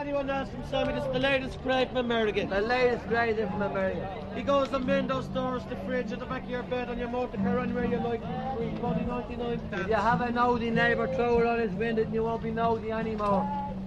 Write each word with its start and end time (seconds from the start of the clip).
Anyone 0.00 0.30
else 0.30 0.48
from 0.48 0.64
Sammy? 0.70 0.92
This 0.92 1.04
is 1.04 1.12
the 1.12 1.18
latest 1.18 1.60
crate 1.62 1.88
from 1.88 1.96
America. 1.96 2.46
The 2.48 2.60
latest 2.60 3.08
grade 3.08 3.36
from 3.36 3.62
America. 3.62 4.08
He 4.36 4.42
goes 4.42 4.72
and 4.72 4.86
window 4.86 5.22
stores, 5.22 5.64
the 5.68 5.74
fridge, 5.84 6.12
at 6.12 6.20
the 6.20 6.26
back 6.26 6.44
of 6.44 6.50
your 6.50 6.62
bed, 6.62 6.88
on 6.88 6.98
your 7.00 7.08
motor 7.08 7.36
car, 7.38 7.58
anywhere 7.58 7.84
you 7.84 7.98
like. 7.98 8.20
Free 8.56 8.70
money, 8.80 9.04
99 9.04 9.60
If 9.72 9.88
you 9.88 9.94
have 9.94 10.20
a 10.20 10.30
nosy 10.30 10.70
neighbour, 10.70 11.12
throw 11.16 11.40
it 11.40 11.46
on 11.46 11.58
his 11.58 11.72
window 11.72 12.02
and 12.02 12.14
you 12.14 12.22
won't 12.22 12.44
be 12.44 12.52
nosy 12.52 12.92
anymore. 12.92 13.42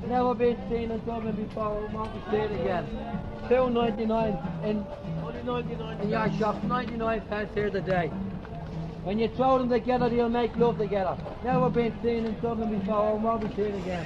Never 0.06 0.36
been 0.36 0.58
seen 0.70 0.92
in 0.92 1.00
Dublin 1.06 1.34
before, 1.34 1.88
won't 1.94 2.14
be 2.14 2.32
seen 2.32 2.60
again. 2.60 2.86
Two 3.48 3.70
ninety 3.70 4.06
nine 4.06 4.38
in, 4.66 4.86
Only 5.24 5.44
99 5.44 6.02
in 6.02 6.10
your 6.10 6.32
shop, 6.38 6.62
99 6.66 7.22
pence 7.30 7.54
here 7.54 7.70
today. 7.70 8.08
When 9.06 9.18
you 9.18 9.30
throw 9.30 9.60
them 9.60 9.70
together, 9.70 10.10
they'll 10.10 10.28
make 10.28 10.58
love 10.58 10.78
together. 10.78 11.18
Never 11.46 11.70
been 11.70 11.94
seen 12.04 12.26
in 12.26 12.38
Dublin 12.42 12.78
before, 12.78 13.18
won't 13.18 13.48
be 13.48 13.56
seen 13.56 13.76
again. 13.76 14.06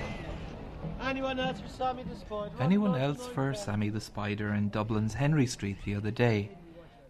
Anyone 1.02 1.40
else 1.40 1.60
for 1.62 1.70
Sammy 1.70 2.04
the 2.04 2.16
Spider? 2.16 2.56
Anyone 2.60 2.96
else 2.96 3.28
for 3.28 3.54
Sammy 3.54 3.90
the 3.90 4.02
Spider 4.02 4.54
in 4.54 4.70
Dublin's 4.70 5.14
Henry 5.14 5.48
Street 5.48 5.78
the 5.86 5.96
other 5.96 6.12
day? 6.12 6.50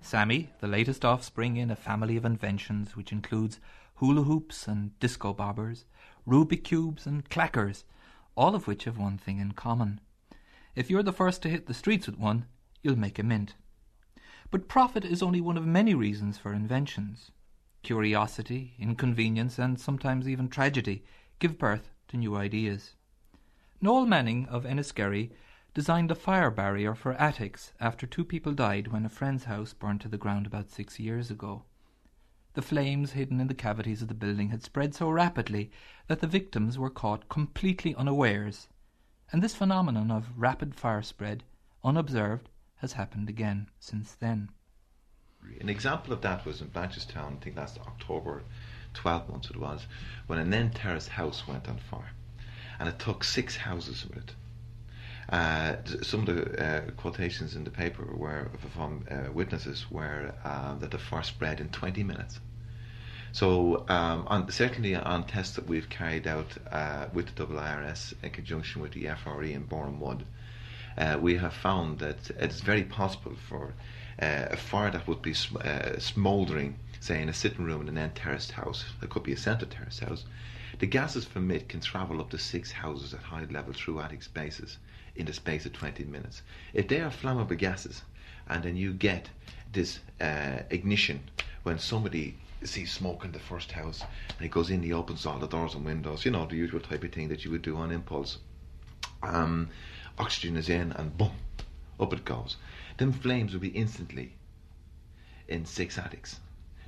Sammy, 0.02 0.50
the 0.60 0.68
latest 0.68 1.04
offspring 1.04 1.58
in 1.58 1.72
a 1.72 1.76
family 1.76 2.16
of 2.16 2.26
inventions 2.26 2.96
which 2.96 3.12
includes 3.12 3.60
hula 3.96 4.24
hoops 4.24 4.68
and 4.68 4.98
disco 5.00 5.34
bobbers, 5.34 5.86
Rubik 6.28 6.64
cubes 6.64 7.06
and 7.06 7.30
clackers, 7.30 7.84
all 8.36 8.54
of 8.54 8.68
which 8.68 8.84
have 8.84 8.98
one 8.98 9.18
thing 9.18 9.40
in 9.40 9.54
common. 9.54 10.00
If 10.76 10.90
you're 10.90 11.04
the 11.04 11.14
first 11.14 11.42
to 11.44 11.50
hit 11.50 11.68
the 11.68 11.74
streets 11.74 12.06
with 12.06 12.20
one, 12.20 12.46
you'll 12.84 12.98
make 12.98 13.18
a 13.18 13.24
mint. 13.24 13.56
But 14.52 14.68
profit 14.68 15.06
is 15.06 15.24
only 15.24 15.42
one 15.42 15.58
of 15.58 15.66
many 15.66 15.94
reasons 15.94 16.38
for 16.38 16.54
inventions. 16.54 17.32
Curiosity, 17.82 18.76
inconvenience, 18.78 19.58
and 19.58 19.80
sometimes 19.80 20.28
even 20.28 20.50
tragedy 20.50 21.04
give 21.40 21.58
birth 21.58 21.90
to 22.10 22.18
new 22.18 22.36
ideas. 22.36 22.96
Noel 23.86 24.08
Manning 24.08 24.48
of 24.48 24.66
Enniskerry 24.66 25.30
designed 25.76 26.10
a 26.10 26.16
fire 26.16 26.50
barrier 26.50 26.96
for 26.96 27.14
attics 27.22 27.72
after 27.80 28.08
two 28.08 28.26
people 28.26 28.52
died 28.52 28.88
when 28.88 29.06
a 29.06 29.10
friend's 29.10 29.44
house 29.44 29.74
burned 29.74 30.02
to 30.02 30.08
the 30.08 30.18
ground 30.18 30.48
about 30.48 30.72
six 30.72 31.00
years 31.00 31.30
ago. 31.30 31.66
The 32.56 32.64
flames 32.64 33.12
hidden 33.12 33.40
in 33.40 33.46
the 33.46 33.54
cavities 33.54 34.02
of 34.02 34.08
the 34.08 34.16
building 34.16 34.50
had 34.50 34.64
spread 34.64 34.96
so 34.96 35.12
rapidly 35.12 35.70
that 36.08 36.20
the 36.20 36.26
victims 36.26 36.80
were 36.80 36.90
caught 36.90 37.30
completely 37.30 37.94
unawares, 37.94 38.70
and 39.32 39.44
this 39.44 39.54
phenomenon 39.54 40.10
of 40.10 40.36
rapid 40.36 40.74
fire 40.74 41.04
spread, 41.04 41.44
unobserved, 41.84 42.50
has 42.78 42.94
happened 42.94 43.30
again 43.30 43.70
since 43.78 44.16
then. 44.16 44.50
An 45.62 45.70
example 45.70 46.12
of 46.12 46.22
that 46.22 46.44
was 46.44 46.60
in 46.60 46.70
Blanchardstown, 46.70 47.38
I 47.38 47.44
think 47.44 47.56
last 47.56 47.78
October, 47.82 48.42
12 48.96 49.30
months 49.30 49.52
it 49.52 49.58
was, 49.58 49.86
when 50.26 50.40
an 50.40 50.56
end 50.56 50.74
terrace 50.74 51.10
house 51.10 51.48
went 51.48 51.70
on 51.70 51.78
fire. 51.78 52.14
And 52.80 52.90
it 52.90 53.00
took 53.00 53.24
six 53.24 53.58
houses 53.58 54.06
with 54.06 54.18
it. 54.18 54.32
Uh, 55.30 55.76
some 56.04 56.20
of 56.22 56.28
the 56.28 56.64
uh, 56.64 56.82
quotations 56.98 57.56
in 57.56 57.64
the 57.64 57.72
paper 57.72 58.06
were 58.16 58.52
from 58.76 59.04
uh, 59.10 59.32
witnesses 59.32 59.90
were 59.90 60.34
uh, 60.44 60.76
that 60.76 60.92
the 60.92 61.00
fire 61.00 61.24
spread 61.24 61.60
in 61.60 61.70
20 61.70 62.04
minutes. 62.04 62.40
So, 63.32 63.86
um, 63.90 64.26
on, 64.28 64.50
certainly 64.52 64.96
on 64.96 65.26
tests 65.26 65.56
that 65.56 65.68
we've 65.68 65.90
carried 65.90 66.28
out 66.28 66.58
uh, 66.72 67.08
with 67.12 67.36
the 67.36 67.46
IIRS 67.46 68.14
in 68.24 68.30
conjunction 68.30 68.82
with 68.82 68.94
the 68.94 69.08
FRE 69.08 69.44
in 69.46 69.68
uh, 70.98 71.18
we 71.20 71.36
have 71.36 71.54
found 71.54 72.00
that 72.00 72.30
it's 72.40 72.62
very 72.62 72.84
possible 72.84 73.36
for 73.50 73.74
uh, 74.22 74.46
a 74.52 74.56
fire 74.56 74.92
that 74.92 75.08
would 75.08 75.22
be 75.22 75.34
sm- 75.34 75.58
smouldering, 75.98 76.78
say 77.02 77.22
in 77.22 77.28
a 77.28 77.34
sitting 77.34 77.66
room 77.66 77.82
in 77.82 77.90
an 77.90 77.98
end 77.98 78.16
terraced 78.16 78.52
house, 78.52 78.86
it 79.02 79.10
could 79.10 79.24
be 79.24 79.34
a 79.34 79.38
centre 79.38 79.66
terraced 79.66 80.00
house, 80.00 80.24
the 80.80 80.88
gases 80.88 81.26
from 81.26 81.52
it 81.52 81.70
can 81.70 81.80
travel 81.80 82.20
up 82.20 82.30
to 82.32 82.38
six 82.38 82.72
houses 82.72 83.14
at 83.14 83.22
high 83.22 83.46
level 83.46 83.74
through 83.74 84.02
attic 84.02 84.24
spaces 84.24 84.78
in 85.16 85.26
the 85.26 85.34
space 85.34 85.66
of 85.66 85.74
20 85.74 86.04
minutes. 86.06 86.42
If 86.74 86.88
they 86.88 87.00
are 87.00 87.10
flammable 87.10 87.58
gases, 87.58 88.02
and 88.48 88.64
then 88.64 88.76
you 88.76 88.94
get 88.94 89.30
this 89.72 90.00
uh, 90.22 90.60
ignition 90.70 91.24
when 91.64 91.80
somebody 91.80 92.38
sees 92.64 92.92
smoke 92.92 93.26
in 93.26 93.32
the 93.32 93.40
first 93.40 93.72
house 93.72 94.02
and 94.02 94.40
he 94.40 94.48
goes 94.48 94.70
in, 94.70 94.84
he 94.84 94.94
opens 94.94 95.26
all 95.26 95.40
the 95.40 95.48
doors 95.48 95.74
and 95.74 95.86
windows, 95.86 96.26
you 96.26 96.32
know, 96.32 96.46
the 96.46 96.56
usual 96.56 96.80
type 96.80 97.04
of 97.04 97.12
thing 97.12 97.28
that 97.30 97.44
you 97.46 97.52
would 97.52 97.62
do 97.62 97.76
on 97.78 97.92
impulse. 97.92 98.38
Um, 99.24 99.70
oxygen 100.18 100.58
is 100.58 100.70
in, 100.70 100.92
and 100.92 101.18
boom, 101.18 101.32
up 102.00 102.14
it 102.14 102.26
goes. 102.26 102.58
Then 102.98 103.12
flames 103.12 103.54
will 103.54 103.60
be 103.60 103.70
instantly 103.70 104.34
in 105.48 105.66
six 105.66 105.98
attics. 105.98 106.40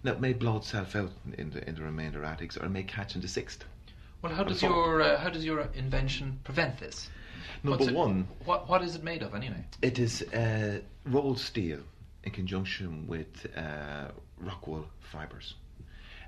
Now 0.03 0.11
it 0.13 0.21
may 0.21 0.33
blow 0.33 0.57
itself 0.57 0.95
out 0.95 1.11
in 1.37 1.49
the 1.51 1.67
in 1.67 1.75
the 1.75 1.81
remainder 1.81 2.23
attics, 2.23 2.57
or 2.57 2.65
it 2.65 2.69
may 2.69 2.83
catch 2.83 3.15
in 3.15 3.21
the 3.21 3.27
sixth. 3.27 3.65
Well, 4.21 4.33
how 4.33 4.43
does 4.43 4.61
your 4.61 5.01
uh, 5.01 5.17
how 5.19 5.29
does 5.29 5.45
your 5.45 5.69
invention 5.75 6.39
prevent 6.43 6.79
this? 6.79 7.09
Number 7.63 7.77
What's 7.77 7.91
it- 7.91 7.95
one, 7.95 8.27
what 8.45 8.67
what 8.67 8.81
is 8.83 8.95
it 8.95 9.03
made 9.03 9.21
of 9.23 9.35
anyway? 9.35 9.63
It 9.81 9.99
is 9.99 10.21
uh, 10.33 10.79
rolled 11.05 11.39
steel 11.39 11.79
in 12.23 12.31
conjunction 12.31 13.07
with 13.07 13.47
uh, 13.55 14.09
rock 14.39 14.67
wool 14.67 14.87
fibres. 14.99 15.53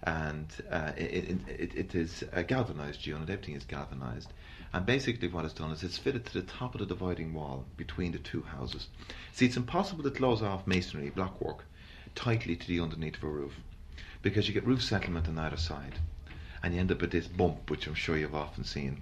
And 0.03 0.47
uh, 0.71 0.93
it, 0.95 1.01
it, 1.13 1.37
it, 1.59 1.75
it 1.75 1.95
is 1.95 2.23
a 2.31 2.41
galvanized 2.41 3.05
unit, 3.05 3.29
everything 3.29 3.55
is 3.55 3.65
galvanized. 3.65 4.31
And 4.71 4.85
basically, 4.85 5.27
what 5.27 5.43
it's 5.43 5.53
done 5.53 5.71
is 5.71 5.83
it's 5.83 5.97
fitted 5.97 6.25
to 6.27 6.33
the 6.35 6.43
top 6.43 6.73
of 6.73 6.79
the 6.79 6.85
dividing 6.85 7.33
wall 7.33 7.65
between 7.75 8.13
the 8.13 8.19
two 8.19 8.43
houses. 8.43 8.87
See, 9.33 9.45
it's 9.45 9.57
impossible 9.57 10.03
to 10.03 10.11
close 10.11 10.41
off 10.41 10.65
masonry, 10.65 11.09
blockwork, 11.09 11.65
tightly 12.15 12.55
to 12.55 12.67
the 12.67 12.79
underneath 12.79 13.17
of 13.17 13.23
a 13.23 13.27
roof 13.27 13.53
because 14.21 14.47
you 14.47 14.53
get 14.53 14.65
roof 14.65 14.81
settlement 14.81 15.27
on 15.27 15.37
either 15.37 15.57
side 15.57 15.95
and 16.63 16.73
you 16.73 16.79
end 16.79 16.91
up 16.91 17.01
with 17.01 17.11
this 17.11 17.27
bump, 17.27 17.69
which 17.69 17.87
I'm 17.87 17.93
sure 17.93 18.17
you've 18.17 18.35
often 18.35 18.63
seen. 18.63 19.01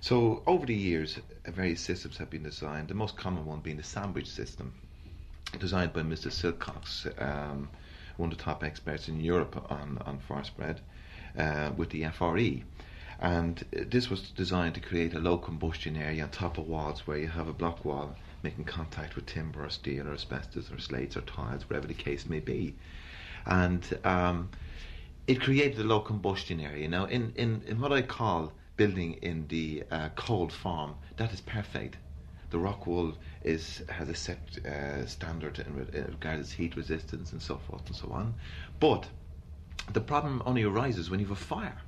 So 0.00 0.42
over 0.46 0.66
the 0.66 0.74
years, 0.74 1.18
various 1.46 1.80
systems 1.80 2.18
have 2.18 2.30
been 2.30 2.42
designed. 2.42 2.88
The 2.88 2.94
most 2.94 3.16
common 3.16 3.46
one 3.46 3.60
being 3.60 3.78
the 3.78 3.82
sandwich 3.82 4.28
system, 4.28 4.74
designed 5.58 5.92
by 5.92 6.02
Mr. 6.02 6.30
Silcox, 6.30 7.06
um, 7.22 7.68
one 8.16 8.30
of 8.30 8.36
the 8.36 8.44
top 8.44 8.62
experts 8.62 9.08
in 9.08 9.20
Europe 9.20 9.70
on 9.70 9.98
on 10.04 10.18
fire 10.18 10.44
spread, 10.44 10.80
uh, 11.38 11.70
with 11.76 11.90
the 11.90 12.04
FRE. 12.04 12.62
And 13.20 13.64
this 13.72 14.10
was 14.10 14.30
designed 14.30 14.74
to 14.74 14.80
create 14.80 15.14
a 15.14 15.20
low 15.20 15.38
combustion 15.38 15.96
area 15.96 16.24
on 16.24 16.30
top 16.30 16.58
of 16.58 16.66
walls 16.66 17.06
where 17.06 17.16
you 17.16 17.28
have 17.28 17.48
a 17.48 17.52
block 17.52 17.84
wall 17.84 18.14
making 18.42 18.64
contact 18.64 19.16
with 19.16 19.24
timber 19.24 19.64
or 19.64 19.70
steel 19.70 20.06
or 20.06 20.12
asbestos 20.12 20.70
or 20.70 20.78
slates 20.78 21.16
or 21.16 21.22
tiles, 21.22 21.68
whatever 21.68 21.86
the 21.86 21.94
case 21.94 22.26
may 22.26 22.40
be. 22.40 22.74
And 23.46 23.82
um, 24.04 24.50
it 25.26 25.40
created 25.40 25.78
a 25.78 25.84
low 25.84 26.00
combustion 26.00 26.60
area. 26.60 26.88
Now, 26.88 27.06
in, 27.06 27.32
in, 27.36 27.62
in 27.66 27.80
what 27.80 27.92
I 27.92 28.02
call 28.02 28.52
building 28.76 29.14
in 29.22 29.46
the 29.48 29.84
uh, 29.90 30.10
cold 30.16 30.52
form, 30.52 30.96
that 31.16 31.32
is 31.32 31.40
perfect. 31.40 31.96
The 32.50 32.58
rock 32.58 32.86
wool 32.86 33.14
is 33.42 33.82
has 33.88 34.08
a 34.08 34.14
set 34.14 34.38
uh, 34.64 35.06
standard 35.06 35.58
in 35.58 35.74
regards 35.74 36.50
to 36.50 36.56
heat 36.56 36.76
resistance 36.76 37.32
and 37.32 37.42
so 37.42 37.56
forth 37.56 37.86
and 37.86 37.96
so 37.96 38.10
on. 38.12 38.34
But 38.78 39.08
the 39.92 40.00
problem 40.00 40.42
only 40.46 40.62
arises 40.62 41.10
when 41.10 41.20
you 41.20 41.26
have 41.26 41.36
a 41.36 41.40
fire. 41.40 41.78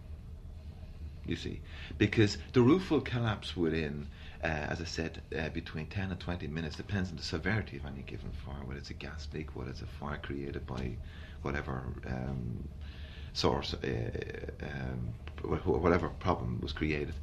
You 1.25 1.37
see, 1.37 1.61
because 1.99 2.39
the 2.53 2.63
roof 2.63 2.91
will 2.91 3.01
collapse 3.01 3.57
within, 3.57 4.07
uh, 4.43 4.47
as 4.47 4.81
I 4.81 4.85
said, 4.85 5.23
uh, 5.37 5.49
between 5.51 5.87
10 5.87 6.11
and 6.13 6.21
20 6.21 6.47
minutes. 6.47 6.77
Depends 6.77 7.11
on 7.11 7.17
the 7.17 7.23
severity 7.23 7.77
of 7.77 7.87
any 7.87 8.03
given 8.03 8.31
fire, 8.31 8.65
whether 8.65 8.79
it's 8.79 8.91
a 8.91 8.95
gas 8.95 9.29
leak, 9.33 9.55
whether 9.57 9.71
it's 9.71 9.83
a 9.83 9.87
fire 9.87 10.19
created 10.23 10.67
by 10.67 10.97
whatever 11.43 11.85
um, 12.07 12.69
source, 13.37 13.75
uh, 13.75 13.89
um, 14.63 15.15
whatever 15.65 16.09
problem 16.09 16.59
was 16.63 16.73
created. 16.73 17.15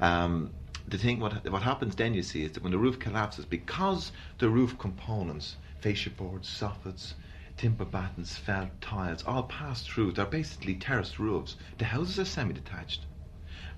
Um, 0.00 0.50
the 0.86 0.96
thing, 0.96 1.20
what 1.20 1.48
what 1.50 1.62
happens 1.62 1.94
then, 1.94 2.14
you 2.14 2.22
see, 2.22 2.44
is 2.44 2.52
that 2.52 2.62
when 2.62 2.72
the 2.72 2.78
roof 2.78 2.98
collapses, 2.98 3.44
because 3.44 4.12
the 4.38 4.48
roof 4.48 4.78
components, 4.78 5.56
fascia 5.80 6.10
boards, 6.10 6.48
soffits, 6.48 7.12
timber 7.58 7.84
battens, 7.84 8.36
felt, 8.36 8.70
tiles, 8.80 9.22
all 9.24 9.42
pass 9.42 9.82
through. 9.82 10.12
They're 10.12 10.24
basically 10.24 10.76
terraced 10.76 11.18
roofs. 11.18 11.56
The 11.76 11.84
houses 11.84 12.18
are 12.20 12.24
semi-detached, 12.24 13.04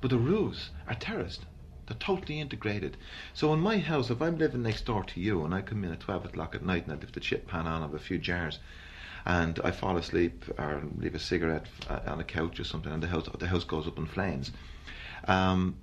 but 0.01 0.11
the 0.11 0.19
roofs 0.19 0.71
are 0.87 0.95
terraced. 0.95 1.47
They're 1.87 1.97
totally 1.99 2.39
integrated. 2.41 2.97
So 3.35 3.53
in 3.53 3.61
my 3.61 3.79
house, 3.79 4.11
if 4.11 4.23
I'm 4.23 4.39
living 4.39 4.63
next 4.63 4.85
door 4.85 5.03
to 5.03 5.21
you 5.21 5.45
and 5.45 5.53
I 5.53 5.63
come 5.63 5.83
in 5.83 5.91
at 5.91 6.01
12 6.01 6.27
o'clock 6.27 6.55
at 6.55 6.65
night 6.65 6.85
and 6.85 6.93
I 6.93 6.97
lift 6.97 7.15
the 7.15 7.21
chip 7.21 7.49
pan 7.49 7.67
on 7.67 7.83
of 7.83 7.95
a 7.95 7.99
few 7.99 8.19
jars 8.19 8.61
and 9.27 9.61
I 9.63 9.71
fall 9.71 9.97
asleep 9.97 10.45
or 10.59 10.83
leave 10.97 11.15
a 11.15 11.19
cigarette 11.19 11.67
uh, 11.89 12.01
on 12.07 12.21
a 12.21 12.25
couch 12.25 12.59
or 12.61 12.65
something 12.65 12.93
and 12.93 13.03
the 13.03 13.09
house, 13.09 13.29
the 13.39 13.47
house 13.47 13.65
goes 13.65 13.87
up 13.87 13.99
in 13.99 14.07
flames, 14.07 14.51
um, 15.27 15.77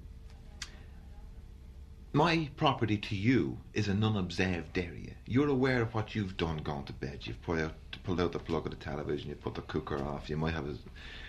my 2.13 2.49
property 2.55 2.97
to 2.97 3.15
you 3.15 3.59
is 3.73 3.87
an 3.87 4.03
unobserved 4.03 4.77
area. 4.77 5.13
You're 5.25 5.49
aware 5.49 5.83
of 5.83 5.93
what 5.93 6.15
you've 6.15 6.35
done 6.35 6.57
gone 6.57 6.85
to 6.85 6.93
bed. 6.93 7.27
You've 7.27 7.41
pulled 7.43 7.59
out, 7.59 7.73
pulled 8.03 8.19
out 8.19 8.31
the 8.31 8.39
plug 8.39 8.65
of 8.65 8.71
the 8.71 8.77
television, 8.77 9.29
you've 9.29 9.41
put 9.41 9.55
the 9.55 9.61
cooker 9.61 10.01
off, 10.03 10.29
you 10.29 10.37
might 10.37 10.53
have 10.53 10.67
a, 10.67 10.75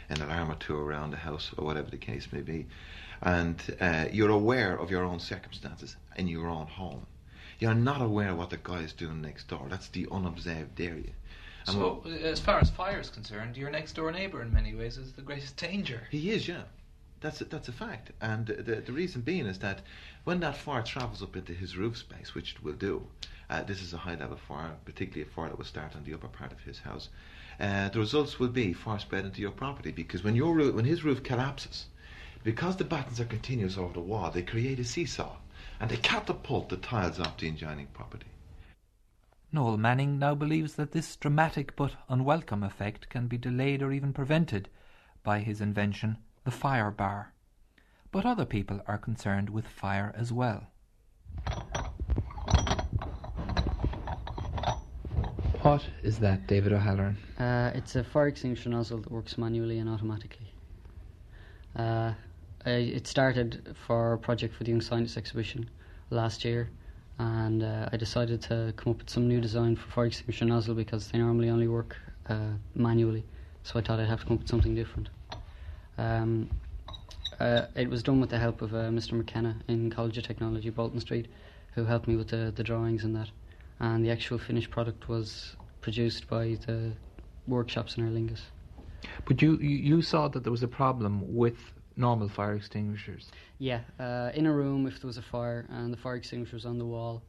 an 0.08 0.22
alarm 0.22 0.50
or 0.50 0.54
two 0.54 0.78
around 0.78 1.10
the 1.10 1.18
house, 1.18 1.52
or 1.58 1.66
whatever 1.66 1.90
the 1.90 1.98
case 1.98 2.32
may 2.32 2.40
be. 2.40 2.66
And 3.20 3.60
uh, 3.80 4.06
you're 4.12 4.30
aware 4.30 4.78
of 4.78 4.90
your 4.90 5.04
own 5.04 5.20
circumstances 5.20 5.96
in 6.16 6.28
your 6.28 6.48
own 6.48 6.68
home. 6.68 7.06
You're 7.58 7.74
not 7.74 8.00
aware 8.00 8.30
of 8.30 8.38
what 8.38 8.50
the 8.50 8.56
guy 8.56 8.78
is 8.78 8.92
doing 8.92 9.20
next 9.20 9.48
door. 9.48 9.66
That's 9.68 9.88
the 9.88 10.06
unobserved 10.10 10.80
area. 10.80 11.10
And 11.68 11.76
So, 11.76 12.02
as 12.22 12.40
far 12.40 12.58
as 12.60 12.70
fire 12.70 12.98
is 12.98 13.10
concerned, 13.10 13.56
your 13.58 13.68
next 13.68 13.92
door 13.92 14.10
neighbour 14.10 14.40
in 14.40 14.50
many 14.52 14.74
ways 14.74 14.96
is 14.96 15.12
the 15.12 15.20
greatest 15.22 15.58
danger. 15.58 16.08
He 16.10 16.30
is, 16.30 16.48
yeah. 16.48 16.62
That's 17.20 17.42
a, 17.42 17.44
that's 17.44 17.68
a 17.68 17.72
fact, 17.72 18.12
and 18.20 18.46
the 18.46 18.76
the 18.76 18.92
reason 18.92 19.22
being 19.22 19.46
is 19.46 19.58
that 19.58 19.82
when 20.24 20.40
that 20.40 20.56
fire 20.56 20.82
travels 20.82 21.22
up 21.22 21.36
into 21.36 21.52
his 21.52 21.76
roof 21.76 21.98
space, 21.98 22.34
which 22.34 22.54
it 22.54 22.62
will 22.62 22.74
do, 22.74 23.06
uh, 23.50 23.64
this 23.64 23.82
is 23.82 23.92
a 23.92 23.98
high 23.98 24.14
level 24.14 24.36
fire, 24.36 24.76
particularly 24.84 25.28
a 25.28 25.34
fire 25.34 25.48
that 25.48 25.58
will 25.58 25.64
start 25.64 25.96
on 25.96 26.04
the 26.04 26.14
upper 26.14 26.28
part 26.28 26.52
of 26.52 26.60
his 26.60 26.78
house. 26.78 27.08
Uh, 27.60 27.88
the 27.88 27.98
results 27.98 28.38
will 28.38 28.48
be 28.48 28.72
fire 28.72 29.00
spread 29.00 29.24
into 29.24 29.42
your 29.42 29.50
property 29.50 29.90
because 29.90 30.22
when 30.22 30.36
your 30.36 30.54
roof, 30.54 30.74
when 30.74 30.84
his 30.86 31.02
roof 31.04 31.22
collapses, 31.22 31.86
because 32.44 32.76
the 32.76 32.84
battens 32.84 33.20
are 33.20 33.24
continuous 33.24 33.76
over 33.76 33.92
the 33.92 34.00
wall, 34.00 34.30
they 34.30 34.42
create 34.42 34.78
a 34.78 34.84
seesaw 34.84 35.36
and 35.80 35.90
they 35.90 35.96
catapult 35.96 36.68
the 36.68 36.76
tiles 36.76 37.18
off 37.18 37.36
the 37.36 37.48
adjoining 37.48 37.88
property. 37.88 38.26
Noel 39.50 39.78
Manning 39.78 40.18
now 40.18 40.34
believes 40.34 40.74
that 40.74 40.92
this 40.92 41.16
dramatic 41.16 41.74
but 41.74 41.92
unwelcome 42.08 42.62
effect 42.62 43.08
can 43.08 43.28
be 43.28 43.38
delayed 43.38 43.82
or 43.82 43.92
even 43.92 44.12
prevented 44.12 44.68
by 45.22 45.40
his 45.40 45.60
invention, 45.60 46.18
the 46.44 46.50
fire 46.50 46.90
bar. 46.90 47.32
But 48.12 48.26
other 48.26 48.44
people 48.44 48.80
are 48.86 48.98
concerned 48.98 49.48
with 49.48 49.66
fire 49.66 50.14
as 50.16 50.32
well. 50.32 50.66
What 55.62 55.86
is 56.02 56.18
that, 56.18 56.46
David 56.46 56.72
O'Halloran? 56.72 57.16
Uh, 57.38 57.72
it's 57.74 57.96
a 57.96 58.04
fire 58.04 58.28
extinguisher 58.28 58.68
nozzle 58.68 58.98
that 58.98 59.10
works 59.10 59.36
manually 59.38 59.78
and 59.78 59.88
automatically. 59.88 60.52
Uh, 61.74 62.12
I, 62.64 62.70
it 62.70 63.06
started 63.06 63.76
for 63.86 64.12
a 64.12 64.18
project 64.18 64.54
for 64.54 64.64
the 64.64 64.70
Young 64.70 64.80
Scientist 64.80 65.16
exhibition 65.16 65.68
last 66.10 66.44
year, 66.44 66.70
and 67.18 67.62
uh, 67.62 67.88
I 67.92 67.96
decided 67.96 68.40
to 68.42 68.72
come 68.76 68.92
up 68.92 68.98
with 68.98 69.10
some 69.10 69.26
new 69.28 69.40
design 69.40 69.76
for 69.76 69.90
fire 69.90 70.06
extinguisher 70.06 70.44
nozzle 70.44 70.74
because 70.74 71.08
they 71.08 71.18
normally 71.18 71.50
only 71.50 71.68
work 71.68 71.96
uh, 72.28 72.52
manually. 72.74 73.24
So 73.64 73.78
I 73.78 73.82
thought 73.82 73.98
I'd 73.98 74.08
have 74.08 74.20
to 74.20 74.26
come 74.26 74.34
up 74.34 74.40
with 74.40 74.48
something 74.48 74.74
different. 74.74 75.08
Um, 75.96 76.48
uh, 77.40 77.66
it 77.74 77.88
was 77.88 78.02
done 78.02 78.20
with 78.20 78.30
the 78.30 78.38
help 78.38 78.62
of 78.62 78.72
uh, 78.72 78.88
Mr. 78.90 79.12
McKenna 79.12 79.56
in 79.68 79.90
College 79.90 80.18
of 80.18 80.24
Technology, 80.24 80.70
Bolton 80.70 81.00
Street, 81.00 81.28
who 81.74 81.84
helped 81.84 82.08
me 82.08 82.16
with 82.16 82.28
the, 82.28 82.52
the 82.54 82.62
drawings 82.62 83.04
and 83.04 83.14
that. 83.16 83.30
And 83.80 84.04
the 84.04 84.10
actual 84.10 84.38
finished 84.38 84.70
product 84.70 85.08
was 85.08 85.56
produced 85.80 86.28
by 86.28 86.58
the 86.66 86.92
workshops 87.46 87.96
in 87.96 88.04
Aer 88.04 88.10
Lingus. 88.10 88.42
But 89.26 89.40
you 89.40 89.56
you 89.58 90.02
saw 90.02 90.28
that 90.28 90.42
there 90.42 90.50
was 90.50 90.64
a 90.64 90.68
problem 90.68 91.34
with 91.36 91.72
normal 91.98 92.28
fire 92.28 92.54
extinguishers. 92.54 93.30
Yeah, 93.58 93.80
uh, 93.98 94.30
in 94.34 94.46
a 94.46 94.52
room, 94.52 94.86
if 94.86 95.00
there 95.00 95.08
was 95.08 95.18
a 95.18 95.22
fire 95.22 95.66
and 95.68 95.92
the 95.92 95.96
fire 95.96 96.16
extinguisher 96.16 96.56
was 96.56 96.64
on 96.64 96.78
the 96.78 96.86
wall, 96.86 97.22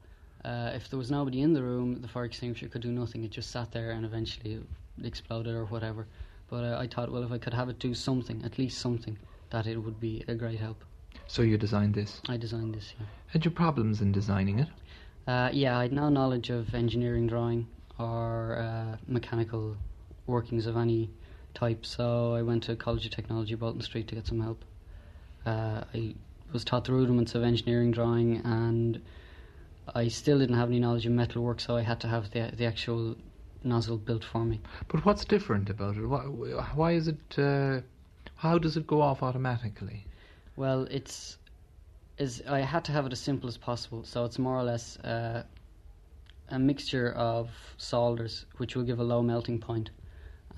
uh, 0.46 0.72
if 0.74 0.90
there 0.90 1.00
was 1.00 1.12
nobody 1.12 1.42
in 1.42 1.54
the 1.54 1.62
room, 1.62 2.02
the 2.02 2.08
fire 2.08 2.26
extinguisher 2.26 2.68
could 2.70 2.82
do 2.82 2.92
nothing. 2.92 3.24
It 3.24 3.32
just 3.32 3.52
sat 3.52 3.72
there 3.72 3.92
and 3.92 4.06
eventually 4.06 4.54
it 4.54 5.06
exploded 5.06 5.54
or 5.54 5.66
whatever. 5.66 6.08
But 6.50 6.64
uh, 6.64 6.78
I 6.80 6.88
thought, 6.88 7.12
well, 7.12 7.24
if 7.24 7.32
I 7.32 7.38
could 7.38 7.54
have 7.54 7.70
it 7.70 7.80
do 7.80 7.94
something, 7.94 8.42
at 8.46 8.58
least 8.58 8.80
something, 8.80 9.18
that 9.50 9.68
it 9.68 9.78
would 9.78 10.00
be 10.00 10.24
a 10.28 10.36
great 10.36 10.60
help. 10.60 10.84
So 11.28 11.42
you 11.42 11.58
designed 11.58 11.94
this. 11.96 12.22
I 12.28 12.38
designed 12.38 12.76
this, 12.76 12.94
yeah. 13.00 13.06
Had 13.28 13.46
you 13.46 13.52
problems 13.52 14.02
in 14.02 14.12
designing 14.12 14.60
it? 14.60 14.68
Uh, 15.28 15.50
yeah, 15.52 15.78
I 15.78 15.84
had 15.84 15.94
no 15.94 16.10
knowledge 16.10 16.50
of 16.50 16.74
engineering 16.74 17.28
drawing 17.28 17.68
or 18.00 18.58
uh, 18.58 18.98
mechanical 19.08 19.76
workings 20.26 20.66
of 20.66 20.78
any 20.78 21.10
type, 21.54 21.86
so 21.86 22.34
I 22.34 22.42
went 22.42 22.64
to 22.64 22.76
College 22.76 23.06
of 23.06 23.12
Technology, 23.12 23.56
Bolton 23.56 23.82
Street, 23.82 24.08
to 24.10 24.16
get 24.16 24.28
some 24.28 24.42
help. 24.42 24.64
Uh, 25.46 25.84
I 25.94 26.16
was 26.52 26.64
taught 26.64 26.86
the 26.86 26.94
rudiments 26.94 27.36
of 27.36 27.44
engineering 27.44 27.92
drawing, 27.92 28.38
and 28.38 29.02
I 29.96 30.08
still 30.08 30.40
didn't 30.40 30.56
have 30.56 30.70
any 30.70 30.80
knowledge 30.80 31.06
of 31.06 31.12
metalwork, 31.12 31.60
so 31.60 31.76
I 31.76 31.82
had 31.82 32.00
to 32.02 32.08
have 32.08 32.32
the 32.32 32.52
the 32.56 32.66
actual 32.66 33.16
nozzle 33.64 33.98
built 33.98 34.24
for 34.24 34.46
me. 34.46 34.62
But 34.88 35.06
what's 35.06 35.26
different 35.26 35.70
about 35.70 35.98
it? 35.98 36.06
Why, 36.06 36.20
why 36.20 36.92
is 36.94 37.08
it? 37.08 37.38
Uh, 37.38 37.82
how 38.36 38.58
does 38.58 38.78
it 38.78 38.88
go 38.88 39.02
off 39.02 39.22
automatically? 39.22 40.06
Well, 40.56 40.88
it's 40.90 41.38
is 42.18 42.44
I 42.48 42.60
had 42.60 42.84
to 42.86 42.92
have 42.92 43.06
it 43.06 43.12
as 43.12 43.20
simple 43.20 43.48
as 43.48 43.58
possible, 43.58 44.04
so 44.04 44.26
it's 44.26 44.38
more 44.38 44.58
or 44.58 44.64
less 44.64 44.98
uh, 45.00 45.44
a 46.50 46.60
mixture 46.60 47.12
of 47.14 47.50
solders, 47.78 48.46
which 48.58 48.76
will 48.76 48.84
give 48.84 49.00
a 49.00 49.04
low 49.04 49.22
melting 49.22 49.60
point, 49.60 49.90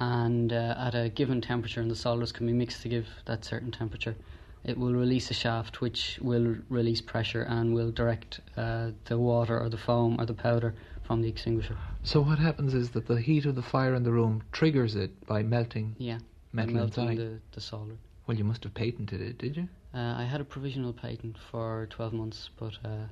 and 0.02 0.52
uh, 0.52 0.74
at 0.80 0.96
a 0.96 1.10
given 1.10 1.42
temperature, 1.42 1.80
and 1.80 1.90
the 1.92 1.96
solders 1.96 2.32
can 2.32 2.48
be 2.48 2.54
mixed 2.54 2.82
to 2.82 2.90
give 2.90 3.08
that 3.26 3.46
certain 3.46 3.72
temperature. 3.72 4.16
It 4.64 4.78
will 4.78 4.94
release 4.94 5.30
a 5.30 5.34
shaft 5.36 5.80
which 5.80 6.18
will 6.22 6.56
release 6.70 7.02
pressure 7.02 7.44
and 7.44 7.74
will 7.76 7.92
direct 7.92 8.40
uh, 8.58 8.92
the 9.06 9.20
water 9.20 9.60
or 9.60 9.70
the 9.70 9.78
foam 9.78 10.20
or 10.20 10.26
the 10.26 10.34
powder 10.34 10.74
from 11.04 11.22
the 11.22 11.30
extinguisher. 11.30 11.78
So 12.04 12.20
what 12.22 12.40
happens 12.40 12.74
is 12.74 12.90
that 12.92 13.06
the 13.06 13.22
heat 13.22 13.46
of 13.46 13.56
the 13.56 13.62
fire 13.62 13.94
in 13.94 14.02
the 14.04 14.12
room 14.12 14.42
triggers 14.52 14.96
it 14.96 15.12
by 15.28 15.44
melting 15.44 15.96
Yeah, 16.00 16.18
metal 16.52 16.74
melting 16.74 17.10
inside. 17.12 17.18
the, 17.18 17.40
the 17.52 17.62
solder. 17.62 17.96
Well, 18.26 18.38
you 18.38 18.44
must 18.44 18.64
have 18.64 18.74
patented 18.74 19.22
it, 19.22 19.38
did 19.38 19.56
you? 19.56 19.68
Uh, 19.94 20.16
I 20.18 20.24
had 20.24 20.42
a 20.42 20.46
provisional 20.46 20.94
patent 20.94 21.38
for 21.52 21.88
12 21.92 22.14
months, 22.14 22.50
but 22.58 22.74
uh, 22.84 23.06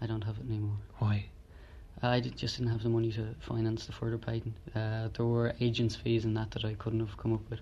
I 0.00 0.06
don't 0.06 0.22
have 0.22 0.36
it 0.38 0.46
anymore. 0.48 0.78
Why? 0.98 1.26
I 2.04 2.18
just 2.20 2.56
didn't 2.56 2.72
have 2.72 2.82
the 2.82 2.88
money 2.88 3.12
to 3.12 3.34
finance 3.40 3.86
the 3.86 3.92
further 3.92 4.18
patent. 4.18 4.56
Uh, 4.74 5.08
there 5.16 5.24
were 5.24 5.54
agents' 5.60 5.94
fees 5.94 6.24
and 6.24 6.36
that 6.36 6.50
that 6.50 6.64
I 6.64 6.74
couldn't 6.74 7.00
have 7.00 7.16
come 7.16 7.32
up 7.32 7.48
with. 7.48 7.60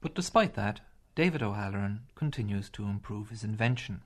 But 0.00 0.14
despite 0.14 0.54
that, 0.54 0.80
David 1.16 1.42
O'Halloran 1.42 2.02
continues 2.14 2.70
to 2.70 2.84
improve 2.84 3.30
his 3.30 3.42
invention. 3.42 4.02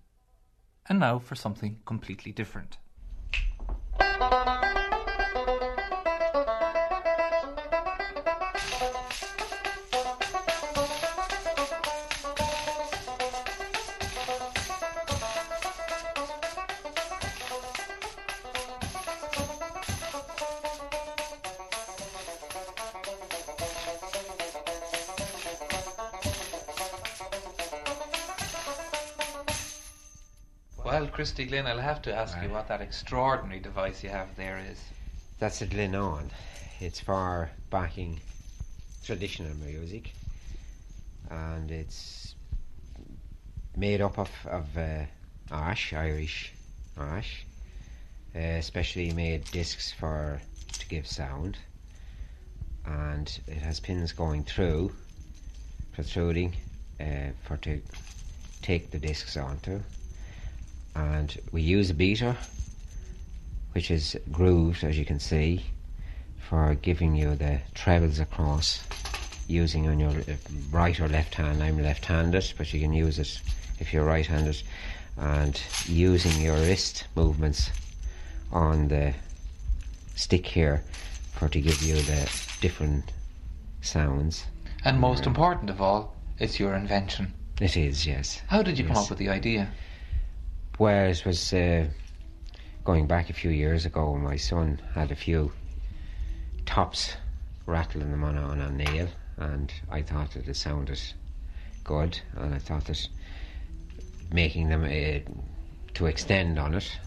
And 0.88 0.98
now 0.98 1.18
for 1.18 1.34
something 1.34 1.80
completely 1.84 2.32
different. 2.32 2.78
Well, 30.92 31.06
Christy 31.06 31.46
Glynn, 31.46 31.66
I'll 31.66 31.78
have 31.78 32.02
to 32.02 32.14
ask 32.14 32.36
you 32.42 32.50
what 32.50 32.68
that 32.68 32.82
extraordinary 32.82 33.60
device 33.60 34.04
you 34.04 34.10
have 34.10 34.36
there 34.36 34.62
is. 34.70 34.78
That's 35.38 35.62
a 35.62 35.66
Glenon. 35.66 36.30
It's 36.80 37.00
for 37.00 37.50
backing 37.70 38.20
traditional 39.02 39.54
music, 39.54 40.12
and 41.30 41.70
it's 41.70 42.34
made 43.74 44.02
up 44.02 44.18
of 44.18 44.30
of 44.44 44.76
uh, 44.76 45.06
ash, 45.50 45.94
Irish 45.94 46.52
ash, 46.98 47.46
uh, 48.36 48.60
specially 48.60 49.12
made 49.12 49.50
discs 49.50 49.90
for 49.92 50.42
to 50.78 50.88
give 50.88 51.06
sound, 51.06 51.56
and 52.84 53.40
it 53.46 53.62
has 53.62 53.80
pins 53.80 54.12
going 54.12 54.44
through, 54.44 54.92
protruding, 55.94 56.54
uh, 57.00 57.30
for 57.44 57.56
to 57.56 57.80
take 58.60 58.90
the 58.90 58.98
discs 58.98 59.38
onto, 59.38 59.80
and 60.94 61.38
we 61.52 61.62
use 61.62 61.90
a 61.90 61.94
beater 61.94 62.36
which 63.72 63.90
is 63.90 64.16
grooved, 64.30 64.84
as 64.84 64.98
you 64.98 65.04
can 65.04 65.18
see, 65.18 65.64
for 66.48 66.74
giving 66.74 67.14
you 67.14 67.34
the 67.34 67.60
trebles 67.74 68.18
across 68.18 68.84
using 69.48 69.88
on 69.88 69.98
your 69.98 70.10
uh, 70.10 70.36
right 70.70 71.00
or 71.00 71.08
left 71.08 71.34
hand. 71.34 71.62
I'm 71.62 71.82
left 71.82 72.04
handed, 72.04 72.52
but 72.58 72.72
you 72.72 72.80
can 72.80 72.92
use 72.92 73.18
it 73.18 73.40
if 73.78 73.92
you're 73.92 74.04
right 74.04 74.26
handed, 74.26 74.62
and 75.16 75.60
using 75.86 76.40
your 76.40 76.56
wrist 76.56 77.06
movements 77.16 77.70
on 78.50 78.88
the 78.88 79.14
stick 80.14 80.46
here 80.46 80.82
for 81.32 81.48
to 81.48 81.60
give 81.60 81.82
you 81.82 81.96
the 81.96 82.30
different 82.60 83.12
sounds. 83.80 84.44
And 84.84 85.00
most 85.00 85.26
important 85.26 85.70
of 85.70 85.80
all, 85.80 86.14
it's 86.38 86.60
your 86.60 86.74
invention. 86.74 87.32
It 87.60 87.76
is, 87.76 88.06
yes. 88.06 88.42
How 88.48 88.62
did 88.62 88.78
you 88.78 88.84
come 88.84 88.96
up 88.96 89.08
with 89.08 89.18
the 89.18 89.28
idea? 89.28 89.70
It 90.80 91.24
was 91.26 91.52
uh, 91.52 91.86
going 92.84 93.06
back 93.06 93.30
a 93.30 93.32
few 93.32 93.50
years 93.50 93.86
ago. 93.86 94.16
My 94.16 94.36
son 94.36 94.80
had 94.94 95.12
a 95.12 95.14
few 95.14 95.52
tops 96.66 97.14
rattling 97.66 98.10
them 98.10 98.24
on, 98.24 98.36
on 98.36 98.60
a 98.60 98.70
nail, 98.70 99.08
and 99.36 99.72
I 99.90 100.02
thought 100.02 100.32
that 100.32 100.48
it 100.48 100.56
sounded 100.56 101.00
good, 101.84 102.18
and 102.36 102.54
I 102.54 102.58
thought 102.58 102.86
that 102.86 103.08
making 104.32 104.70
them 104.70 104.84
uh, 104.84 105.20
to 105.94 106.06
extend 106.06 106.58
on 106.58 106.74
it. 106.74 106.98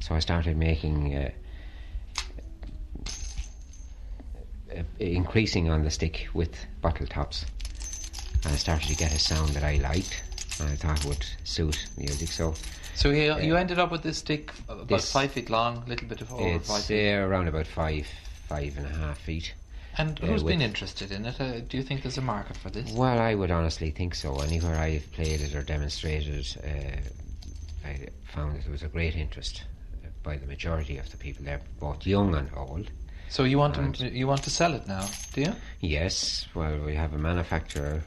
So 0.00 0.14
I 0.14 0.20
started 0.20 0.56
making. 0.56 1.14
Uh, 1.14 1.30
uh, 4.76 4.82
increasing 4.98 5.70
on 5.70 5.84
the 5.84 5.90
stick 5.90 6.26
with 6.34 6.66
bottle 6.80 7.06
tops 7.06 7.44
and 8.44 8.52
I 8.52 8.56
started 8.56 8.88
to 8.88 8.96
get 8.96 9.14
a 9.14 9.18
sound 9.18 9.50
that 9.50 9.62
I 9.62 9.76
liked 9.76 10.22
and 10.58 10.68
I 10.68 10.74
thought 10.74 11.04
would 11.04 11.24
suit 11.44 11.86
music 11.96 12.28
so 12.28 12.54
So 12.94 13.10
you, 13.10 13.36
you 13.40 13.56
ended 13.56 13.78
up 13.78 13.90
with 13.90 14.02
this 14.02 14.18
stick 14.18 14.52
about 14.68 14.88
This- 14.88 15.10
five 15.12 15.32
feet 15.32 15.50
long, 15.50 15.82
a 15.84 15.88
little 15.88 16.06
bit 16.08 16.20
of 16.20 16.32
over 16.32 16.48
it's 16.56 16.68
five 16.68 16.90
uh, 16.90 17.26
around 17.26 17.48
about 17.48 17.66
five, 17.66 18.06
five 18.48 18.76
and 18.76 18.86
a 18.86 18.90
half 18.90 19.18
feet, 19.18 19.52
And 19.96 20.18
Uh, 20.22 20.26
who's 20.26 20.42
been 20.42 20.62
interested 20.62 21.10
in 21.12 21.24
it? 21.26 21.40
Uh, 21.40 21.60
do 21.60 21.76
you 21.76 21.82
think 21.82 22.02
there's 22.02 22.18
a 22.18 22.22
market 22.22 22.56
for 22.56 22.70
this? 22.70 22.90
Well, 22.92 23.18
I 23.20 23.34
would 23.34 23.50
honestly 23.50 23.90
think 23.90 24.14
so. 24.14 24.36
Anywhere 24.40 24.76
I've 24.76 25.10
played 25.12 25.40
it 25.40 25.54
or 25.54 25.62
demonstrated, 25.62 26.46
uh, 26.64 27.88
I 27.88 28.08
found 28.24 28.56
that 28.56 28.62
there 28.64 28.72
was 28.72 28.82
a 28.82 28.88
great 28.88 29.14
interest 29.16 29.62
uh, 30.04 30.08
by 30.22 30.36
the 30.36 30.46
majority 30.46 30.96
of 30.98 31.10
the 31.10 31.16
people 31.16 31.44
there, 31.44 31.60
both 31.80 32.06
young 32.06 32.34
and 32.34 32.48
old. 32.56 32.90
So 33.28 33.44
you 33.44 33.58
want 33.58 33.76
And- 33.76 33.94
to 33.96 34.08
you 34.10 34.26
want 34.26 34.42
to 34.44 34.50
sell 34.50 34.74
it 34.74 34.86
now, 34.86 35.08
do 35.32 35.40
you? 35.42 35.54
Yes, 35.80 36.46
well, 36.54 36.78
we 36.84 36.94
have 36.94 37.12
a 37.14 37.18
manufacturer 37.18 38.02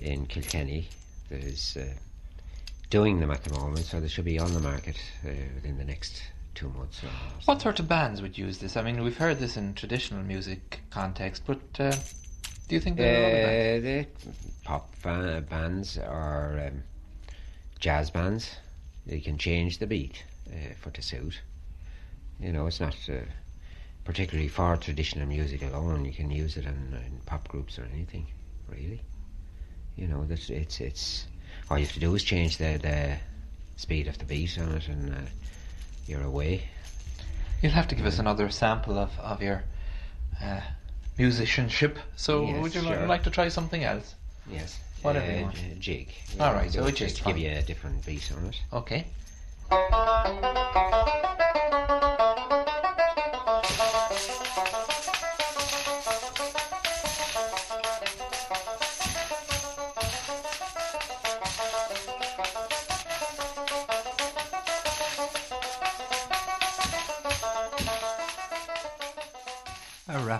in 0.00 0.26
Kilkenny 0.26 0.88
that 1.28 1.42
is 1.44 1.76
uh, 1.76 1.84
doing 2.92 3.20
them 3.20 3.30
at 3.30 3.42
the 3.42 3.58
moment, 3.58 3.86
so 3.86 3.98
they 4.00 4.06
should 4.06 4.26
be 4.26 4.38
on 4.38 4.52
the 4.52 4.60
market 4.60 4.96
uh, 5.24 5.30
within 5.54 5.78
the 5.78 5.84
next 5.84 6.22
two 6.54 6.68
months. 6.68 7.02
Or 7.02 7.08
What 7.46 7.62
sort 7.62 7.80
of 7.80 7.88
bands 7.88 8.20
would 8.20 8.36
use 8.36 8.58
this? 8.58 8.76
I 8.76 8.82
mean, 8.82 9.02
we've 9.02 9.16
heard 9.16 9.38
this 9.38 9.56
in 9.56 9.72
traditional 9.72 10.22
music 10.22 10.80
context, 10.90 11.44
but 11.46 11.62
uh, 11.80 11.92
do 12.68 12.74
you 12.74 12.80
think 12.80 12.98
there 12.98 13.22
are 13.22 13.26
other 13.26 13.42
bands? 13.46 13.86
Uh, 13.86 13.88
the 13.88 14.28
pop 14.64 14.94
ba- 15.02 15.42
bands 15.48 15.96
or 15.96 16.68
um, 16.68 16.82
jazz 17.80 18.10
bands, 18.10 18.56
they 19.06 19.20
can 19.20 19.38
change 19.38 19.78
the 19.78 19.86
beat 19.86 20.22
uh, 20.50 20.74
for 20.78 20.90
to 20.90 21.00
suit. 21.00 21.40
You 22.40 22.52
know, 22.52 22.66
it's 22.66 22.80
not 22.80 22.94
uh, 23.08 23.24
particularly 24.04 24.48
for 24.48 24.76
traditional 24.76 25.26
music 25.26 25.62
alone. 25.62 26.04
You 26.04 26.12
can 26.12 26.30
use 26.30 26.58
it 26.58 26.66
in, 26.66 26.94
in 27.06 27.20
pop 27.24 27.48
groups 27.48 27.78
or 27.78 27.88
anything, 27.90 28.26
really. 28.68 29.00
You 29.96 30.08
know, 30.08 30.26
that 30.26 30.50
it's 30.50 30.78
it's 30.78 31.26
all 31.72 31.78
you 31.78 31.86
have 31.86 31.94
to 31.94 32.00
do 32.00 32.14
is 32.14 32.22
change 32.22 32.58
the 32.58 32.76
the 32.82 33.16
speed 33.76 34.06
of 34.06 34.18
the 34.18 34.26
beat 34.26 34.58
on 34.58 34.72
it, 34.72 34.88
and 34.88 35.14
uh, 35.14 35.16
you're 36.06 36.22
away. 36.22 36.64
You'll 37.62 37.72
have 37.72 37.88
to 37.88 37.94
give 37.94 38.04
us 38.04 38.18
another 38.18 38.50
sample 38.50 38.98
of, 38.98 39.18
of 39.18 39.40
your 39.40 39.62
uh, 40.42 40.60
musicianship. 41.16 41.98
So 42.14 42.44
Yes, 42.46 42.62
would 42.62 42.74
you 42.74 42.82
sure. 42.82 43.06
like 43.06 43.22
to 43.22 43.30
try 43.30 43.48
something 43.48 43.84
else? 43.84 44.14
Yes, 44.50 44.80
Whatever 45.00 45.30
uh, 45.32 45.34
you 45.34 45.42
want. 45.44 45.54
j- 45.54 45.76
jig. 45.78 46.08
All 46.40 46.52
right, 46.52 46.70
so 46.70 46.84
a 46.84 46.88
jig, 46.88 46.96
just 47.08 47.16
to 47.18 47.24
give 47.24 47.38
you 47.38 47.50
a 47.50 47.62
different 47.62 48.04
beat 48.04 48.30
on 48.36 48.50
it. 48.50 48.60
Okay. 48.72 49.06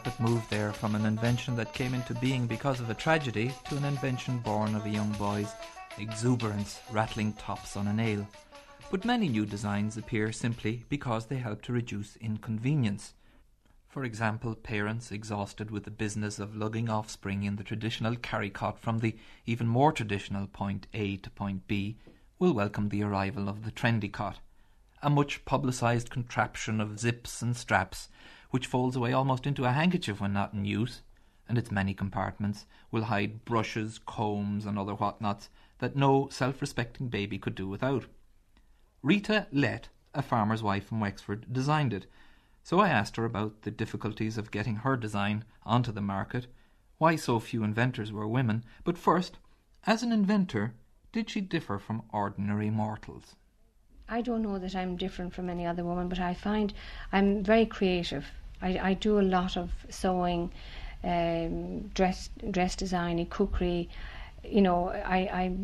Rapid 0.04 0.20
move 0.20 0.44
there 0.50 0.72
from 0.72 0.96
an 0.96 1.06
invention 1.06 1.54
that 1.54 1.72
came 1.74 1.94
into 1.94 2.12
being 2.14 2.44
because 2.48 2.80
of 2.80 2.90
a 2.90 2.94
tragedy 2.94 3.52
to 3.68 3.76
an 3.76 3.84
invention 3.84 4.38
born 4.38 4.74
of 4.74 4.84
a 4.84 4.90
young 4.90 5.12
boy's 5.12 5.52
exuberance, 5.96 6.80
rattling 6.90 7.32
tops 7.34 7.76
on 7.76 7.86
a 7.86 7.92
nail. 7.92 8.26
But 8.90 9.04
many 9.04 9.28
new 9.28 9.46
designs 9.46 9.96
appear 9.96 10.32
simply 10.32 10.84
because 10.88 11.26
they 11.26 11.36
help 11.36 11.62
to 11.62 11.72
reduce 11.72 12.16
inconvenience. 12.16 13.14
For 13.88 14.02
example, 14.02 14.56
parents 14.56 15.12
exhausted 15.12 15.70
with 15.70 15.84
the 15.84 15.90
business 15.92 16.40
of 16.40 16.56
lugging 16.56 16.90
offspring 16.90 17.44
in 17.44 17.54
the 17.54 17.62
traditional 17.62 18.16
carry 18.16 18.50
cot 18.50 18.80
from 18.80 18.98
the 18.98 19.14
even 19.46 19.68
more 19.68 19.92
traditional 19.92 20.48
point 20.48 20.88
A 20.94 21.16
to 21.18 21.30
point 21.30 21.68
B 21.68 21.96
will 22.40 22.54
welcome 22.54 22.88
the 22.88 23.04
arrival 23.04 23.48
of 23.48 23.64
the 23.64 23.70
trendy 23.70 24.10
cot 24.10 24.40
a 25.02 25.10
much 25.10 25.44
publicised 25.44 26.10
contraption 26.10 26.80
of 26.80 26.98
zips 26.98 27.42
and 27.42 27.56
straps, 27.56 28.08
which 28.52 28.66
folds 28.66 28.94
away 28.94 29.14
almost 29.14 29.46
into 29.46 29.64
a 29.64 29.72
handkerchief 29.72 30.20
when 30.20 30.34
not 30.34 30.52
in 30.52 30.66
use, 30.66 31.00
and 31.48 31.56
its 31.56 31.70
many 31.70 31.94
compartments 31.94 32.66
will 32.90 33.04
hide 33.04 33.46
brushes, 33.46 33.98
combs, 34.04 34.66
and 34.66 34.78
other 34.78 34.94
whatnots 34.94 35.48
that 35.78 35.96
no 35.96 36.28
self 36.28 36.60
respecting 36.60 37.08
baby 37.08 37.38
could 37.38 37.54
do 37.54 37.66
without. 37.66 38.04
Rita 39.02 39.46
Lett, 39.50 39.88
a 40.14 40.20
farmer's 40.20 40.62
wife 40.62 40.86
from 40.86 41.00
Wexford, 41.00 41.50
designed 41.50 41.94
it, 41.94 42.04
so 42.62 42.78
I 42.78 42.90
asked 42.90 43.16
her 43.16 43.24
about 43.24 43.62
the 43.62 43.70
difficulties 43.70 44.36
of 44.36 44.50
getting 44.50 44.76
her 44.76 44.98
design 44.98 45.44
onto 45.64 45.90
the 45.90 46.02
market, 46.02 46.46
why 46.98 47.16
so 47.16 47.40
few 47.40 47.64
inventors 47.64 48.12
were 48.12 48.28
women, 48.28 48.64
but 48.84 48.98
first, 48.98 49.38
as 49.86 50.02
an 50.02 50.12
inventor, 50.12 50.74
did 51.10 51.30
she 51.30 51.40
differ 51.40 51.78
from 51.78 52.02
ordinary 52.12 52.68
mortals? 52.68 53.34
I 54.08 54.20
don't 54.20 54.42
know 54.42 54.58
that 54.58 54.76
I'm 54.76 54.96
different 54.96 55.32
from 55.32 55.48
any 55.48 55.64
other 55.64 55.84
woman, 55.84 56.08
but 56.08 56.20
I 56.20 56.34
find 56.34 56.74
I'm 57.10 57.42
very 57.42 57.64
creative. 57.64 58.26
I, 58.62 58.90
I 58.90 58.94
do 58.94 59.18
a 59.18 59.22
lot 59.22 59.56
of 59.56 59.70
sewing, 59.90 60.50
um, 61.04 61.88
dress 61.94 62.30
dress 62.50 62.76
designing, 62.76 63.26
cookery. 63.26 63.88
You 64.44 64.62
know, 64.62 64.88
I, 64.88 65.18
I 65.18 65.56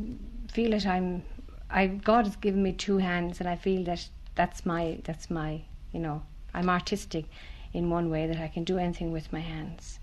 feel 0.53 0.73
that 0.73 0.87
I'm. 0.87 1.23
I 1.71 1.87
God 1.87 2.27
has 2.27 2.37
given 2.37 2.63
me 2.63 2.73
two 2.73 2.99
hands, 2.99 3.41
and 3.41 3.49
I 3.49 3.57
feel 3.57 3.85
that 3.85 4.09
that's 4.35 4.67
my 4.67 4.99
that's 5.05 5.31
my. 5.31 5.63
You 5.93 6.01
know, 6.01 6.23
I'm 6.53 6.69
artistic 6.69 7.27
in 7.73 7.91
one 7.91 8.11
way 8.11 8.27
that 8.27 8.39
I 8.39 8.49
can 8.49 8.65
do 8.65 8.79
anything 8.79 9.13
with 9.13 9.33
my 9.33 9.41
hands. 9.41 10.01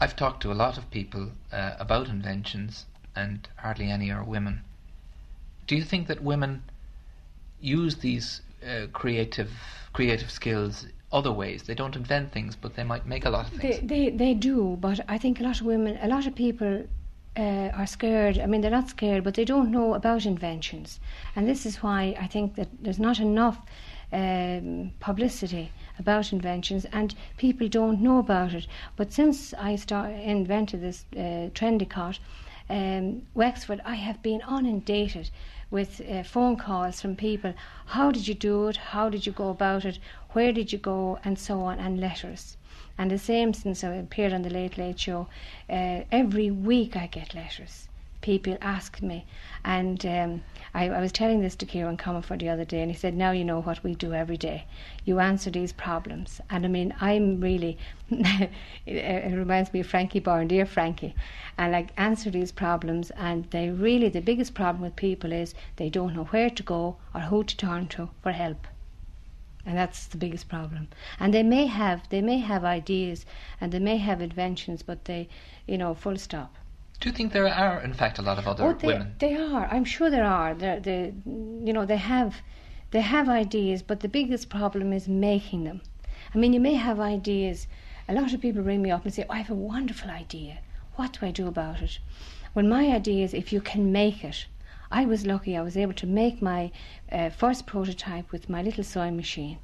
I've 0.00 0.16
talked 0.16 0.42
to 0.42 0.52
a 0.52 0.54
lot 0.54 0.76
of 0.78 0.90
people 0.90 1.30
uh, 1.52 1.74
about 1.78 2.08
inventions, 2.08 2.86
and 3.14 3.48
hardly 3.56 3.90
any 3.90 4.10
are 4.10 4.24
women. 4.24 4.62
Do 5.66 5.76
you 5.76 5.84
think 5.84 6.08
that 6.08 6.22
women 6.22 6.62
use 7.60 7.96
these 7.96 8.40
uh, 8.66 8.86
creative 8.92 9.50
creative 9.92 10.30
skills 10.30 10.86
other 11.18 11.32
ways? 11.32 11.62
They 11.62 11.74
don't 11.74 11.96
invent 11.96 12.32
things, 12.32 12.56
but 12.62 12.74
they 12.76 12.84
might 12.92 13.06
make 13.06 13.24
a 13.26 13.30
lot 13.30 13.46
of 13.46 13.52
They, 13.60 13.72
things. 13.72 13.88
they 13.90 14.10
they 14.10 14.34
do, 14.34 14.76
but 14.86 14.98
I 15.14 15.18
think 15.18 15.40
a 15.40 15.44
lot 15.48 15.60
of 15.60 15.66
women, 15.66 15.98
a 16.02 16.08
lot 16.08 16.26
of 16.26 16.34
people 16.34 16.72
uh, 17.36 17.70
are 17.80 17.86
scared. 17.86 18.36
I 18.38 18.46
mean, 18.46 18.60
they're 18.60 18.78
not 18.80 18.88
scared, 18.96 19.22
but 19.24 19.34
they 19.34 19.44
don't 19.44 19.70
know 19.70 19.94
about 19.94 20.26
inventions, 20.26 21.00
and 21.34 21.46
this 21.48 21.66
is 21.66 21.82
why 21.82 22.00
I 22.24 22.26
think 22.34 22.54
that 22.56 22.68
there's 22.82 23.00
not 23.08 23.18
enough 23.20 23.58
um, 24.12 24.92
publicity 25.00 25.70
about 25.98 26.32
inventions, 26.32 26.84
and 26.92 27.14
people 27.36 27.68
don't 27.68 28.00
know 28.00 28.18
about 28.18 28.52
it. 28.54 28.66
But 28.96 29.12
since 29.12 29.54
I 29.70 29.76
start, 29.76 30.10
invented 30.12 30.80
this 30.80 31.04
uh, 31.16 31.50
trendy 31.54 31.88
cot, 31.88 32.18
um, 32.70 33.22
Wexford, 33.34 33.80
I 33.84 33.96
have 33.96 34.20
been 34.22 34.40
inundated 34.48 35.30
with 35.70 36.00
uh, 36.00 36.22
phone 36.22 36.56
calls 36.56 37.00
from 37.00 37.16
people. 37.16 37.52
How 37.86 38.10
did 38.12 38.28
you 38.28 38.34
do 38.34 38.68
it? 38.68 38.76
How 38.76 39.08
did 39.10 39.26
you 39.26 39.32
go 39.32 39.48
about 39.50 39.84
it? 39.84 39.98
Where 40.34 40.52
did 40.52 40.72
you 40.72 40.78
go? 40.78 41.20
And 41.22 41.38
so 41.38 41.60
on, 41.60 41.78
and 41.78 42.00
letters. 42.00 42.56
And 42.98 43.08
the 43.08 43.18
same 43.18 43.54
since 43.54 43.84
I 43.84 43.94
appeared 43.94 44.32
on 44.32 44.42
the 44.42 44.50
Late 44.50 44.76
Late 44.76 44.98
Show. 44.98 45.28
Uh, 45.70 46.02
every 46.10 46.50
week 46.50 46.96
I 46.96 47.06
get 47.06 47.36
letters. 47.36 47.88
People 48.20 48.58
ask 48.60 49.00
me. 49.00 49.26
And 49.64 50.04
um, 50.04 50.42
I, 50.74 50.88
I 50.88 51.00
was 51.00 51.12
telling 51.12 51.40
this 51.40 51.54
to 51.56 51.66
Kieran 51.66 51.96
Comerford 51.96 52.40
the 52.40 52.48
other 52.48 52.64
day, 52.64 52.82
and 52.82 52.90
he 52.90 52.96
said, 52.96 53.14
Now 53.14 53.30
you 53.30 53.44
know 53.44 53.62
what 53.62 53.84
we 53.84 53.94
do 53.94 54.12
every 54.12 54.36
day. 54.36 54.64
You 55.04 55.20
answer 55.20 55.50
these 55.50 55.72
problems. 55.72 56.40
And 56.50 56.64
I 56.64 56.68
mean, 56.68 56.92
I'm 57.00 57.40
really, 57.40 57.78
it, 58.10 58.50
it 58.86 59.36
reminds 59.36 59.72
me 59.72 59.78
of 59.80 59.86
Frankie 59.86 60.18
Byrne, 60.18 60.48
dear 60.48 60.66
Frankie. 60.66 61.14
And 61.56 61.76
I 61.76 61.86
answer 61.96 62.28
these 62.28 62.50
problems, 62.50 63.12
and 63.12 63.48
they 63.52 63.70
really, 63.70 64.08
the 64.08 64.20
biggest 64.20 64.52
problem 64.52 64.82
with 64.82 64.96
people 64.96 65.30
is 65.32 65.54
they 65.76 65.90
don't 65.90 66.12
know 66.12 66.24
where 66.24 66.50
to 66.50 66.62
go 66.64 66.96
or 67.14 67.20
who 67.20 67.44
to 67.44 67.56
turn 67.56 67.86
to 67.88 68.10
for 68.20 68.32
help 68.32 68.66
and 69.66 69.76
that's 69.78 70.06
the 70.06 70.16
biggest 70.16 70.48
problem. 70.48 70.88
And 71.18 71.32
they 71.32 71.42
may 71.42 71.66
have 71.66 72.08
they 72.10 72.20
may 72.20 72.38
have 72.38 72.64
ideas 72.64 73.24
and 73.60 73.72
they 73.72 73.78
may 73.78 73.96
have 73.96 74.20
inventions, 74.20 74.82
but 74.82 75.04
they, 75.06 75.28
you 75.66 75.78
know, 75.78 75.94
full 75.94 76.16
stop. 76.16 76.54
Do 77.00 77.08
you 77.08 77.14
think 77.14 77.32
there 77.32 77.48
are, 77.48 77.80
in 77.80 77.92
fact, 77.92 78.18
a 78.18 78.22
lot 78.22 78.38
of 78.38 78.46
other 78.46 78.64
oh, 78.64 78.72
they, 78.72 78.86
women? 78.86 79.14
they 79.18 79.34
are. 79.34 79.66
I'm 79.66 79.84
sure 79.84 80.10
there 80.10 80.24
are. 80.24 80.54
They're, 80.54 80.80
they, 80.80 81.12
you 81.26 81.72
know, 81.72 81.84
they 81.84 81.96
have 81.96 82.40
they 82.92 83.00
have 83.00 83.28
ideas, 83.28 83.82
but 83.82 84.00
the 84.00 84.08
biggest 84.08 84.48
problem 84.48 84.92
is 84.92 85.08
making 85.08 85.64
them. 85.64 85.82
I 86.34 86.38
mean, 86.38 86.52
you 86.52 86.60
may 86.60 86.74
have 86.74 87.00
ideas. 87.00 87.66
A 88.08 88.14
lot 88.14 88.32
of 88.32 88.40
people 88.40 88.62
ring 88.62 88.82
me 88.82 88.90
up 88.90 89.04
and 89.04 89.12
say, 89.12 89.24
oh, 89.28 89.32
"I 89.32 89.38
have 89.38 89.50
a 89.50 89.54
wonderful 89.54 90.10
idea. 90.10 90.58
What 90.96 91.14
do 91.14 91.26
I 91.26 91.30
do 91.30 91.48
about 91.48 91.82
it?" 91.82 91.98
Well, 92.54 92.64
my 92.66 92.86
idea 92.86 93.24
is 93.24 93.34
if 93.34 93.52
you 93.52 93.60
can 93.60 93.90
make 93.90 94.22
it. 94.22 94.46
I 94.90 95.04
was 95.04 95.26
lucky. 95.26 95.56
I 95.56 95.62
was 95.62 95.76
able 95.76 95.94
to 95.94 96.06
make 96.06 96.42
my 96.42 96.70
uh, 97.10 97.30
first 97.30 97.66
prototype 97.66 98.30
with 98.30 98.48
my 98.48 98.62
little 98.62 98.84
sewing 98.84 99.16
machine, 99.16 99.58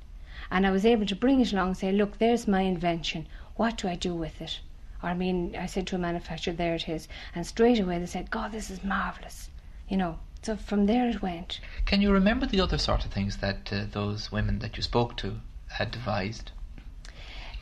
and 0.50 0.66
I 0.66 0.70
was 0.70 0.86
able 0.86 1.06
to 1.06 1.16
bring 1.16 1.40
it 1.40 1.52
along 1.52 1.68
and 1.68 1.76
say, 1.76 1.92
"Look, 1.92 2.18
there's 2.18 2.48
my 2.48 2.62
invention. 2.62 3.26
What 3.56 3.76
do 3.76 3.88
I 3.88 3.96
do 3.96 4.14
with 4.14 4.40
it?" 4.40 4.60
Or 5.02 5.10
I 5.10 5.14
mean, 5.14 5.54
I 5.56 5.66
said 5.66 5.86
to 5.88 5.96
a 5.96 5.98
manufacturer, 5.98 6.54
"There 6.54 6.74
it 6.74 6.88
is," 6.88 7.08
and 7.34 7.46
straight 7.46 7.78
away 7.80 7.98
they 7.98 8.06
said, 8.06 8.30
"God, 8.30 8.52
this 8.52 8.70
is 8.70 8.82
marvelous," 8.82 9.50
you 9.88 9.96
know. 9.96 10.18
So 10.42 10.56
from 10.56 10.86
there 10.86 11.08
it 11.08 11.20
went. 11.20 11.60
Can 11.84 12.00
you 12.00 12.10
remember 12.12 12.46
the 12.46 12.60
other 12.60 12.78
sort 12.78 13.04
of 13.04 13.12
things 13.12 13.36
that 13.38 13.70
uh, 13.72 13.84
those 13.90 14.32
women 14.32 14.60
that 14.60 14.76
you 14.76 14.82
spoke 14.82 15.16
to 15.18 15.40
had 15.68 15.90
devised? 15.90 16.50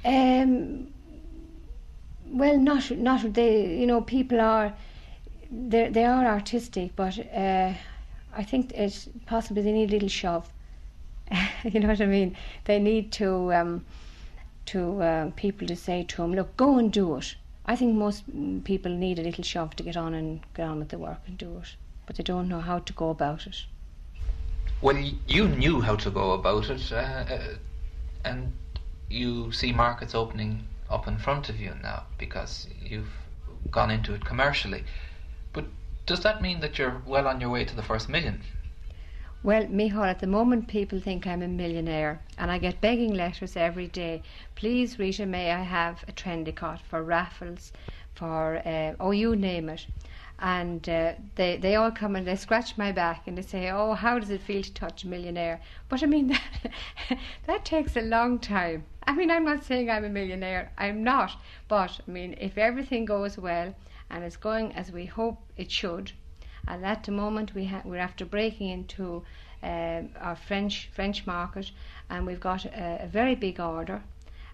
Um, 0.04 0.92
well, 2.30 2.58
not 2.58 2.90
not 2.92 3.34
they. 3.34 3.76
You 3.78 3.86
know, 3.86 4.00
people 4.00 4.40
are 4.40 4.74
they 5.50 5.88
they 5.88 6.04
are 6.04 6.26
artistic, 6.26 6.94
but 6.96 7.18
uh, 7.34 7.72
I 8.36 8.44
think 8.44 8.72
it's 8.72 9.08
possibly 9.26 9.62
they 9.62 9.72
need 9.72 9.90
a 9.90 9.92
little 9.92 10.08
shove. 10.08 10.52
you 11.64 11.80
know 11.80 11.88
what 11.88 12.00
I 12.00 12.06
mean? 12.06 12.36
They 12.64 12.78
need 12.78 13.12
to 13.12 13.52
um, 13.52 13.84
to 14.66 15.02
uh, 15.02 15.30
people 15.36 15.66
to 15.66 15.76
say 15.76 16.04
to 16.04 16.16
them, 16.18 16.34
look, 16.34 16.56
go 16.56 16.78
and 16.78 16.92
do 16.92 17.16
it. 17.16 17.36
I 17.66 17.76
think 17.76 17.94
most 17.94 18.24
people 18.64 18.92
need 18.92 19.18
a 19.18 19.22
little 19.22 19.44
shove 19.44 19.76
to 19.76 19.82
get 19.82 19.96
on 19.96 20.14
and 20.14 20.40
get 20.54 20.68
on 20.68 20.78
with 20.78 20.88
the 20.88 20.98
work 20.98 21.20
and 21.26 21.36
do 21.36 21.58
it, 21.58 21.76
but 22.06 22.16
they 22.16 22.22
don't 22.22 22.48
know 22.48 22.60
how 22.60 22.78
to 22.78 22.92
go 22.94 23.10
about 23.10 23.46
it. 23.46 23.64
Well, 24.80 24.96
you 25.26 25.48
knew 25.48 25.80
how 25.80 25.96
to 25.96 26.10
go 26.10 26.32
about 26.32 26.70
it, 26.70 26.92
uh, 26.92 26.96
uh, 26.96 27.40
and 28.24 28.52
you 29.10 29.52
see 29.52 29.72
markets 29.72 30.14
opening 30.14 30.64
up 30.88 31.08
in 31.08 31.18
front 31.18 31.48
of 31.48 31.60
you 31.60 31.74
now 31.82 32.04
because 32.16 32.68
you've 32.82 33.12
gone 33.70 33.90
into 33.90 34.14
it 34.14 34.24
commercially. 34.24 34.84
But 35.52 35.66
does 36.06 36.20
that 36.20 36.42
mean 36.42 36.60
that 36.60 36.78
you're 36.78 37.02
well 37.06 37.26
on 37.26 37.40
your 37.40 37.50
way 37.50 37.64
to 37.64 37.76
the 37.76 37.82
first 37.82 38.08
million? 38.08 38.42
Well, 39.42 39.68
Michal, 39.68 40.02
at 40.02 40.18
the 40.18 40.26
moment 40.26 40.66
people 40.66 40.98
think 40.98 41.24
I'm 41.24 41.42
a 41.42 41.48
millionaire 41.48 42.20
and 42.36 42.50
I 42.50 42.58
get 42.58 42.80
begging 42.80 43.14
letters 43.14 43.56
every 43.56 43.86
day. 43.86 44.22
Please, 44.56 44.98
Rita, 44.98 45.26
may 45.26 45.52
I 45.52 45.62
have 45.62 46.04
a 46.08 46.12
trendy 46.12 46.52
cot 46.52 46.80
for 46.80 47.04
raffles, 47.04 47.72
for, 48.14 48.60
uh, 48.66 48.94
oh, 48.98 49.12
you 49.12 49.36
name 49.36 49.68
it. 49.68 49.86
And 50.40 50.88
uh, 50.88 51.12
they, 51.36 51.56
they 51.56 51.76
all 51.76 51.92
come 51.92 52.16
and 52.16 52.26
they 52.26 52.34
scratch 52.34 52.76
my 52.76 52.90
back 52.90 53.28
and 53.28 53.38
they 53.38 53.42
say, 53.42 53.70
oh, 53.70 53.94
how 53.94 54.18
does 54.18 54.30
it 54.30 54.40
feel 54.40 54.62
to 54.62 54.74
touch 54.74 55.04
a 55.04 55.08
millionaire? 55.08 55.60
But 55.88 56.02
I 56.02 56.06
mean, 56.06 56.28
that, 56.28 56.72
that 57.46 57.64
takes 57.64 57.96
a 57.96 58.02
long 58.02 58.40
time. 58.40 58.86
I 59.06 59.14
mean, 59.14 59.30
I'm 59.30 59.44
not 59.44 59.64
saying 59.64 59.88
I'm 59.88 60.04
a 60.04 60.08
millionaire, 60.08 60.72
I'm 60.76 61.04
not. 61.04 61.40
But 61.68 62.00
I 62.06 62.10
mean, 62.10 62.36
if 62.40 62.58
everything 62.58 63.04
goes 63.04 63.38
well 63.38 63.74
and 64.10 64.24
it's 64.24 64.36
going 64.36 64.72
as 64.72 64.90
we 64.92 65.06
hope 65.06 65.38
it 65.56 65.70
should, 65.70 66.12
at 66.66 67.04
the 67.04 67.12
moment 67.12 67.54
we 67.54 67.64
ha- 67.66 67.82
we're 67.84 67.96
after 67.96 68.24
breaking 68.24 68.68
into 68.68 69.22
um, 69.62 70.10
our 70.20 70.36
French 70.36 70.88
French 70.92 71.26
market, 71.26 71.70
and 72.10 72.26
we've 72.26 72.40
got 72.40 72.64
a, 72.64 73.04
a 73.04 73.06
very 73.06 73.34
big 73.34 73.58
order. 73.60 74.02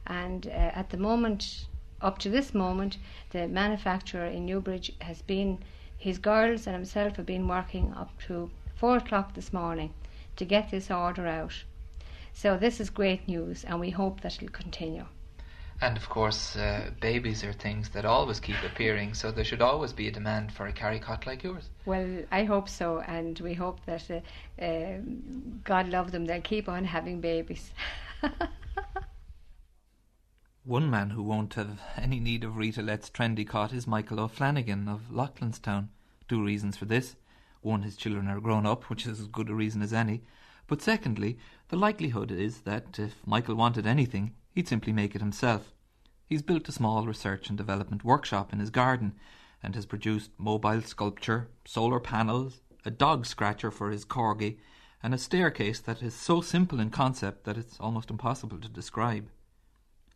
And 0.06 0.46
uh, 0.46 0.50
at 0.50 0.90
the 0.90 0.96
moment, 0.96 1.66
up 2.00 2.18
to 2.18 2.30
this 2.30 2.54
moment, 2.54 2.98
the 3.30 3.48
manufacturer 3.48 4.26
in 4.26 4.46
Newbridge 4.46 4.92
has 5.00 5.22
been, 5.22 5.58
his 5.96 6.18
girls 6.18 6.66
and 6.66 6.74
himself 6.76 7.16
have 7.16 7.26
been 7.26 7.48
working 7.48 7.92
up 7.94 8.10
to 8.26 8.50
four 8.74 8.96
o'clock 8.98 9.34
this 9.34 9.52
morning 9.52 9.92
to 10.36 10.44
get 10.44 10.70
this 10.70 10.90
order 10.90 11.26
out. 11.26 11.64
So 12.32 12.56
this 12.56 12.80
is 12.80 12.90
great 12.90 13.26
news, 13.28 13.64
and 13.64 13.80
we 13.80 13.90
hope 13.90 14.20
that 14.20 14.36
it'll 14.36 14.48
continue. 14.48 15.06
And 15.84 15.98
of 15.98 16.08
course, 16.08 16.56
uh, 16.56 16.92
babies 16.98 17.44
are 17.44 17.52
things 17.52 17.90
that 17.90 18.06
always 18.06 18.40
keep 18.40 18.56
appearing, 18.64 19.12
so 19.12 19.30
there 19.30 19.44
should 19.44 19.60
always 19.60 19.92
be 19.92 20.08
a 20.08 20.10
demand 20.10 20.50
for 20.50 20.66
a 20.66 20.72
carry 20.72 20.98
cot 20.98 21.26
like 21.26 21.42
yours. 21.42 21.68
Well, 21.84 22.22
I 22.32 22.44
hope 22.44 22.70
so, 22.70 23.00
and 23.00 23.38
we 23.40 23.52
hope 23.52 23.84
that 23.84 24.10
uh, 24.10 24.64
uh, 24.64 25.00
God 25.62 25.90
love 25.90 26.10
them. 26.10 26.24
They'll 26.24 26.40
keep 26.40 26.70
on 26.70 26.86
having 26.86 27.20
babies. 27.20 27.70
One 30.64 30.88
man 30.88 31.10
who 31.10 31.22
won't 31.22 31.52
have 31.52 31.78
any 31.98 32.18
need 32.18 32.44
of 32.44 32.56
Rita 32.56 32.80
Lett's 32.80 33.10
trendy 33.10 33.46
cot 33.46 33.74
is 33.74 33.86
Michael 33.86 34.20
O'Flanagan 34.20 34.88
of 34.88 35.10
Loughlinstown. 35.12 35.88
Two 36.30 36.42
reasons 36.42 36.78
for 36.78 36.86
this. 36.86 37.16
One, 37.60 37.82
his 37.82 37.98
children 37.98 38.26
are 38.28 38.40
grown 38.40 38.64
up, 38.64 38.84
which 38.84 39.04
is 39.04 39.20
as 39.20 39.26
good 39.26 39.50
a 39.50 39.54
reason 39.54 39.82
as 39.82 39.92
any. 39.92 40.22
But 40.66 40.80
secondly, 40.80 41.36
the 41.68 41.76
likelihood 41.76 42.30
is 42.30 42.60
that 42.60 42.98
if 42.98 43.16
Michael 43.26 43.54
wanted 43.54 43.86
anything, 43.86 44.32
he'd 44.54 44.66
simply 44.66 44.94
make 44.94 45.14
it 45.14 45.20
himself. 45.20 45.73
He's 46.34 46.42
built 46.42 46.68
a 46.68 46.72
small 46.72 47.06
research 47.06 47.48
and 47.48 47.56
development 47.56 48.02
workshop 48.02 48.52
in 48.52 48.58
his 48.58 48.70
garden 48.70 49.12
and 49.62 49.76
has 49.76 49.86
produced 49.86 50.32
mobile 50.36 50.82
sculpture, 50.82 51.46
solar 51.64 52.00
panels, 52.00 52.60
a 52.84 52.90
dog 52.90 53.24
scratcher 53.24 53.70
for 53.70 53.92
his 53.92 54.04
corgi, 54.04 54.58
and 55.00 55.14
a 55.14 55.18
staircase 55.18 55.78
that 55.78 56.02
is 56.02 56.12
so 56.12 56.40
simple 56.40 56.80
in 56.80 56.90
concept 56.90 57.44
that 57.44 57.56
it's 57.56 57.78
almost 57.78 58.10
impossible 58.10 58.58
to 58.58 58.68
describe. 58.68 59.28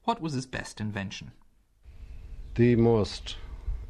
What 0.02 0.20
was 0.20 0.32
his 0.32 0.44
best 0.44 0.80
invention? 0.80 1.30
The 2.56 2.75
most 2.75 3.37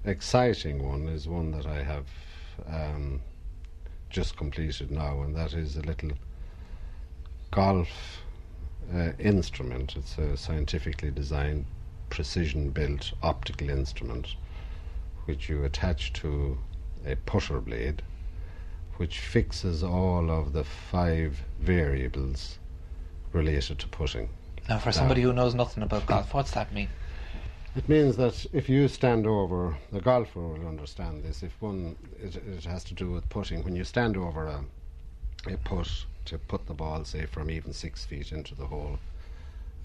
exciting 0.04 0.86
one 0.86 1.08
is 1.08 1.26
one 1.26 1.50
that 1.52 1.64
I 1.64 1.82
have 1.82 2.08
um, 2.66 3.22
just 4.10 4.36
completed 4.36 4.90
now, 4.90 5.22
and 5.22 5.34
that 5.34 5.54
is 5.54 5.78
a 5.78 5.80
little 5.80 6.12
golf 7.50 7.88
uh, 8.94 9.12
instrument. 9.18 9.96
It's 9.96 10.18
a 10.18 10.36
scientifically 10.36 11.10
designed, 11.10 11.64
precision 12.10 12.70
built 12.70 13.12
optical 13.22 13.70
instrument 13.70 14.34
which 15.26 15.48
you 15.48 15.64
attach 15.64 16.12
to 16.12 16.58
a 17.06 17.16
putter 17.16 17.60
blade 17.60 18.02
which 18.98 19.20
fixes 19.20 19.82
all 19.82 20.30
of 20.30 20.52
the 20.52 20.64
five 20.64 21.44
variables 21.60 22.58
related 23.32 23.78
to 23.78 23.86
putting. 23.88 24.28
Now, 24.68 24.78
for 24.78 24.92
somebody 24.92 25.22
who 25.22 25.32
knows 25.32 25.54
nothing 25.54 25.82
about 25.82 26.06
golf, 26.06 26.34
what's 26.34 26.50
that 26.52 26.72
mean? 26.74 26.88
It 27.76 27.88
means 27.88 28.16
that 28.16 28.44
if 28.52 28.68
you 28.68 28.88
stand 28.88 29.26
over, 29.26 29.76
the 29.92 30.00
golfer 30.00 30.40
will 30.40 30.66
understand 30.66 31.22
this. 31.22 31.42
If 31.42 31.52
one, 31.60 31.96
it, 32.20 32.36
it 32.36 32.64
has 32.64 32.82
to 32.84 32.94
do 32.94 33.10
with 33.10 33.28
putting. 33.28 33.62
When 33.62 33.76
you 33.76 33.84
stand 33.84 34.16
over 34.16 34.46
a, 34.46 34.64
a 35.46 35.56
putt 35.58 36.04
to 36.24 36.38
put 36.38 36.66
the 36.66 36.74
ball, 36.74 37.04
say, 37.04 37.26
from 37.26 37.50
even 37.50 37.72
six 37.72 38.04
feet 38.04 38.32
into 38.32 38.56
the 38.56 38.66
hole, 38.66 38.98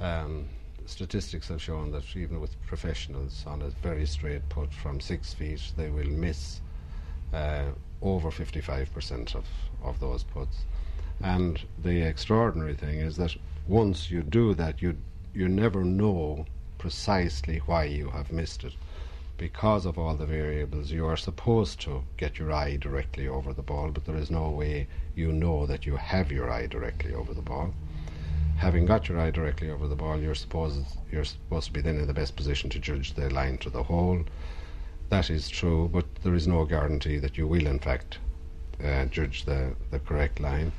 um, 0.01 0.49
statistics 0.85 1.47
have 1.47 1.61
shown 1.61 1.91
that 1.91 2.03
even 2.15 2.39
with 2.39 2.61
professionals 2.65 3.43
on 3.47 3.61
a 3.61 3.69
very 3.69 4.05
straight 4.05 4.47
putt 4.49 4.73
from 4.73 4.99
six 4.99 5.33
feet, 5.33 5.61
they 5.77 5.89
will 5.89 6.07
miss 6.07 6.61
uh, 7.33 7.65
over 8.01 8.29
55% 8.29 9.35
of, 9.35 9.45
of 9.83 9.99
those 9.99 10.23
putts. 10.23 10.65
And 11.21 11.61
the 11.81 12.01
extraordinary 12.01 12.75
thing 12.75 12.99
is 12.99 13.17
that 13.17 13.35
once 13.67 14.11
you 14.11 14.23
do 14.23 14.53
that, 14.55 14.81
you 14.81 14.97
you 15.33 15.47
never 15.47 15.83
know 15.83 16.45
precisely 16.77 17.57
why 17.65 17.85
you 17.85 18.09
have 18.09 18.31
missed 18.31 18.63
it. 18.63 18.73
Because 19.37 19.85
of 19.85 19.97
all 19.97 20.15
the 20.15 20.25
variables, 20.25 20.91
you 20.91 21.07
are 21.07 21.17
supposed 21.17 21.79
to 21.81 22.03
get 22.17 22.37
your 22.37 22.51
eye 22.51 22.77
directly 22.77 23.27
over 23.27 23.51
the 23.51 23.63
ball, 23.63 23.89
but 23.89 24.05
there 24.05 24.17
is 24.17 24.29
no 24.29 24.49
way 24.49 24.87
you 25.15 25.31
know 25.31 25.65
that 25.65 25.85
you 25.85 25.95
have 25.95 26.31
your 26.31 26.51
eye 26.51 26.67
directly 26.67 27.13
over 27.13 27.33
the 27.33 27.41
ball. 27.41 27.73
Having 28.63 28.85
got 28.85 29.09
your 29.09 29.19
eye 29.19 29.29
directly 29.29 29.69
over 29.69 29.89
the 29.89 29.95
ball, 29.97 30.17
you're 30.17 30.33
supposed 30.33 30.85
you're 31.11 31.25
supposed 31.25 31.67
to 31.67 31.73
be 31.73 31.81
then 31.81 31.99
in 31.99 32.07
the 32.07 32.13
best 32.13 32.37
position 32.37 32.69
to 32.69 32.79
judge 32.79 33.13
the 33.13 33.29
line 33.29 33.57
to 33.57 33.69
the 33.69 33.83
hole. 33.83 34.23
That 35.09 35.29
is 35.29 35.49
true, 35.49 35.89
but 35.91 36.05
there 36.23 36.33
is 36.33 36.47
no 36.47 36.63
guarantee 36.63 37.17
that 37.17 37.37
you 37.37 37.45
will, 37.45 37.67
in 37.67 37.79
fact, 37.79 38.19
uh, 38.81 39.03
judge 39.07 39.43
the, 39.43 39.75
the 39.91 39.99
correct 39.99 40.39
line. 40.39 40.71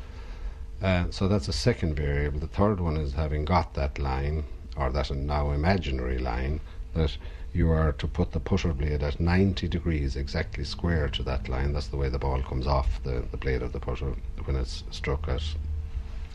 Uh, 0.81 1.11
so 1.11 1.29
that's 1.29 1.49
a 1.49 1.53
second 1.53 1.95
variable. 1.95 2.41
The 2.41 2.47
third 2.47 2.81
one 2.81 2.97
is 2.97 3.13
having 3.13 3.45
got 3.45 3.75
that 3.75 3.99
line, 3.99 4.45
or 4.79 4.91
that 4.91 5.11
now 5.11 5.51
imaginary 5.51 6.19
line, 6.19 6.61
that 6.95 7.19
you 7.53 7.71
are 7.71 7.93
to 7.93 8.09
put 8.09 8.33
the 8.33 8.41
putter 8.41 8.73
blade 8.73 9.03
at 9.03 9.21
90 9.21 9.69
degrees 9.69 10.17
exactly 10.17 10.65
square 10.65 11.11
to 11.11 11.23
that 11.25 11.51
line. 11.51 11.75
That's 11.75 11.89
the 11.89 11.99
way 11.99 12.09
the 12.09 12.19
ball 12.19 12.41
comes 12.43 12.67
off 12.67 13.03
the, 13.03 13.25
the 13.31 13.37
blade 13.37 13.61
of 13.61 13.75
the 13.75 13.81
putter 13.81 14.15
when 14.47 14.57
it's 14.57 14.85
struck 14.91 15.29
at. 15.29 15.43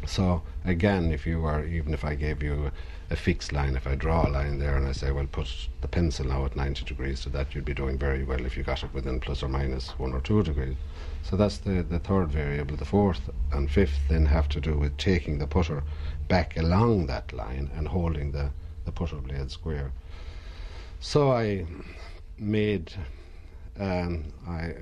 So 0.06 0.42
again, 0.64 1.12
if 1.12 1.28
you 1.28 1.46
are, 1.46 1.66
even 1.66 1.94
if 1.94 2.06
I 2.06 2.16
gave 2.16 2.42
you 2.42 2.72
a 3.10 3.16
fixed 3.16 3.52
line, 3.52 3.76
if 3.76 3.88
I 3.88 3.96
draw 3.96 4.28
a 4.28 4.30
line 4.30 4.60
there 4.60 4.78
and 4.78 4.88
I 4.88 4.92
say, 4.92 5.12
well, 5.12 5.26
put 5.26 5.68
the 5.82 5.88
pencil 5.88 6.28
now 6.28 6.46
at 6.46 6.56
90 6.56 6.86
degrees 6.86 7.22
to 7.22 7.30
that, 7.30 7.54
you'd 7.54 7.66
be 7.66 7.74
doing 7.74 7.98
very 7.98 8.24
well 8.24 8.46
if 8.46 8.56
you 8.56 8.64
got 8.64 8.84
it 8.84 8.94
within 8.94 9.20
plus 9.20 9.44
or 9.44 9.50
minus 9.50 9.90
one 10.00 10.14
or 10.14 10.22
two 10.22 10.44
degrees. 10.44 10.78
So 11.24 11.36
that's 11.36 11.58
the, 11.58 11.84
the 11.84 12.00
third 12.00 12.32
variable. 12.32 12.76
The 12.76 12.86
fourth 12.86 13.30
and 13.52 13.70
fifth 13.70 14.00
then 14.08 14.26
have 14.28 14.48
to 14.50 14.62
do 14.62 14.78
with 14.78 14.98
taking 14.98 15.40
the 15.40 15.48
putter 15.48 15.84
back 16.28 16.56
along 16.58 17.08
that 17.08 17.34
line 17.34 17.70
and 17.76 17.88
holding 17.88 18.32
the, 18.32 18.52
the 18.86 18.92
putter 18.92 19.18
blade 19.18 19.52
square. 19.52 19.92
So 21.00 21.32
I 21.32 21.66
made, 22.38 22.94
um, 23.80 24.32
I 24.48 24.74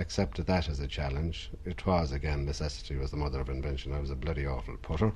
accepted 0.00 0.46
that 0.46 0.68
as 0.68 0.80
a 0.80 0.86
challenge. 0.86 1.50
It 1.64 1.86
was, 1.86 2.12
again, 2.12 2.44
necessity 2.44 2.96
was 2.96 3.10
the 3.10 3.16
mother 3.16 3.40
of 3.40 3.48
invention. 3.48 3.92
I 3.92 4.00
was 4.00 4.10
a 4.10 4.16
bloody 4.16 4.46
awful 4.46 4.76
putter. 4.82 5.12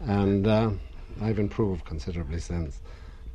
And 0.00 0.46
uh, 0.46 0.70
I've 1.20 1.38
improved 1.38 1.84
considerably 1.84 2.40
since. 2.40 2.80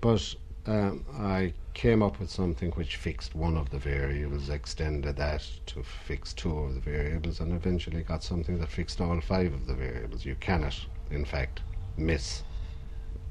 But 0.02 0.36
um, 0.66 1.06
I 1.18 1.54
came 1.74 2.02
up 2.02 2.20
with 2.20 2.30
something 2.30 2.72
which 2.72 2.96
fixed 2.96 3.36
one 3.36 3.58
of 3.58 3.70
the 3.70 3.78
variables, 3.78 4.50
extended 4.50 5.18
that 5.18 5.46
to 5.68 5.84
fix 5.84 6.34
two 6.34 6.58
of 6.58 6.76
the 6.76 6.80
variables, 6.80 7.40
and 7.40 7.54
eventually 7.54 8.04
got 8.04 8.24
something 8.24 8.60
that 8.60 8.70
fixed 8.70 9.02
all 9.02 9.20
five 9.22 9.54
of 9.54 9.68
the 9.68 9.74
variables. 9.74 10.26
You 10.26 10.36
cannot, 10.36 10.76
in 11.12 11.26
fact, 11.26 11.62
miss 11.98 12.44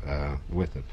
uh, 0.07 0.37
with 0.51 0.77
it. 0.77 0.85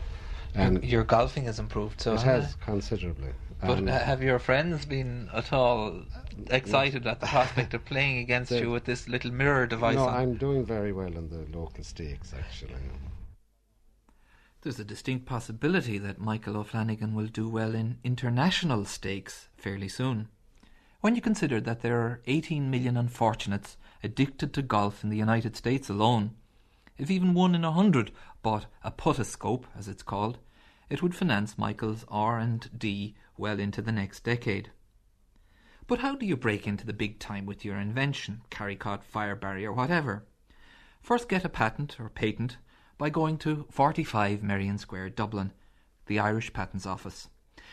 And 0.55 0.83
your 0.83 1.03
golfing 1.03 1.45
has 1.45 1.59
improved, 1.59 2.01
so 2.01 2.13
it 2.15 2.21
has 2.21 2.55
considerably. 2.55 3.29
But 3.61 3.79
And 3.79 3.89
have 3.89 4.23
your 4.23 4.39
friends 4.39 4.85
been 4.85 5.29
at 5.33 5.51
all 5.51 6.03
excited 6.49 7.05
at 7.05 7.19
the 7.19 7.27
prospect 7.27 7.73
of 7.73 7.83
playing 7.85 8.19
against 8.19 8.49
The- 8.51 8.61
you 8.61 8.71
with 8.71 8.85
this 8.85 9.07
little 9.09 9.31
mirror 9.31 9.67
device? 9.67 9.95
no, 9.95 10.07
on? 10.07 10.13
I'm 10.15 10.35
doing 10.35 10.65
very 10.65 10.93
well 10.93 11.13
in 11.17 11.29
the 11.29 11.45
local 11.57 11.83
stakes 11.83 12.33
actually. 12.33 12.75
There's 14.61 14.79
a 14.79 14.83
distinct 14.85 15.25
possibility 15.25 15.97
that 15.97 16.19
Michael 16.19 16.57
O'Flanagan 16.57 17.13
will 17.13 17.27
do 17.27 17.47
well 17.47 17.73
in 17.75 17.97
international 18.03 18.85
stakes 18.85 19.47
fairly 19.55 19.87
soon. 19.87 20.27
When 21.01 21.15
you 21.15 21.21
consider 21.21 21.61
that 21.61 21.81
there 21.81 21.99
are 22.01 22.21
18 22.27 22.69
million 22.69 22.97
unfortunates 22.97 23.77
addicted 24.03 24.53
to 24.53 24.61
golf 24.61 25.01
in 25.03 25.09
the 25.09 25.17
United 25.17 25.55
States 25.55 25.89
alone, 25.89 26.35
If 26.97 27.09
even 27.09 27.33
one 27.33 27.55
in 27.55 27.63
a 27.63 27.71
hundred 27.71 28.11
bought 28.41 28.67
a 28.83 28.91
putoscope, 28.91 29.65
as 29.77 29.87
it's 29.87 30.03
called, 30.03 30.39
it 30.89 31.03
would 31.03 31.15
finance 31.15 31.57
Michael's 31.57 32.05
R&D 32.07 33.15
well 33.37 33.59
into 33.59 33.81
the 33.81 33.91
next 33.91 34.23
decade. 34.23 34.71
But 35.87 35.99
how 35.99 36.15
do 36.15 36.25
you 36.25 36.37
break 36.37 36.67
into 36.67 36.85
the 36.85 36.93
big 36.93 37.19
time 37.19 37.45
with 37.45 37.65
your 37.65 37.77
invention, 37.77 38.41
Carricott, 38.51 39.03
fire 39.03 39.35
barrier, 39.35 39.73
whatever? 39.73 40.25
First 41.01 41.29
get 41.29 41.45
a 41.45 41.49
patent 41.49 41.99
or 41.99 42.09
patent 42.09 42.57
by 42.97 43.09
going 43.09 43.37
to 43.39 43.65
45 43.71 44.43
Merrion 44.43 44.77
Square, 44.77 45.11
Dublin, 45.11 45.53
the 46.07 46.19
Irish 46.19 46.53
Patents 46.53 46.85
Office. 46.85 47.29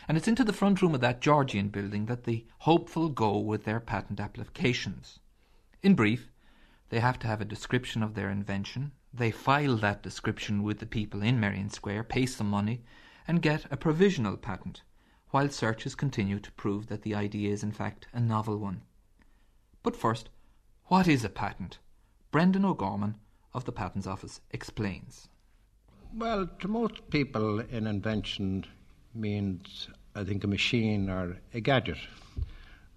And 0.07 0.17
it's 0.17 0.27
into 0.27 0.43
the 0.43 0.53
front 0.53 0.81
room 0.81 0.95
of 0.95 1.01
that 1.01 1.21
Georgian 1.21 1.69
building 1.69 2.05
that 2.05 2.23
the 2.23 2.45
hopeful 2.59 3.09
go 3.09 3.37
with 3.37 3.65
their 3.65 3.79
patent 3.79 4.19
applications. 4.19 5.19
In 5.83 5.93
brief, 5.93 6.31
they 6.89 6.99
have 6.99 7.19
to 7.19 7.27
have 7.27 7.41
a 7.41 7.45
description 7.45 8.01
of 8.01 8.13
their 8.15 8.29
invention. 8.29 8.93
They 9.17 9.31
file 9.31 9.77
that 9.77 10.03
description 10.03 10.61
with 10.61 10.77
the 10.77 10.85
people 10.85 11.23
in 11.23 11.39
Merrion 11.39 11.71
Square, 11.71 12.03
pay 12.03 12.27
some 12.27 12.51
money, 12.51 12.83
and 13.27 13.41
get 13.41 13.65
a 13.71 13.75
provisional 13.75 14.37
patent, 14.37 14.83
while 15.31 15.49
searches 15.49 15.95
continue 15.95 16.39
to 16.39 16.51
prove 16.51 16.85
that 16.85 17.01
the 17.01 17.15
idea 17.15 17.51
is 17.51 17.63
in 17.63 17.71
fact 17.71 18.05
a 18.13 18.19
novel 18.19 18.57
one. 18.57 18.83
But 19.81 19.95
first, 19.95 20.29
what 20.85 21.07
is 21.07 21.25
a 21.25 21.29
patent? 21.29 21.79
Brendan 22.29 22.63
O'Gorman 22.63 23.15
of 23.55 23.65
the 23.65 23.71
Patents 23.71 24.05
Office 24.05 24.39
explains. 24.51 25.29
Well, 26.13 26.47
to 26.59 26.67
most 26.67 27.09
people, 27.09 27.59
an 27.59 27.87
invention 27.87 28.65
means, 29.15 29.89
I 30.13 30.25
think, 30.25 30.43
a 30.43 30.47
machine 30.47 31.09
or 31.09 31.37
a 31.55 31.59
gadget. 31.59 31.97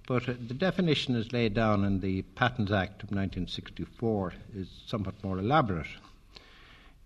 But 0.06 0.28
uh, 0.28 0.34
the 0.48 0.52
definition 0.52 1.16
is 1.16 1.32
laid 1.32 1.54
down 1.54 1.82
in 1.82 2.00
the 2.00 2.20
Patents 2.22 2.72
Act 2.72 3.02
of 3.04 3.10
1964 3.10 4.34
is 4.54 4.68
somewhat 4.86 5.24
more 5.24 5.38
elaborate. 5.38 5.86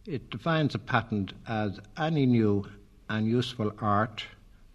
It 0.06 0.28
defines 0.28 0.74
a 0.74 0.78
patent 0.78 1.32
as 1.48 1.80
any 1.96 2.26
new 2.26 2.66
and 3.08 3.26
useful 3.26 3.72
art, 3.80 4.22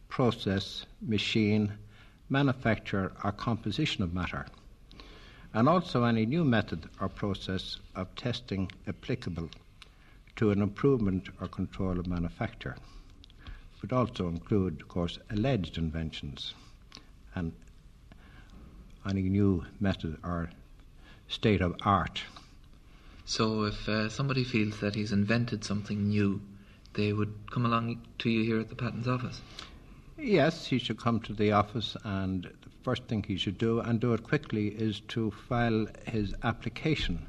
process, 0.07 0.87
machine, 1.03 1.71
manufacture, 2.29 3.11
or 3.23 3.31
composition 3.31 4.03
of 4.03 4.11
matter, 4.11 4.47
and 5.53 5.69
also 5.69 6.03
any 6.03 6.25
new 6.25 6.43
method 6.43 6.89
or 6.99 7.09
process 7.09 7.77
of 7.95 8.15
testing 8.15 8.71
applicable 8.87 9.51
to 10.37 10.49
an 10.49 10.63
improvement 10.63 11.29
or 11.39 11.47
control 11.47 11.99
of 11.99 12.07
manufacture. 12.07 12.75
Would 13.83 13.93
also 13.93 14.29
include, 14.29 14.81
of 14.81 14.87
course, 14.87 15.19
alleged 15.29 15.77
inventions 15.77 16.55
and 17.35 17.53
any 19.07 19.29
new 19.29 19.63
method 19.79 20.17
or 20.23 20.49
state 21.27 21.61
of 21.61 21.75
art. 21.83 22.23
So, 23.29 23.65
if 23.65 23.87
uh, 23.87 24.09
somebody 24.09 24.43
feels 24.43 24.79
that 24.79 24.95
he's 24.95 25.11
invented 25.11 25.63
something 25.63 26.07
new, 26.07 26.41
they 26.93 27.13
would 27.13 27.51
come 27.51 27.63
along 27.63 28.01
to 28.17 28.27
you 28.27 28.43
here 28.43 28.59
at 28.59 28.69
the 28.69 28.75
Patents 28.75 29.07
Office? 29.07 29.39
Yes, 30.17 30.65
he 30.65 30.79
should 30.79 30.97
come 30.97 31.19
to 31.19 31.33
the 31.33 31.51
office, 31.51 31.95
and 32.03 32.45
the 32.45 32.69
first 32.81 33.03
thing 33.03 33.21
he 33.21 33.37
should 33.37 33.59
do, 33.59 33.81
and 33.81 33.99
do 33.99 34.13
it 34.13 34.23
quickly, 34.23 34.69
is 34.69 35.01
to 35.09 35.29
file 35.29 35.85
his 36.07 36.33
application, 36.41 37.27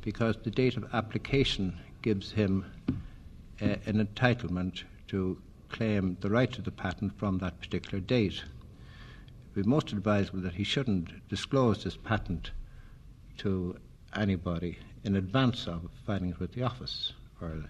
because 0.00 0.38
the 0.44 0.50
date 0.50 0.78
of 0.78 0.88
application 0.94 1.78
gives 2.00 2.32
him 2.32 2.64
uh, 3.60 3.76
an 3.84 4.06
entitlement 4.06 4.84
to 5.08 5.38
claim 5.68 6.16
the 6.22 6.30
right 6.30 6.52
to 6.52 6.62
the 6.62 6.72
patent 6.72 7.18
from 7.18 7.36
that 7.36 7.60
particular 7.60 8.00
date. 8.00 8.44
It 9.26 9.56
would 9.56 9.64
be 9.66 9.68
most 9.68 9.92
advisable 9.92 10.40
that 10.40 10.54
he 10.54 10.64
shouldn't 10.64 11.28
disclose 11.28 11.84
this 11.84 11.98
patent 11.98 12.50
to 13.36 13.76
anybody 14.16 14.78
in 15.08 15.16
advance 15.16 15.66
of 15.66 15.90
filing 16.06 16.28
it 16.28 16.38
with 16.38 16.52
the 16.52 16.62
office, 16.62 17.14
or 17.40 17.64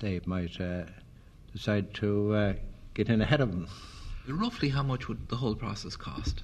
they 0.00 0.20
might 0.26 0.60
uh, 0.60 0.82
decide 1.50 1.94
to 1.94 2.34
uh, 2.34 2.52
get 2.92 3.08
in 3.08 3.22
ahead 3.22 3.40
of 3.40 3.50
them. 3.50 3.66
Roughly, 4.28 4.68
how 4.68 4.82
much 4.82 5.08
would 5.08 5.30
the 5.30 5.36
whole 5.36 5.54
process 5.54 5.96
cost? 5.96 6.42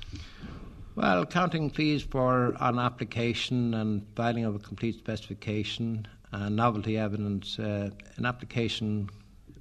Well, 0.95 1.27
counting 1.27 1.69
fees 1.69 2.03
for 2.03 2.57
an 2.59 2.79
application 2.79 3.75
and 3.75 4.07
filing 4.17 4.47
of 4.47 4.55
a 4.55 4.59
complete 4.59 4.97
specification 4.97 6.09
and 6.31 6.57
novelty 6.57 6.97
evidence, 6.97 7.59
uh, 7.59 7.91
an 8.17 8.25
application 8.25 9.11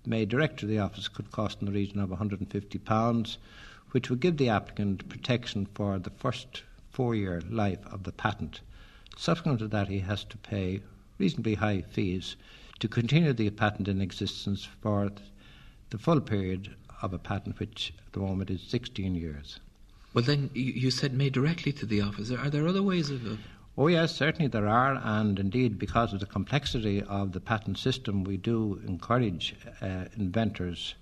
made 0.06 0.30
direct 0.30 0.62
to 0.62 0.66
the 0.66 0.80
office 0.80 1.10
could 1.10 1.30
cost 1.32 1.60
in 1.60 1.66
the 1.66 1.74
region 1.74 2.00
of 2.00 2.10
£150, 2.10 3.38
which 3.92 4.10
would 4.10 4.22
give 4.22 4.38
the 4.38 4.48
applicant 4.48 5.10
protection 5.10 5.68
for 5.74 6.00
the 6.00 6.10
first 6.10 6.64
four 6.90 7.16
year 7.16 7.42
life 7.50 7.86
of 7.92 8.04
the 8.04 8.14
patent. 8.14 8.62
Subsequent 9.22 9.60
to 9.60 9.68
that, 9.68 9.88
he 9.88 10.00
has 10.00 10.24
to 10.24 10.38
pay 10.38 10.82
reasonably 11.20 11.54
high 11.54 11.82
fees 11.82 12.38
to 12.80 12.88
continue 12.88 13.34
the 13.34 13.52
patent 13.52 13.88
in 13.88 14.02
existence 14.02 14.68
for 14.82 15.12
the 15.92 16.00
full 16.00 16.20
period 16.20 16.76
of 17.04 17.14
a 17.14 17.20
patent, 17.20 17.60
which 17.60 17.94
at 18.08 18.14
the 18.14 18.20
moment 18.20 18.50
is 18.50 18.64
16 18.64 19.14
years. 19.14 19.60
Well, 20.16 20.24
then 20.24 20.50
you 20.56 20.90
said 20.90 21.14
made 21.14 21.34
directly 21.34 21.72
to 21.74 21.86
the 21.86 22.02
office. 22.02 22.32
Are 22.32 22.50
there 22.50 22.68
other 22.68 22.82
ways 22.82 23.12
of, 23.12 23.24
of 23.28 23.38
Oh, 23.78 23.86
yes, 23.90 24.16
certainly 24.16 24.48
there 24.48 24.68
are, 24.68 25.00
and 25.04 25.38
indeed, 25.38 25.78
because 25.78 26.14
of 26.14 26.20
the 26.20 26.26
complexity 26.26 27.04
of 27.04 27.32
the 27.32 27.40
patent 27.40 27.78
system, 27.78 28.24
we 28.24 28.38
do 28.38 28.82
encourage 28.88 29.56
uh, 29.84 30.06
inventors 30.18 30.96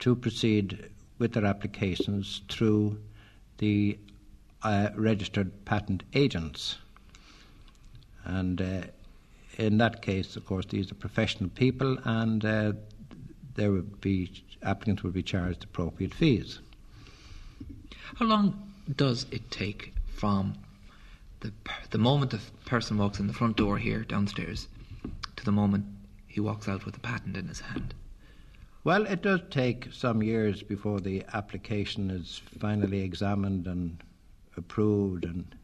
to 0.00 0.14
proceed 0.14 0.90
with 1.16 1.32
their 1.32 1.46
applications 1.46 2.42
through 2.50 3.00
the 3.56 3.98
uh, 4.62 4.90
registered 4.94 5.64
patent 5.64 6.02
agents. 6.12 6.76
And 8.24 8.60
uh, 8.60 8.82
in 9.58 9.78
that 9.78 10.02
case, 10.02 10.36
of 10.36 10.46
course, 10.46 10.66
these 10.66 10.90
are 10.90 10.94
professional 10.94 11.50
people, 11.50 11.98
and 12.04 12.44
uh, 12.44 12.72
there 13.54 13.70
would 13.70 14.00
be 14.00 14.44
applicants 14.62 15.02
would 15.02 15.12
be 15.12 15.22
charged 15.22 15.64
appropriate 15.64 16.14
fees. 16.14 16.60
How 18.16 18.26
long 18.26 18.72
does 18.96 19.26
it 19.30 19.50
take 19.50 19.94
from 20.14 20.54
the 21.40 21.52
the 21.90 21.98
moment 21.98 22.30
the 22.30 22.40
person 22.64 22.98
walks 22.98 23.18
in 23.18 23.26
the 23.26 23.32
front 23.32 23.56
door 23.56 23.78
here 23.78 24.04
downstairs 24.04 24.68
to 25.36 25.44
the 25.44 25.52
moment 25.52 25.86
he 26.26 26.40
walks 26.40 26.68
out 26.68 26.86
with 26.86 26.96
a 26.96 27.00
patent 27.00 27.36
in 27.36 27.48
his 27.48 27.60
hand? 27.60 27.94
Well, 28.84 29.06
it 29.06 29.22
does 29.22 29.40
take 29.50 29.92
some 29.92 30.22
years 30.22 30.62
before 30.62 31.00
the 31.00 31.24
application 31.32 32.10
is 32.10 32.42
finally 32.58 33.00
examined 33.02 33.66
and 33.66 34.02
approved, 34.56 35.24
and 35.24 35.54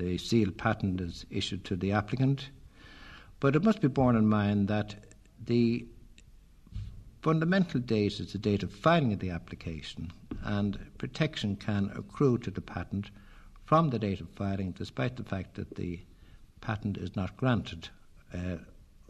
the 0.00 0.18
sealed 0.18 0.56
patent 0.56 1.00
is 1.00 1.26
issued 1.30 1.64
to 1.66 1.76
the 1.76 1.92
applicant. 1.92 2.50
But 3.38 3.54
it 3.54 3.64
must 3.64 3.80
be 3.80 3.88
borne 3.88 4.16
in 4.16 4.26
mind 4.26 4.68
that 4.68 4.94
the 5.44 5.86
fundamental 7.22 7.80
date 7.80 8.18
is 8.18 8.32
the 8.32 8.38
date 8.38 8.62
of 8.62 8.72
filing 8.72 9.12
of 9.12 9.18
the 9.18 9.30
application, 9.30 10.10
and 10.42 10.78
protection 10.98 11.56
can 11.56 11.92
accrue 11.94 12.38
to 12.38 12.50
the 12.50 12.60
patent 12.60 13.10
from 13.64 13.90
the 13.90 13.98
date 13.98 14.20
of 14.20 14.28
filing, 14.30 14.72
despite 14.72 15.16
the 15.16 15.24
fact 15.24 15.54
that 15.54 15.76
the 15.76 16.00
patent 16.60 16.96
is 16.96 17.14
not 17.14 17.36
granted 17.36 17.88
uh, 18.34 18.56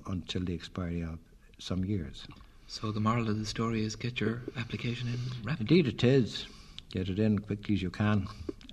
until 0.07 0.45
the 0.45 0.55
expiry 0.55 1.03
of 1.03 1.19
some 1.59 1.85
years. 1.85 2.27
So 2.67 2.93
the 2.93 3.01
moral 3.01 3.29
of 3.29 3.39
the 3.39 3.47
story 3.47 3.85
is 3.85 3.97
get 3.97 4.21
your 4.21 4.43
application 4.57 5.09
in 5.09 5.19
rapidly. 5.45 5.79
Indeed, 5.79 5.87
it 5.95 6.05
is. 6.05 6.47
Get 6.91 7.09
it 7.09 7.19
in 7.19 7.39
quickly 7.39 7.75
as 7.75 7.83
you 7.83 7.91
can, 7.91 8.27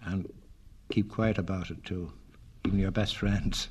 and 0.03 0.31
keep 0.89 1.09
quiet 1.09 1.37
about 1.37 1.69
it 1.69 1.83
too, 1.83 2.11
even 2.65 2.79
your 2.79 2.91
best 2.91 3.17
friends. 3.17 3.67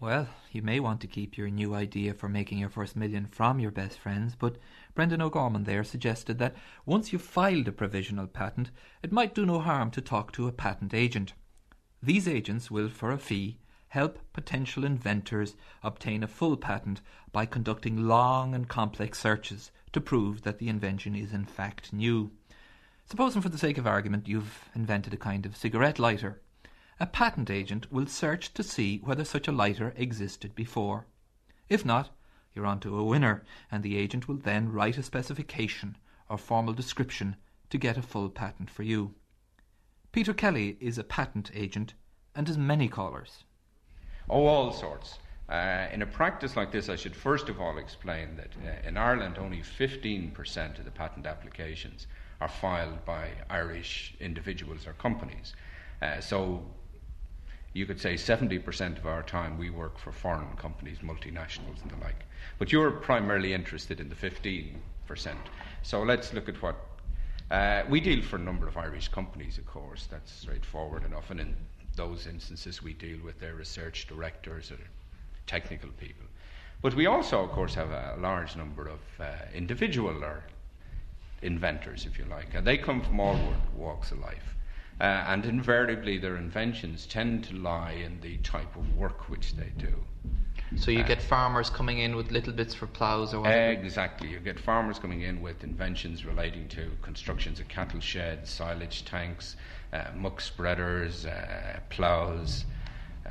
Well, 0.00 0.28
you 0.50 0.62
may 0.62 0.80
want 0.80 1.00
to 1.02 1.06
keep 1.06 1.38
your 1.38 1.48
new 1.48 1.74
idea 1.74 2.12
for 2.12 2.28
making 2.28 2.58
your 2.58 2.68
first 2.68 2.96
million 2.96 3.24
from 3.26 3.60
your 3.60 3.70
best 3.70 3.98
friends, 3.98 4.34
but 4.34 4.56
Brendan 4.94 5.22
O'Gorman 5.22 5.62
there 5.62 5.84
suggested 5.84 6.38
that 6.38 6.56
once 6.84 7.12
you've 7.12 7.22
filed 7.22 7.68
a 7.68 7.72
provisional 7.72 8.26
patent, 8.26 8.72
it 9.02 9.12
might 9.12 9.34
do 9.34 9.46
no 9.46 9.60
harm 9.60 9.92
to 9.92 10.00
talk 10.00 10.32
to 10.32 10.48
a 10.48 10.52
patent 10.52 10.92
agent. 10.92 11.34
These 12.02 12.26
agents 12.26 12.68
will, 12.68 12.88
for 12.88 13.12
a 13.12 13.18
fee, 13.18 13.58
help 13.88 14.18
potential 14.32 14.84
inventors 14.84 15.54
obtain 15.84 16.24
a 16.24 16.26
full 16.26 16.56
patent 16.56 17.00
by 17.30 17.46
conducting 17.46 18.08
long 18.08 18.56
and 18.56 18.66
complex 18.66 19.20
searches 19.20 19.70
to 19.92 20.00
prove 20.00 20.42
that 20.42 20.58
the 20.58 20.68
invention 20.68 21.14
is 21.14 21.32
in 21.32 21.44
fact 21.44 21.92
new. 21.92 22.32
Supposing, 23.04 23.42
for 23.42 23.48
the 23.48 23.58
sake 23.58 23.78
of 23.78 23.86
argument, 23.86 24.28
you've 24.28 24.68
invented 24.74 25.12
a 25.12 25.18
kind 25.18 25.44
of 25.44 25.56
cigarette 25.56 25.98
lighter 25.98 26.40
a 27.02 27.06
patent 27.06 27.50
agent 27.50 27.90
will 27.90 28.06
search 28.06 28.54
to 28.54 28.62
see 28.62 28.98
whether 28.98 29.24
such 29.24 29.48
a 29.48 29.52
lighter 29.52 29.92
existed 29.96 30.54
before. 30.54 31.06
If 31.68 31.84
not, 31.84 32.10
you're 32.54 32.64
on 32.64 32.78
to 32.78 32.96
a 32.96 33.02
winner, 33.02 33.42
and 33.72 33.82
the 33.82 33.96
agent 33.96 34.28
will 34.28 34.36
then 34.36 34.70
write 34.70 34.98
a 34.98 35.02
specification 35.02 35.96
or 36.28 36.38
formal 36.38 36.74
description 36.74 37.34
to 37.70 37.76
get 37.76 37.98
a 37.98 38.02
full 38.02 38.30
patent 38.30 38.70
for 38.70 38.84
you. 38.84 39.16
Peter 40.12 40.32
Kelly 40.32 40.76
is 40.78 40.96
a 40.96 41.02
patent 41.02 41.50
agent 41.54 41.94
and 42.36 42.46
has 42.46 42.56
many 42.56 42.86
callers. 42.86 43.42
Oh, 44.30 44.46
all 44.46 44.70
sorts. 44.70 45.18
Uh, 45.48 45.88
in 45.92 46.02
a 46.02 46.06
practice 46.06 46.56
like 46.56 46.70
this, 46.70 46.88
I 46.88 46.94
should 46.94 47.16
first 47.16 47.48
of 47.48 47.60
all 47.60 47.78
explain 47.78 48.36
that 48.36 48.54
uh, 48.64 48.86
in 48.86 48.96
Ireland, 48.96 49.38
only 49.38 49.60
15% 49.60 50.78
of 50.78 50.84
the 50.84 50.90
patent 50.92 51.26
applications 51.26 52.06
are 52.42 52.48
filed 52.48 53.04
by 53.04 53.28
Irish 53.50 54.14
individuals 54.18 54.86
or 54.88 54.94
companies. 54.94 55.54
Uh, 56.02 56.20
so 56.20 56.64
you 57.72 57.86
could 57.86 58.00
say 58.00 58.14
70% 58.14 58.98
of 58.98 59.06
our 59.06 59.22
time 59.22 59.56
we 59.56 59.70
work 59.70 59.96
for 59.96 60.10
foreign 60.10 60.56
companies, 60.56 60.98
multinationals, 60.98 61.80
and 61.82 61.90
the 61.92 61.96
like. 62.02 62.24
But 62.58 62.72
you're 62.72 62.90
primarily 62.90 63.54
interested 63.54 64.00
in 64.00 64.08
the 64.08 64.16
15%. 64.16 64.74
So 65.82 66.02
let's 66.02 66.34
look 66.34 66.48
at 66.48 66.60
what. 66.60 66.76
Uh, 67.50 67.82
we 67.88 68.00
deal 68.00 68.22
for 68.22 68.36
a 68.36 68.46
number 68.50 68.66
of 68.66 68.76
Irish 68.76 69.08
companies, 69.08 69.58
of 69.58 69.66
course, 69.66 70.08
that's 70.10 70.32
straightforward 70.32 71.04
enough. 71.04 71.30
And 71.30 71.38
in 71.38 71.54
those 71.94 72.26
instances, 72.26 72.82
we 72.82 72.94
deal 72.94 73.18
with 73.22 73.38
their 73.38 73.54
research 73.54 74.08
directors 74.08 74.72
or 74.72 74.78
technical 75.46 75.90
people. 75.90 76.26
But 76.80 76.94
we 76.94 77.06
also, 77.06 77.44
of 77.44 77.50
course, 77.50 77.74
have 77.74 77.90
a 77.90 78.16
large 78.18 78.56
number 78.56 78.88
of 78.88 79.00
uh, 79.20 79.26
individual 79.54 80.24
or 80.24 80.42
inventors, 81.42 82.06
if 82.06 82.18
you 82.18 82.24
like, 82.26 82.54
and 82.54 82.66
they 82.66 82.78
come 82.78 83.02
from 83.02 83.20
all 83.20 83.38
walks 83.76 84.12
of 84.12 84.18
life. 84.18 84.56
Uh, 85.00 85.24
and 85.26 85.44
invariably, 85.46 86.18
their 86.18 86.36
inventions 86.36 87.06
tend 87.06 87.44
to 87.44 87.56
lie 87.56 87.92
in 87.92 88.20
the 88.20 88.36
type 88.38 88.76
of 88.76 88.96
work 88.96 89.28
which 89.28 89.54
they 89.54 89.72
do. 89.76 89.92
So 90.76 90.90
you 90.90 91.00
uh, 91.00 91.06
get 91.06 91.20
farmers 91.20 91.68
coming 91.68 91.98
in 91.98 92.16
with 92.16 92.30
little 92.30 92.52
bits 92.52 92.74
for 92.74 92.86
ploughs 92.86 93.34
or 93.34 93.40
whatever? 93.40 93.72
Exactly. 93.72 94.28
You 94.28 94.38
get 94.38 94.58
farmers 94.58 94.98
coming 94.98 95.22
in 95.22 95.42
with 95.42 95.64
inventions 95.64 96.24
relating 96.24 96.68
to 96.68 96.90
constructions 97.02 97.60
of 97.60 97.68
cattle 97.68 98.00
sheds, 98.00 98.50
silage 98.50 99.04
tanks, 99.04 99.56
uh, 99.92 100.04
muck 100.14 100.40
spreaders, 100.40 101.26
uh, 101.26 101.80
ploughs, 101.90 102.64
uh, 103.26 103.30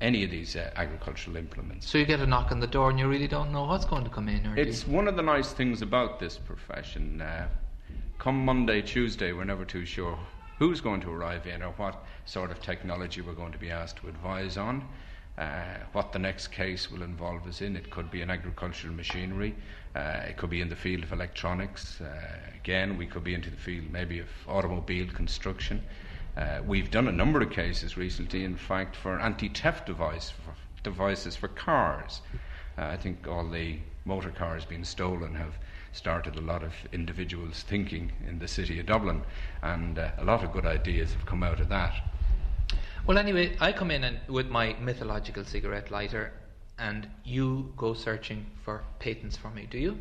any 0.00 0.24
of 0.24 0.30
these 0.30 0.56
uh, 0.56 0.70
agricultural 0.76 1.36
implements. 1.36 1.88
So 1.88 1.98
you 1.98 2.04
get 2.04 2.20
a 2.20 2.26
knock 2.26 2.52
on 2.52 2.60
the 2.60 2.66
door 2.66 2.90
and 2.90 2.98
you 2.98 3.08
really 3.08 3.28
don't 3.28 3.52
know 3.52 3.64
what's 3.64 3.84
going 3.84 4.04
to 4.04 4.10
come 4.10 4.28
in? 4.28 4.46
Or 4.46 4.56
it's 4.56 4.86
one 4.86 5.08
of 5.08 5.16
the 5.16 5.22
nice 5.22 5.52
things 5.52 5.82
about 5.82 6.20
this 6.20 6.36
profession. 6.36 7.20
Uh, 7.20 7.48
come 8.18 8.44
Monday, 8.44 8.82
Tuesday, 8.82 9.32
we're 9.32 9.44
never 9.44 9.64
too 9.64 9.84
sure 9.84 10.18
who's 10.58 10.80
going 10.80 11.00
to 11.00 11.10
arrive 11.10 11.46
in 11.46 11.62
or 11.62 11.72
what 11.72 12.04
sort 12.26 12.50
of 12.50 12.60
technology 12.60 13.20
we're 13.20 13.32
going 13.32 13.52
to 13.52 13.58
be 13.58 13.70
asked 13.70 13.96
to 13.98 14.08
advise 14.08 14.56
on. 14.56 14.86
Uh, 15.36 15.78
what 15.92 16.12
the 16.12 16.18
next 16.18 16.48
case 16.48 16.90
will 16.90 17.04
involve 17.04 17.46
us 17.46 17.60
in. 17.60 17.76
It 17.76 17.90
could 17.90 18.10
be 18.10 18.22
in 18.22 18.30
agricultural 18.30 18.92
machinery, 18.92 19.54
uh, 19.94 20.22
it 20.28 20.36
could 20.36 20.50
be 20.50 20.60
in 20.60 20.68
the 20.68 20.74
field 20.74 21.04
of 21.04 21.12
electronics. 21.12 22.00
Uh, 22.00 22.08
again, 22.56 22.98
we 22.98 23.06
could 23.06 23.22
be 23.22 23.34
into 23.34 23.48
the 23.48 23.56
field 23.56 23.84
maybe 23.92 24.18
of 24.18 24.26
automobile 24.48 25.06
construction. 25.14 25.80
Uh, 26.38 26.62
we've 26.64 26.90
done 26.92 27.08
a 27.08 27.12
number 27.12 27.40
of 27.42 27.50
cases 27.50 27.96
recently, 27.96 28.44
in 28.44 28.56
fact, 28.56 28.94
for 28.94 29.18
anti-theft 29.18 29.84
device 29.84 30.30
for 30.30 30.54
devices 30.84 31.34
for 31.34 31.48
cars. 31.48 32.22
Uh, 32.78 32.84
I 32.86 32.96
think 32.96 33.26
all 33.26 33.48
the 33.48 33.78
motor 34.04 34.30
cars 34.30 34.64
being 34.64 34.84
stolen 34.84 35.34
have 35.34 35.58
started 35.92 36.36
a 36.36 36.40
lot 36.40 36.62
of 36.62 36.72
individuals 36.92 37.64
thinking 37.66 38.12
in 38.28 38.38
the 38.38 38.46
city 38.46 38.78
of 38.78 38.86
Dublin, 38.86 39.22
and 39.62 39.98
uh, 39.98 40.10
a 40.18 40.24
lot 40.24 40.44
of 40.44 40.52
good 40.52 40.64
ideas 40.64 41.12
have 41.12 41.26
come 41.26 41.42
out 41.42 41.58
of 41.58 41.68
that. 41.70 41.94
Well, 43.04 43.18
anyway, 43.18 43.56
I 43.60 43.72
come 43.72 43.90
in 43.90 44.04
and, 44.04 44.18
with 44.28 44.48
my 44.48 44.76
mythological 44.80 45.44
cigarette 45.44 45.90
lighter, 45.90 46.32
and 46.78 47.08
you 47.24 47.72
go 47.76 47.94
searching 47.94 48.46
for 48.62 48.84
patents 49.00 49.36
for 49.36 49.50
me, 49.50 49.66
do 49.68 49.78
you? 49.78 49.98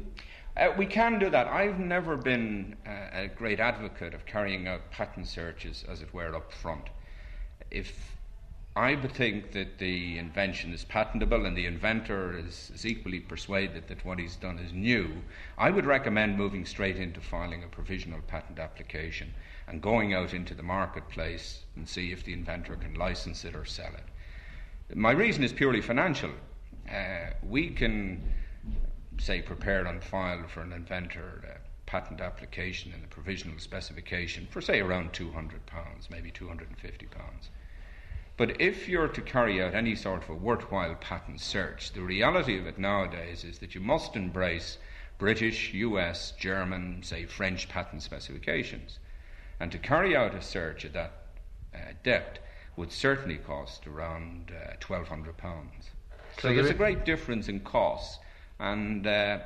Uh, 0.58 0.74
we 0.76 0.88
can 0.88 1.20
do 1.20 1.30
that. 1.30 1.46
I've 1.48 1.80
never 1.80 2.18
been 2.18 2.76
uh, 2.86 2.92
a 3.14 3.28
great 3.28 3.60
advocate 3.60 4.16
of 4.16 4.26
carrying 4.26 4.68
out 4.68 4.90
patent 4.90 5.28
searches, 5.28 5.86
as 5.88 6.02
it 6.02 6.12
were, 6.14 6.36
up 6.36 6.52
front. 6.52 6.90
If 7.70 8.18
I 8.76 8.96
think 8.96 9.52
that 9.52 9.78
the 9.78 10.18
invention 10.18 10.74
is 10.74 10.84
patentable 10.84 11.46
and 11.46 11.56
the 11.56 11.68
inventor 11.68 12.38
is, 12.40 12.72
is, 12.74 12.86
equally 12.88 13.20
persuaded 13.20 13.88
that 13.88 14.04
what 14.04 14.18
he's 14.18 14.36
done 14.36 14.58
is 14.58 14.74
new, 14.74 15.22
I 15.60 15.70
would 15.70 15.86
recommend 15.86 16.38
moving 16.38 16.66
straight 16.66 16.98
into 16.98 17.20
filing 17.22 17.64
a 17.64 17.68
provisional 17.68 18.22
patent 18.22 18.58
application 18.58 19.34
and 19.68 19.80
going 19.80 20.16
out 20.16 20.34
into 20.34 20.56
the 20.56 20.64
marketplace 20.64 21.66
and 21.76 21.88
see 21.88 22.12
if 22.12 22.24
the 22.24 22.34
inventor 22.34 22.76
can 22.78 22.96
license 22.96 23.46
it 23.46 23.56
or 23.56 23.66
sell 23.66 23.94
it. 23.94 24.96
My 24.98 25.12
reason 25.12 25.44
is 25.44 25.54
purely 25.54 25.82
financial. 25.82 26.32
Uh, 26.90 27.32
we 27.44 27.70
can 27.70 28.24
say, 29.20 29.42
prepared 29.42 29.88
on 29.88 30.00
file 30.00 30.48
for 30.48 30.62
an 30.62 30.74
inventor 30.74 31.44
a 31.48 31.90
patent 31.90 32.22
application 32.22 32.92
and 32.94 33.04
a 33.04 33.08
provisional 33.08 33.60
specification 33.60 34.48
for, 34.50 34.62
say, 34.62 34.80
around 34.80 35.14
£200, 35.14 35.52
maybe 36.10 36.32
£250. 36.32 37.06
But 38.36 38.62
if 38.62 38.88
you're 38.88 39.08
to 39.08 39.22
carry 39.22 39.62
out 39.64 39.74
any 39.74 39.96
sort 39.96 40.24
of 40.24 40.30
a 40.30 40.36
worthwhile 40.36 40.96
patent 40.96 41.42
search, 41.42 41.94
the 41.94 42.02
reality 42.02 42.60
of 42.60 42.68
it 42.68 42.78
nowadays 42.78 43.44
is 43.44 43.58
that 43.60 43.74
you 43.74 43.82
must 43.82 44.16
embrace 44.16 44.78
British, 45.18 45.74
US, 45.74 46.34
German, 46.38 47.02
say 47.02 47.26
French 47.26 47.68
patent 47.68 48.04
specifications. 48.04 49.00
And 49.60 49.72
to 49.72 49.80
carry 49.80 50.16
out 50.16 50.36
a 50.36 50.42
search 50.42 50.86
at 50.86 50.94
that 50.94 51.14
uh, 51.74 51.80
depth 52.04 52.40
would 52.76 52.92
certainly 52.92 53.38
cost 53.38 53.88
around 53.88 54.52
uh, 54.52 54.76
£1,200. 54.80 55.34
So, 55.42 56.50
so 56.50 56.54
there's 56.54 56.70
a 56.70 56.76
great 56.76 57.06
difference 57.06 57.50
in 57.50 57.62
costs 57.62 58.20
and 58.60 59.06
uh, 59.06 59.40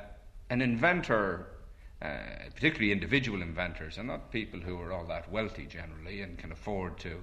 an 0.50 0.60
inventor, 0.60 1.46
uh, 2.00 2.16
particularly 2.54 2.92
individual 2.92 3.42
inventors, 3.42 3.98
are 3.98 4.04
not 4.04 4.30
people 4.30 4.60
who 4.60 4.80
are 4.80 4.92
all 4.92 5.06
that 5.06 5.30
wealthy 5.30 5.66
generally 5.66 6.22
and 6.22 6.38
can 6.38 6.52
afford 6.52 6.98
to 6.98 7.22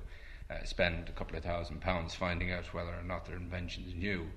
uh, 0.50 0.64
spend 0.64 1.10
a 1.10 1.12
couple 1.12 1.38
of 1.38 1.44
thousand 1.44 1.82
pounds 1.82 2.16
finding 2.16 2.52
out 2.52 2.74
whether 2.74 2.94
or 2.94 3.04
not 3.04 3.26
their 3.26 3.36
invention 3.36 3.84
is 3.88 3.94
new. 3.94 4.28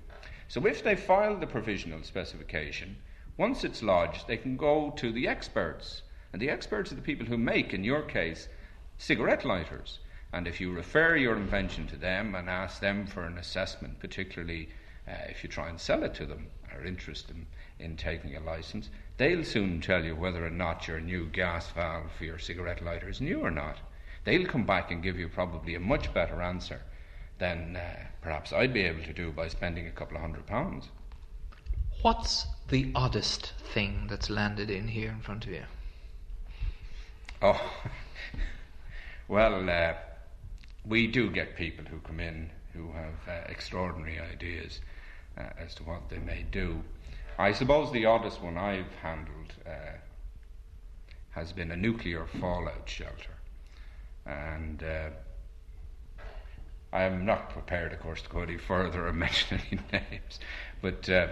So 0.47 0.65
if 0.67 0.83
they 0.83 0.95
file 0.95 1.37
the 1.37 1.47
provisional 1.47 2.03
specification, 2.03 2.97
once 3.37 3.63
it's 3.63 3.81
lodged, 3.81 4.27
they 4.27 4.37
can 4.37 4.57
go 4.57 4.91
to 4.97 5.11
the 5.11 5.27
experts. 5.27 6.03
And 6.31 6.41
the 6.41 6.49
experts 6.49 6.91
are 6.91 6.95
the 6.95 7.01
people 7.01 7.25
who 7.25 7.37
make, 7.37 7.73
in 7.73 7.83
your 7.83 8.03
case, 8.03 8.47
cigarette 8.97 9.45
lighters. 9.45 9.99
And 10.31 10.47
if 10.47 10.59
you 10.61 10.71
refer 10.71 11.15
your 11.15 11.35
invention 11.35 11.87
to 11.87 11.95
them 11.95 12.35
and 12.35 12.49
ask 12.49 12.79
them 12.79 13.07
for 13.07 13.25
an 13.25 13.37
assessment, 13.37 13.99
particularly 13.99 14.69
uh, 15.07 15.13
if 15.29 15.43
you 15.43 15.49
try 15.49 15.69
and 15.69 15.79
sell 15.79 16.03
it 16.03 16.13
to 16.15 16.25
them, 16.25 16.47
are 16.75 16.85
interested 16.85 17.35
in, 17.35 17.45
in 17.79 17.97
taking 17.97 18.35
a 18.35 18.39
license, 18.39 18.89
they'll 19.17 19.43
soon 19.43 19.81
tell 19.81 20.03
you 20.03 20.15
whether 20.15 20.45
or 20.45 20.49
not 20.49 20.87
your 20.87 20.99
new 20.99 21.25
gas 21.27 21.69
valve 21.71 22.11
for 22.17 22.25
your 22.25 22.39
cigarette 22.39 22.83
lighter 22.83 23.09
is 23.09 23.21
new 23.21 23.41
or 23.41 23.51
not. 23.51 23.77
They'll 24.23 24.45
come 24.45 24.65
back 24.65 24.91
and 24.91 25.03
give 25.03 25.19
you 25.19 25.27
probably 25.27 25.75
a 25.75 25.79
much 25.79 26.13
better 26.13 26.41
answer 26.41 26.81
than 27.39 27.75
uh, 27.75 28.07
perhaps 28.21 28.53
I'd 28.53 28.73
be 28.73 28.83
able 28.83 29.03
to 29.03 29.13
do 29.13 29.31
by 29.31 29.47
spending 29.47 29.87
a 29.87 29.91
couple 29.91 30.15
of 30.15 30.21
hundred 30.21 30.45
pounds. 30.45 30.89
What's 32.01 32.47
the 32.69 32.91
oddest 32.95 33.53
thing 33.73 34.07
that's 34.09 34.29
landed 34.29 34.69
in 34.69 34.87
here 34.87 35.09
in 35.09 35.21
front 35.21 35.45
of 35.45 35.51
you? 35.51 35.63
Oh, 37.41 37.73
well, 39.27 39.69
uh, 39.69 39.93
we 40.85 41.07
do 41.07 41.29
get 41.29 41.55
people 41.55 41.85
who 41.85 41.99
come 41.99 42.19
in 42.19 42.49
who 42.73 42.91
have 42.91 43.27
uh, 43.27 43.45
extraordinary 43.47 44.19
ideas 44.19 44.81
uh, 45.37 45.43
as 45.57 45.75
to 45.75 45.83
what 45.83 46.09
they 46.09 46.19
may 46.19 46.45
do. 46.51 46.81
I 47.37 47.51
suppose 47.51 47.91
the 47.91 48.05
oddest 48.05 48.41
one 48.41 48.57
I've 48.57 48.93
handled 49.01 49.53
uh, 49.65 49.97
has 51.31 51.51
been 51.51 51.71
a 51.71 51.75
nuclear 51.75 52.25
fallout 52.39 52.87
shelter. 52.87 53.37
And 54.25 54.83
uh, 54.83 55.09
I'm 56.93 57.25
not 57.25 57.49
prepared, 57.49 57.91
of 57.91 57.99
course, 57.99 58.21
to 58.21 58.29
go 58.29 58.41
any 58.41 58.57
further 58.57 59.07
or 59.07 59.13
mention 59.27 59.59
any 59.71 59.81
names, 59.91 60.39
but 60.81 61.09
uh, 61.09 61.27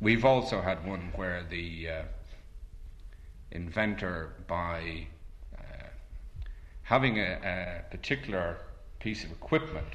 we've 0.00 0.24
also 0.24 0.62
had 0.62 0.86
one 0.86 1.12
where 1.14 1.44
the 1.48 1.88
uh, 1.88 2.02
inventor, 3.52 4.32
by 4.46 5.06
uh, 5.58 5.88
having 6.82 7.18
a, 7.18 7.82
a 7.84 7.90
particular 7.90 8.58
piece 8.98 9.22
of 9.22 9.30
equipment 9.30 9.86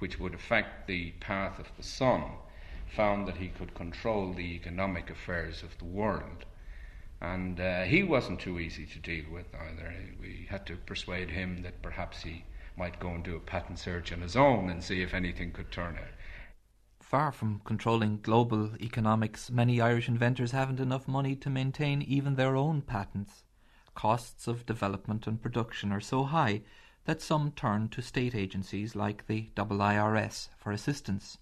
which 0.00 0.18
would 0.18 0.34
affect 0.34 0.86
the 0.88 1.12
path 1.20 1.58
of 1.58 1.66
the 1.76 1.82
sun, 1.82 2.24
found 2.94 3.26
that 3.26 3.36
he 3.36 3.48
could 3.48 3.74
control 3.74 4.32
the 4.32 4.54
economic 4.54 5.10
affairs 5.10 5.62
of 5.62 5.76
the 5.78 5.84
world. 5.84 6.44
And 7.20 7.58
uh, 7.58 7.82
he 7.82 8.02
wasn't 8.02 8.40
too 8.40 8.58
easy 8.58 8.86
to 8.86 8.98
deal 8.98 9.24
with 9.32 9.46
either. 9.54 9.94
We 10.20 10.46
had 10.50 10.66
to 10.66 10.76
persuade 10.76 11.30
him 11.30 11.62
that 11.62 11.82
perhaps 11.82 12.22
he 12.22 12.44
might 12.76 13.00
go 13.00 13.10
and 13.10 13.24
do 13.24 13.36
a 13.36 13.40
patent 13.40 13.78
search 13.78 14.12
on 14.12 14.20
his 14.20 14.36
own 14.36 14.68
and 14.68 14.82
see 14.82 15.00
if 15.02 15.14
anything 15.14 15.52
could 15.52 15.70
turn 15.70 15.96
out. 15.96 16.14
Far 17.00 17.32
from 17.32 17.60
controlling 17.64 18.20
global 18.20 18.70
economics, 18.80 19.50
many 19.50 19.80
Irish 19.80 20.08
inventors 20.08 20.50
haven't 20.50 20.80
enough 20.80 21.06
money 21.06 21.36
to 21.36 21.50
maintain 21.50 22.02
even 22.02 22.34
their 22.34 22.56
own 22.56 22.82
patents. 22.82 23.44
Costs 23.94 24.48
of 24.48 24.66
development 24.66 25.26
and 25.26 25.40
production 25.40 25.92
are 25.92 26.00
so 26.00 26.24
high 26.24 26.62
that 27.04 27.22
some 27.22 27.52
turn 27.52 27.88
to 27.90 28.02
state 28.02 28.34
agencies 28.34 28.96
like 28.96 29.26
the 29.26 29.50
IIRS 29.56 30.48
for 30.56 30.72
assistance. 30.72 31.38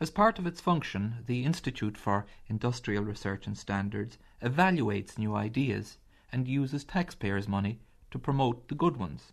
As 0.00 0.10
part 0.10 0.38
of 0.38 0.46
its 0.46 0.60
function, 0.60 1.22
the 1.26 1.44
Institute 1.44 1.96
for 1.96 2.26
Industrial 2.48 3.04
Research 3.04 3.46
and 3.46 3.56
Standards 3.56 4.18
evaluates 4.42 5.16
new 5.16 5.34
ideas 5.36 5.98
and 6.32 6.48
uses 6.48 6.84
taxpayers' 6.84 7.46
money 7.46 7.80
to 8.10 8.18
promote 8.18 8.68
the 8.68 8.74
good 8.74 8.96
ones. 8.96 9.32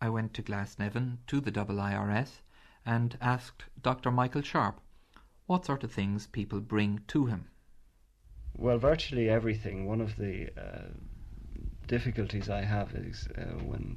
I 0.00 0.10
went 0.10 0.34
to 0.34 0.42
Glasnevin 0.42 1.18
to 1.28 1.40
the 1.40 1.50
IIRS 1.50 2.42
and 2.84 3.16
asked 3.20 3.64
Dr. 3.80 4.10
Michael 4.10 4.42
Sharp 4.42 4.80
what 5.46 5.64
sort 5.64 5.82
of 5.82 5.92
things 5.92 6.26
people 6.26 6.60
bring 6.60 7.00
to 7.08 7.26
him. 7.26 7.48
Well, 8.56 8.78
virtually 8.78 9.30
everything. 9.30 9.86
One 9.86 10.00
of 10.00 10.16
the 10.16 10.50
uh, 10.58 10.88
difficulties 11.86 12.50
I 12.50 12.62
have 12.62 12.94
is 12.94 13.28
uh, 13.36 13.62
when 13.64 13.96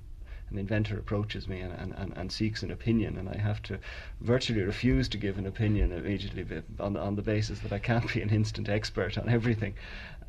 an 0.50 0.58
inventor 0.58 0.98
approaches 0.98 1.48
me 1.48 1.60
and, 1.60 1.74
and, 1.74 1.94
and, 1.98 2.14
and, 2.16 2.32
seeks 2.32 2.64
an 2.64 2.72
opinion, 2.72 3.18
and 3.18 3.28
I 3.28 3.38
have 3.38 3.62
to 3.64 3.80
virtually 4.22 4.62
refuse 4.62 5.10
to 5.10 5.18
give 5.18 5.38
an 5.38 5.46
opinion 5.46 5.92
immediately 5.92 6.46
on, 6.80 6.96
on 6.96 7.16
the 7.16 7.22
basis 7.22 7.60
that 7.60 7.74
I 7.74 7.80
can't 7.80 8.12
be 8.14 8.22
an 8.22 8.30
instant 8.30 8.70
expert 8.70 9.18
on 9.18 9.28
everything. 9.28 9.74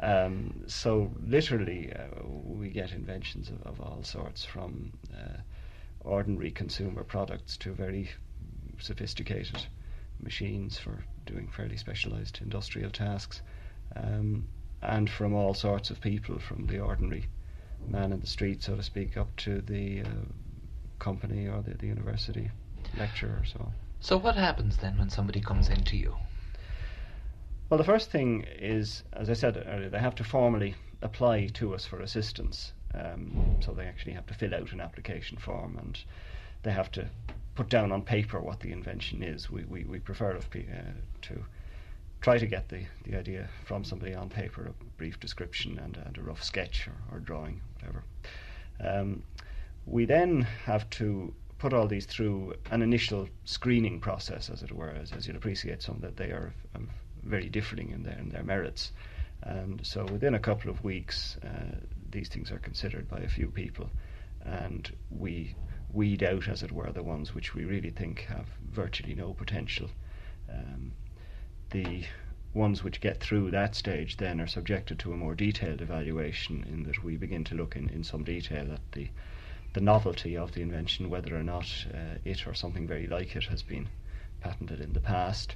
Um, 0.01 0.65
so, 0.67 1.13
literally, 1.25 1.93
uh, 1.93 2.27
we 2.27 2.69
get 2.69 2.93
inventions 2.93 3.49
of, 3.51 3.63
of 3.63 3.81
all 3.81 4.03
sorts 4.03 4.45
from 4.45 4.93
uh, 5.15 5.39
ordinary 6.01 6.51
consumer 6.51 7.05
products 7.05 7.57
to 7.59 7.73
very 7.73 8.11
sophisticated 8.81 9.67
machines 10.21 10.79
for 10.79 11.05
doing 11.27 11.49
fairly 11.49 11.77
specialized 11.77 12.41
industrial 12.43 12.91
tasks, 12.91 13.43
um, 13.97 14.47
and 14.83 15.11
from 15.11 15.35
all 15.35 15.55
sorts 15.55 15.91
of 15.91 16.01
people, 16.01 16.39
from 16.39 16.67
the 16.67 16.79
ordinary 16.79 17.27
man 17.89 18.13
in 18.13 18.21
the 18.21 18.27
street, 18.27 18.63
so 18.63 18.77
to 18.77 18.83
speak, 18.83 19.17
up 19.17 19.35
to 19.37 19.61
the 19.61 20.03
uh, 20.03 20.07
company 20.99 21.47
or 21.49 21.63
the, 21.63 21.75
the 21.75 21.87
university 21.87 22.51
lecturer 22.99 23.39
or 23.41 23.45
so 23.45 23.59
on. 23.61 23.73
So, 24.01 24.17
what 24.17 24.37
happens 24.37 24.77
then 24.77 24.99
when 24.99 25.11
somebody 25.11 25.41
comes 25.41 25.69
in 25.69 25.83
to 25.85 25.97
you? 25.97 26.17
Well, 27.69 27.79
the 27.79 27.85
first 27.85 28.11
thing 28.11 28.45
is, 28.59 29.03
as 29.13 29.29
I 29.29 29.35
said 29.35 29.63
earlier, 29.67 29.91
they 29.91 29.99
have 29.99 30.15
to 30.17 30.25
formally 30.25 30.75
apply 31.03 31.49
to 31.49 31.75
us 31.75 31.85
for 31.85 32.01
assistance. 32.01 32.73
Um, 32.95 33.57
so 33.61 33.73
they 33.73 33.85
actually 33.85 34.13
have 34.13 34.27
to 34.27 34.35
fill 34.35 34.55
out 34.55 34.73
an 34.73 34.81
application 34.81 35.37
form 35.37 35.77
and 35.79 35.99
they 36.63 36.71
have 36.71 36.91
to 36.93 37.07
put 37.55 37.69
down 37.69 37.93
on 37.93 38.03
paper 38.03 38.41
what 38.41 38.61
the 38.61 38.73
invention 38.73 39.23
is. 39.23 39.51
We, 39.51 39.65
we, 39.65 39.85
we 39.85 39.99
prefer 39.99 40.37
uh, 40.37 40.41
to 41.23 41.45
try 42.21 42.39
to 42.39 42.47
get 42.47 42.69
the, 42.69 42.85
the 43.05 43.17
idea 43.17 43.49
from 43.65 43.85
somebody 43.85 44.15
on 44.15 44.29
paper, 44.29 44.67
a 44.67 44.85
brief 44.97 45.21
description 45.21 45.79
and, 45.79 45.99
and 46.07 46.17
a 46.17 46.23
rough 46.23 46.43
sketch 46.43 46.89
or, 46.89 47.17
or 47.17 47.21
drawing, 47.21 47.61
whatever. 47.81 48.05
Um, 48.81 49.23
we 49.87 50.05
then 50.05 50.43
have 50.65 50.89
to 50.91 51.33
put 51.59 51.73
all 51.73 51.89
these 51.89 52.07
through 52.07 52.55
an 52.71 52.83
initial 52.83 53.29
screening 53.45 54.01
process, 54.01 54.51
as 54.51 54.63
it 54.63 54.71
were, 54.73 54.91
as, 54.91 55.13
as 55.13 55.27
you'll 55.27 55.37
appreciate, 55.37 55.83
some 55.83 55.99
that 56.01 56.17
they 56.17 56.31
are 56.31 56.53
um, 56.75 56.89
very 57.25 57.49
differing 57.49 57.91
in 57.91 58.03
their, 58.03 58.19
in 58.19 58.29
their 58.29 58.45
merits. 58.45 58.93
And 59.43 59.85
so 59.85 60.05
within 60.05 60.35
a 60.35 60.39
couple 60.39 60.71
of 60.71 60.85
weeks, 60.85 61.37
uh, 61.45 61.77
these 62.11 62.29
things 62.29 62.51
are 62.51 62.59
considered 62.59 63.09
by 63.09 63.19
a 63.19 63.29
few 63.29 63.49
people, 63.49 63.91
and 64.45 64.91
we 65.11 65.55
weed 65.93 66.23
out, 66.23 66.49
as 66.49 66.63
it 66.63 66.71
were, 66.71 66.93
the 66.93 67.03
ones 67.03 67.35
which 67.35 67.55
we 67.55 67.65
really 67.65 67.91
think 67.91 68.21
have 68.29 68.47
virtually 68.71 69.15
no 69.15 69.33
potential. 69.33 69.91
Um, 70.53 70.93
the 71.71 72.05
ones 72.55 72.83
which 72.83 73.01
get 73.01 73.21
through 73.21 73.51
that 73.51 73.75
stage 73.75 74.17
then 74.17 74.41
are 74.41 74.47
subjected 74.47 74.99
to 74.99 75.13
a 75.13 75.17
more 75.17 75.35
detailed 75.35 75.81
evaluation 75.81 76.65
in 76.69 76.83
that 76.85 77.05
we 77.05 77.17
begin 77.17 77.45
to 77.45 77.55
look 77.55 77.77
in, 77.77 77.89
in 77.91 78.03
some 78.03 78.25
detail 78.25 78.73
at 78.73 78.93
the 78.93 79.09
the 79.75 79.81
novelty 79.81 80.37
of 80.37 80.53
the 80.53 80.63
invention, 80.63 81.11
whether 81.11 81.37
or 81.37 81.43
not 81.43 81.67
uh, 81.93 82.17
it 82.25 82.47
or 82.47 82.55
something 82.55 82.87
very 82.87 83.07
like 83.07 83.37
it 83.37 83.45
has 83.45 83.63
been 83.63 83.87
patented 84.41 84.81
in 84.81 84.93
the 84.93 85.01
past, 85.01 85.55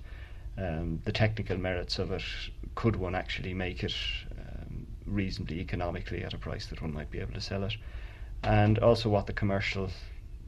um, 0.58 1.00
the 1.04 1.12
technical 1.12 1.56
merits 1.56 1.98
of 1.98 2.12
it, 2.12 2.22
could 2.74 2.96
one 2.96 3.14
actually 3.14 3.54
make 3.54 3.82
it 3.82 3.94
um, 4.38 4.86
reasonably 5.06 5.60
economically 5.60 6.22
at 6.22 6.34
a 6.34 6.38
price 6.38 6.66
that 6.66 6.82
one 6.82 6.92
might 6.92 7.10
be 7.10 7.20
able 7.20 7.32
to 7.32 7.40
sell 7.40 7.64
it, 7.64 7.74
and 8.42 8.78
also 8.78 9.08
what 9.08 9.26
the 9.26 9.32
commercial 9.32 9.90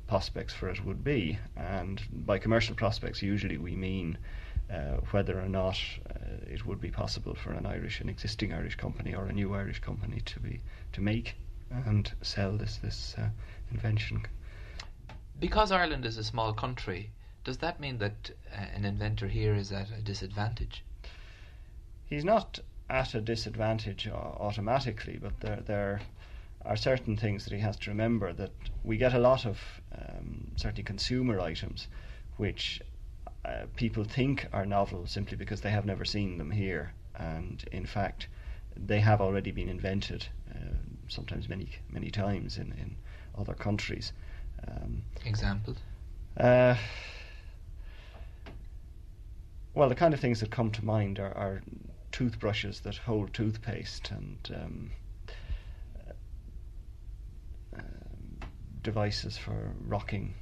prospects 0.06 0.52
for 0.52 0.68
it 0.68 0.84
would 0.84 1.02
be. 1.02 1.38
And 1.56 2.02
by 2.26 2.38
commercial 2.38 2.74
prospects, 2.74 3.22
usually 3.22 3.56
we 3.56 3.74
mean 3.74 4.18
uh, 4.70 4.98
whether 5.10 5.40
or 5.40 5.48
not 5.48 5.80
it 6.54 6.64
would 6.64 6.80
be 6.80 6.90
possible 6.90 7.34
for 7.34 7.52
an 7.52 7.66
Irish, 7.66 8.00
an 8.00 8.08
existing 8.08 8.52
Irish 8.52 8.76
company 8.76 9.12
or 9.12 9.26
a 9.26 9.32
new 9.32 9.52
Irish 9.54 9.80
company 9.80 10.20
to 10.24 10.38
be 10.38 10.60
to 10.92 11.00
make 11.00 11.34
and 11.70 12.12
sell 12.22 12.56
this 12.56 12.76
this 12.76 13.16
uh, 13.18 13.28
invention. 13.72 14.24
Because 15.40 15.72
Ireland 15.72 16.06
is 16.06 16.16
a 16.16 16.24
small 16.24 16.52
country, 16.52 17.10
does 17.42 17.58
that 17.58 17.80
mean 17.80 17.98
that 17.98 18.30
uh, 18.52 18.66
an 18.76 18.84
inventor 18.84 19.26
here 19.26 19.54
is 19.54 19.72
at 19.72 19.90
a 19.90 20.00
disadvantage? 20.00 20.84
He's 22.06 22.24
not 22.24 22.60
at 22.88 23.14
a 23.14 23.20
disadvantage 23.20 24.06
automatically, 24.08 25.18
but 25.20 25.40
there 25.40 25.60
there 25.66 26.00
are 26.64 26.76
certain 26.76 27.16
things 27.16 27.44
that 27.44 27.52
he 27.52 27.60
has 27.60 27.76
to 27.78 27.90
remember 27.90 28.32
that 28.32 28.52
we 28.84 28.96
get 28.96 29.12
a 29.12 29.18
lot 29.18 29.44
of 29.44 29.58
um, 29.92 30.52
certainly 30.56 30.82
consumer 30.82 31.40
items 31.40 31.88
which 32.36 32.80
uh, 33.44 33.66
people 33.76 34.04
think 34.04 34.48
are 34.52 34.66
novel 34.66 35.06
simply 35.06 35.36
because 35.36 35.60
they 35.60 35.70
have 35.70 35.84
never 35.84 36.04
seen 36.04 36.38
them 36.38 36.50
here. 36.50 36.92
And 37.16 37.64
in 37.72 37.86
fact 37.86 38.28
they 38.76 39.00
have 39.00 39.20
already 39.20 39.52
been 39.52 39.68
invented 39.68 40.26
uh, 40.50 40.74
sometimes 41.08 41.48
many 41.48 41.68
many 41.90 42.10
times 42.10 42.58
in, 42.58 42.72
in 42.72 42.96
other 43.38 43.54
countries. 43.54 44.12
Um, 44.66 45.02
examples 45.24 45.78
uh, 46.38 46.74
well 49.74 49.88
the 49.88 49.94
kind 49.94 50.14
of 50.14 50.20
things 50.20 50.40
that 50.40 50.50
come 50.50 50.70
to 50.72 50.84
mind 50.84 51.18
are, 51.20 51.36
are 51.36 51.62
toothbrushes 52.10 52.80
that 52.80 52.96
hold 52.96 53.32
toothpaste 53.34 54.10
and 54.10 54.38
um, 54.54 54.90
devices 58.84 59.36
for 59.36 59.72
rocking 59.86 60.34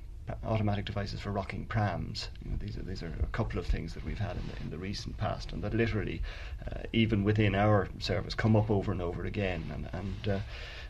automatic 0.45 0.85
devices 0.85 1.21
for 1.21 1.33
rocking 1.33 1.65
prams. 1.67 2.29
You 2.45 2.53
know, 2.53 2.57
these 2.59 2.77
are 2.77 2.83
these 2.83 3.03
are 3.03 3.13
a 3.23 3.27
couple 3.27 3.59
of 3.59 3.67
things 3.67 3.95
that 3.95 4.05
we've 4.05 4.19
had 4.19 4.37
in 4.37 4.43
the, 4.47 4.63
in 4.63 4.71
the 4.71 4.79
recent 4.79 5.17
past, 5.17 5.53
and 5.53 5.63
that 5.63 5.75
literally, 5.75 6.23
uh, 6.67 6.83
even 6.93 7.25
within 7.25 7.55
our 7.55 7.89
service, 7.99 8.35
come 8.35 8.57
up 8.57 8.71
over 8.71 8.93
and 8.93 9.03
over 9.03 9.25
again. 9.25 9.65
And, 9.73 9.89
and 9.93 10.29
uh, 10.29 10.41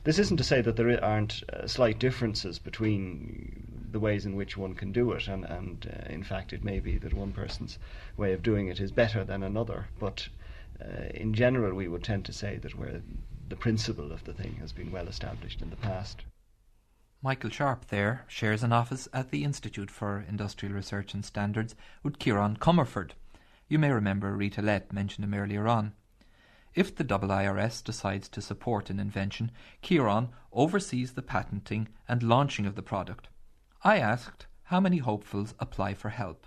this 0.04 0.18
isn't 0.18 0.36
to 0.36 0.44
say 0.44 0.60
that 0.60 0.76
there 0.76 1.02
aren't 1.02 1.42
uh, 1.50 1.66
slight 1.66 1.98
differences 1.98 2.58
between 2.58 3.88
the 3.90 4.00
ways 4.00 4.26
in 4.26 4.36
which 4.36 4.56
one 4.56 4.74
can 4.74 4.92
do 4.92 5.12
it, 5.12 5.28
and 5.28 5.44
and 5.44 5.90
uh, 5.90 6.12
in 6.12 6.22
fact, 6.22 6.52
it 6.52 6.64
may 6.64 6.80
be 6.80 6.98
that 6.98 7.14
one 7.14 7.32
person's 7.32 7.78
way 8.16 8.32
of 8.32 8.42
doing 8.42 8.68
it 8.68 8.80
is 8.80 8.92
better 8.92 9.24
than 9.24 9.42
another. 9.42 9.86
But 9.98 10.28
uh, 10.80 11.08
in 11.14 11.34
general, 11.34 11.74
we 11.74 11.88
would 11.88 12.04
tend 12.04 12.24
to 12.26 12.32
say 12.32 12.58
that 12.58 12.78
where 12.78 13.00
the 13.48 13.56
principle 13.56 14.12
of 14.12 14.24
the 14.24 14.32
thing 14.32 14.56
has 14.60 14.72
been 14.72 14.90
well 14.90 15.08
established 15.08 15.62
in 15.62 15.70
the 15.70 15.76
past. 15.76 16.22
Michael 17.24 17.50
Sharp 17.50 17.86
there 17.86 18.24
shares 18.26 18.64
an 18.64 18.72
office 18.72 19.06
at 19.12 19.30
the 19.30 19.44
Institute 19.44 19.92
for 19.92 20.24
Industrial 20.28 20.74
Research 20.74 21.14
and 21.14 21.24
Standards 21.24 21.76
with 22.02 22.18
Kieran 22.18 22.56
Comerford. 22.56 23.12
You 23.68 23.78
may 23.78 23.92
remember 23.92 24.32
Rita 24.32 24.60
Lett 24.60 24.92
mentioned 24.92 25.24
him 25.24 25.34
earlier 25.34 25.68
on. 25.68 25.92
If 26.74 26.96
the 26.96 27.04
IIRS 27.04 27.84
decides 27.84 28.28
to 28.30 28.40
support 28.42 28.90
an 28.90 28.98
invention, 28.98 29.52
Kieran 29.82 30.30
oversees 30.52 31.12
the 31.12 31.22
patenting 31.22 31.86
and 32.08 32.24
launching 32.24 32.66
of 32.66 32.74
the 32.74 32.82
product. 32.82 33.28
I 33.84 33.98
asked 33.98 34.46
how 34.64 34.80
many 34.80 34.98
hopefuls 34.98 35.54
apply 35.60 35.94
for 35.94 36.08
help. 36.08 36.44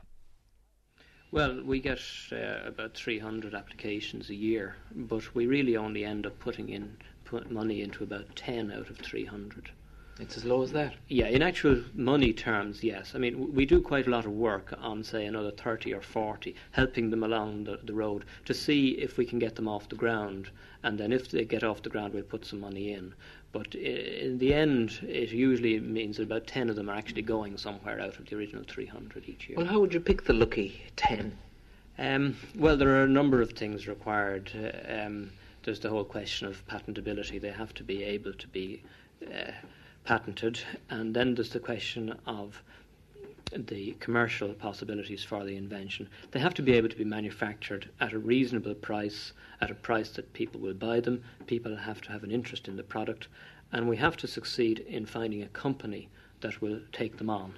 Well, 1.32 1.64
we 1.64 1.80
get 1.80 2.02
uh, 2.34 2.68
about 2.68 2.96
300 2.96 3.56
applications 3.56 4.30
a 4.30 4.36
year, 4.36 4.76
but 4.94 5.34
we 5.34 5.48
really 5.48 5.78
only 5.78 6.04
end 6.04 6.26
up 6.26 6.38
putting 6.40 6.68
in 6.68 6.98
put 7.24 7.50
money 7.50 7.82
into 7.82 8.04
about 8.04 8.36
10 8.36 8.74
out 8.74 8.90
of 8.90 8.98
300. 8.98 9.72
It's 10.18 10.38
as 10.38 10.46
low 10.46 10.64
as 10.64 10.72
that. 10.72 10.94
Yeah, 11.10 11.28
in 11.28 11.42
actual 11.42 11.84
money 11.94 12.32
terms, 12.32 12.84
yes. 12.84 13.12
I 13.16 13.18
mean, 13.18 13.54
we 13.54 13.66
do 13.66 13.82
quite 13.82 14.08
a 14.08 14.10
lot 14.10 14.26
of 14.26 14.32
work 14.32 14.74
on, 14.80 15.04
say, 15.04 15.26
another 15.26 15.52
30 15.52 15.94
or 15.94 16.02
40, 16.02 16.56
helping 16.72 17.10
them 17.10 17.22
along 17.22 17.66
the, 17.66 17.80
the 17.84 17.94
road 17.94 18.24
to 18.46 18.54
see 18.54 18.92
if 18.92 19.18
we 19.18 19.26
can 19.26 19.40
get 19.40 19.56
them 19.56 19.68
off 19.68 19.90
the 19.90 19.98
ground. 19.98 20.50
And 20.84 20.98
then 20.98 21.12
if 21.12 21.32
they 21.32 21.44
get 21.44 21.66
off 21.66 21.82
the 21.82 21.90
ground, 21.90 22.14
we'll 22.14 22.24
put 22.24 22.46
some 22.46 22.62
money 22.62 22.94
in. 22.94 23.14
But 23.52 23.76
in 23.76 24.38
the 24.38 24.54
end, 24.54 25.00
it 25.02 25.32
usually 25.32 25.80
means 25.82 26.16
that 26.18 26.24
about 26.24 26.48
10 26.48 26.70
of 26.70 26.78
them 26.78 26.90
are 26.90 26.96
actually 26.96 27.22
going 27.22 27.58
somewhere 27.58 28.00
out 28.00 28.18
of 28.18 28.26
the 28.26 28.38
original 28.38 28.64
300 28.66 29.28
each 29.28 29.50
year. 29.50 29.58
Well, 29.58 29.68
how 29.68 29.80
would 29.80 29.94
you 29.94 30.00
pick 30.00 30.24
the 30.24 30.34
lucky 30.34 30.82
10? 30.96 31.38
Um, 31.98 32.38
well, 32.58 32.78
there 32.78 32.90
are 32.90 33.04
a 33.04 33.10
number 33.10 33.42
of 33.42 33.52
things 33.52 33.86
required. 33.88 34.52
Uh, 34.56 35.06
um, 35.06 35.32
there's 35.64 35.80
the 35.82 35.90
whole 35.90 36.04
question 36.06 36.48
of 36.48 36.66
patentability. 36.68 37.42
They 37.42 37.52
have 37.52 37.74
to 37.74 37.84
be 37.84 38.04
able 38.04 38.34
to 38.34 38.48
be. 38.48 38.82
Uh, 39.26 39.52
patented, 40.06 40.60
and 40.90 41.14
then 41.14 41.36
there's 41.36 41.50
the 41.50 41.60
question 41.60 42.16
of 42.26 42.62
the 43.52 43.92
commercial 44.00 44.54
possibilities 44.54 45.24
for 45.24 45.44
the 45.44 45.56
invention. 45.56 46.10
They 46.32 46.40
have 46.40 46.54
to 46.56 46.62
be 46.62 46.74
able 46.74 46.90
to 46.90 46.96
be 46.96 47.04
manufactured 47.04 47.90
at 48.00 48.14
a 48.14 48.20
reasonable 48.20 48.76
price, 48.76 49.34
at 49.62 49.72
a 49.72 49.76
price 49.76 50.10
that 50.12 50.34
people 50.34 50.62
will 50.62 50.74
buy 50.74 51.00
them. 51.00 51.24
People 51.48 51.76
have 51.76 52.02
to 52.02 52.12
have 52.12 52.24
an 52.24 52.32
interest 52.32 52.68
in 52.68 52.76
the 52.76 52.84
product, 52.84 53.28
and 53.72 53.90
we 53.90 53.98
have 53.98 54.16
to 54.18 54.28
succeed 54.28 54.80
in 54.80 55.06
finding 55.06 55.42
a 55.42 55.48
company 55.48 56.10
that 56.42 56.62
will 56.62 56.80
take 56.92 57.18
them 57.18 57.30
on 57.30 57.54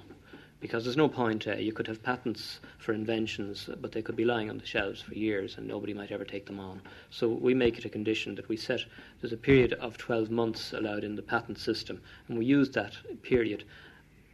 because 0.67 0.83
there's 0.83 0.97
no 0.97 1.07
point. 1.07 1.47
Uh, 1.47 1.53
you 1.53 1.71
could 1.71 1.87
have 1.87 2.03
patents 2.03 2.59
for 2.77 2.91
inventions, 2.91 3.69
but 3.79 3.93
they 3.93 4.01
could 4.01 4.17
be 4.17 4.25
lying 4.25 4.49
on 4.49 4.57
the 4.57 4.65
shelves 4.65 5.01
for 5.01 5.13
years, 5.13 5.57
and 5.57 5.65
nobody 5.65 5.93
might 5.93 6.11
ever 6.11 6.25
take 6.25 6.45
them 6.45 6.59
on. 6.59 6.81
So 7.09 7.29
we 7.29 7.53
make 7.53 7.77
it 7.77 7.85
a 7.85 7.89
condition 7.89 8.35
that 8.35 8.49
we 8.49 8.57
set. 8.57 8.83
There's 9.21 9.31
a 9.31 9.37
period 9.37 9.71
of 9.75 9.97
12 9.97 10.29
months 10.29 10.73
allowed 10.73 11.05
in 11.05 11.15
the 11.15 11.21
patent 11.21 11.57
system, 11.57 12.01
and 12.27 12.37
we 12.37 12.43
use 12.43 12.69
that 12.71 12.97
period. 13.21 13.63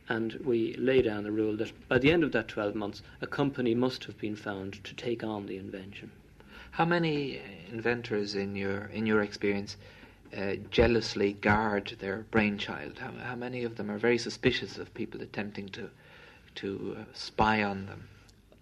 And 0.10 0.34
we 0.44 0.74
lay 0.74 1.04
down 1.04 1.24
the 1.24 1.32
rule 1.32 1.56
that 1.58 1.72
by 1.88 2.00
the 2.00 2.12
end 2.12 2.24
of 2.24 2.32
that 2.32 2.48
12 2.48 2.74
months, 2.74 3.04
a 3.22 3.28
company 3.28 3.76
must 3.76 4.06
have 4.06 4.18
been 4.18 4.36
found 4.36 4.84
to 4.86 4.96
take 4.96 5.24
on 5.24 5.46
the 5.46 5.58
invention. 5.58 6.10
How 6.72 6.86
many 6.86 7.42
inventors, 7.72 8.34
in 8.34 8.56
your 8.56 8.86
in 8.86 9.06
your 9.06 9.22
experience, 9.22 9.78
uh, 10.36 10.56
jealously 10.72 11.34
guard 11.34 11.96
their 12.00 12.26
brainchild? 12.32 12.98
How, 12.98 13.12
how, 13.24 13.36
many 13.36 13.64
of 13.64 13.76
them 13.76 13.92
are 13.92 14.00
very 14.00 14.18
suspicious 14.18 14.80
of 14.80 14.92
people 14.96 15.22
attempting 15.22 15.70
to 15.70 15.92
to 16.56 16.98
uh, 17.00 17.04
spy 17.14 17.64
on 17.64 17.86
them? 17.86 18.08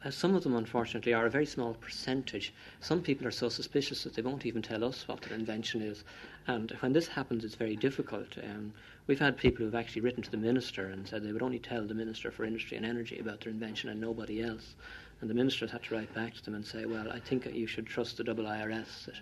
Uh, 0.03 0.09
some 0.09 0.33
of 0.33 0.43
them, 0.43 0.55
unfortunately, 0.55 1.13
are 1.13 1.27
a 1.27 1.29
very 1.29 1.45
small 1.45 1.75
percentage. 1.75 2.53
Some 2.79 3.01
people 3.01 3.27
are 3.27 3.31
so 3.31 3.49
suspicious 3.49 4.03
that 4.03 4.15
they 4.15 4.23
won't 4.23 4.47
even 4.47 4.63
tell 4.63 4.83
us 4.83 5.07
what 5.07 5.21
their 5.21 5.37
invention 5.37 5.81
is. 5.81 6.03
And 6.47 6.71
when 6.79 6.91
this 6.91 7.07
happens, 7.07 7.45
it's 7.45 7.53
very 7.53 7.75
difficult. 7.75 8.35
Um, 8.39 8.73
we've 9.05 9.19
had 9.19 9.37
people 9.37 9.63
who've 9.63 9.75
actually 9.75 10.01
written 10.01 10.23
to 10.23 10.31
the 10.31 10.37
minister 10.37 10.87
and 10.87 11.07
said 11.07 11.23
they 11.23 11.31
would 11.31 11.43
only 11.43 11.59
tell 11.59 11.85
the 11.85 11.93
minister 11.93 12.31
for 12.31 12.45
industry 12.45 12.77
and 12.77 12.85
energy 12.85 13.19
about 13.19 13.41
their 13.41 13.53
invention 13.53 13.89
and 13.89 14.01
nobody 14.01 14.41
else. 14.41 14.73
And 15.21 15.29
the 15.29 15.35
ministers 15.35 15.69
had 15.69 15.83
to 15.83 15.93
write 15.93 16.13
back 16.15 16.33
to 16.33 16.43
them 16.43 16.55
and 16.55 16.65
say, 16.65 16.85
well, 16.85 17.11
I 17.11 17.19
think 17.19 17.45
you 17.45 17.67
should 17.67 17.85
trust 17.85 18.17
the 18.17 18.23
double 18.23 18.45
IRS, 18.45 19.05
that, 19.05 19.15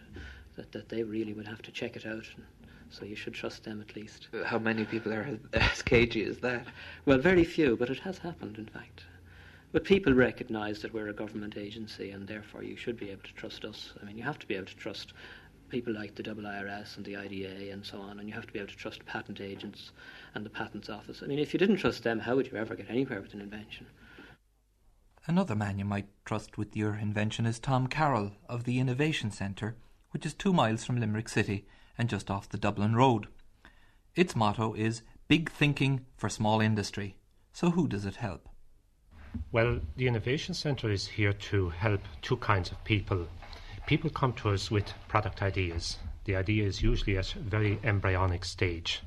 that, 0.55 0.71
that 0.71 0.87
they 0.87 1.03
really 1.03 1.33
would 1.33 1.47
have 1.47 1.61
to 1.63 1.71
check 1.71 1.97
it 1.97 2.05
out. 2.05 2.25
And 2.37 2.45
so 2.89 3.05
you 3.05 3.15
should 3.15 3.33
trust 3.33 3.63
them 3.63 3.81
at 3.81 3.95
least. 3.95 4.27
How 4.45 4.59
many 4.59 4.85
people 4.85 5.13
are 5.13 5.39
as 5.53 5.81
cagey 5.81 6.23
as 6.23 6.39
that? 6.39 6.65
Well, 7.05 7.17
very 7.17 7.43
few, 7.43 7.77
but 7.77 7.89
it 7.89 7.99
has 7.99 8.17
happened, 8.17 8.57
in 8.57 8.65
fact. 8.65 9.03
But 9.71 9.83
people 9.83 10.13
recognise 10.13 10.81
that 10.81 10.93
we're 10.93 11.09
a 11.09 11.13
government 11.13 11.55
agency 11.55 12.09
and 12.09 12.27
therefore 12.27 12.63
you 12.63 12.75
should 12.75 12.97
be 12.97 13.11
able 13.11 13.21
to 13.23 13.33
trust 13.33 13.63
us. 13.65 13.93
I 14.01 14.05
mean, 14.05 14.17
you 14.17 14.23
have 14.23 14.39
to 14.39 14.47
be 14.47 14.55
able 14.55 14.65
to 14.65 14.75
trust 14.75 15.13
people 15.69 15.93
like 15.93 16.15
the 16.15 16.23
double 16.23 16.43
IRS 16.43 16.97
and 16.97 17.05
the 17.05 17.15
IDA 17.15 17.71
and 17.71 17.85
so 17.85 17.99
on, 17.99 18.19
and 18.19 18.27
you 18.27 18.33
have 18.33 18.47
to 18.47 18.53
be 18.53 18.57
able 18.57 18.69
to 18.69 18.75
trust 18.75 19.05
patent 19.05 19.39
agents 19.39 19.91
and 20.33 20.43
the 20.43 20.49
Patents 20.49 20.89
Office. 20.89 21.21
I 21.23 21.27
mean, 21.27 21.37
if 21.37 21.53
you 21.53 21.59
didn't 21.59 21.77
trust 21.77 22.03
them, 22.03 22.19
how 22.19 22.35
would 22.35 22.51
you 22.51 22.57
ever 22.57 22.75
get 22.75 22.89
anywhere 22.89 23.21
with 23.21 23.35
an 23.35 23.41
invention? 23.41 23.85
Another 25.27 25.55
man 25.55 25.77
you 25.77 25.85
might 25.85 26.07
trust 26.25 26.57
with 26.57 26.75
your 26.75 26.95
invention 26.95 27.45
is 27.45 27.59
Tom 27.59 27.85
Carroll 27.85 28.31
of 28.47 28.63
the 28.63 28.79
Innovation 28.79 29.29
Centre, 29.29 29.75
which 30.09 30.25
is 30.25 30.33
two 30.33 30.51
miles 30.51 30.83
from 30.83 30.99
Limerick 30.99 31.29
City 31.29 31.67
and 31.99 32.09
just 32.09 32.31
off 32.31 32.49
the 32.49 32.57
Dublin 32.57 32.95
Road. 32.95 33.27
Its 34.15 34.35
motto 34.35 34.73
is 34.73 35.03
Big 35.27 35.51
Thinking 35.51 36.05
for 36.15 36.29
Small 36.29 36.61
Industry. 36.61 37.17
So, 37.51 37.71
who 37.71 37.89
does 37.89 38.05
it 38.05 38.15
help? 38.15 38.47
Well, 39.51 39.81
the 39.97 40.07
Innovation 40.07 40.53
Centre 40.53 40.89
is 40.89 41.07
here 41.07 41.33
to 41.33 41.69
help 41.69 42.01
two 42.21 42.37
kinds 42.37 42.71
of 42.71 42.83
people. 42.85 43.27
People 43.85 44.09
come 44.09 44.33
to 44.33 44.49
us 44.49 44.71
with 44.71 44.93
product 45.09 45.41
ideas. 45.41 45.97
The 46.23 46.37
idea 46.37 46.65
is 46.65 46.81
usually 46.81 47.17
at 47.17 47.35
a 47.35 47.39
very 47.39 47.79
embryonic 47.83 48.45
stage. 48.45 49.01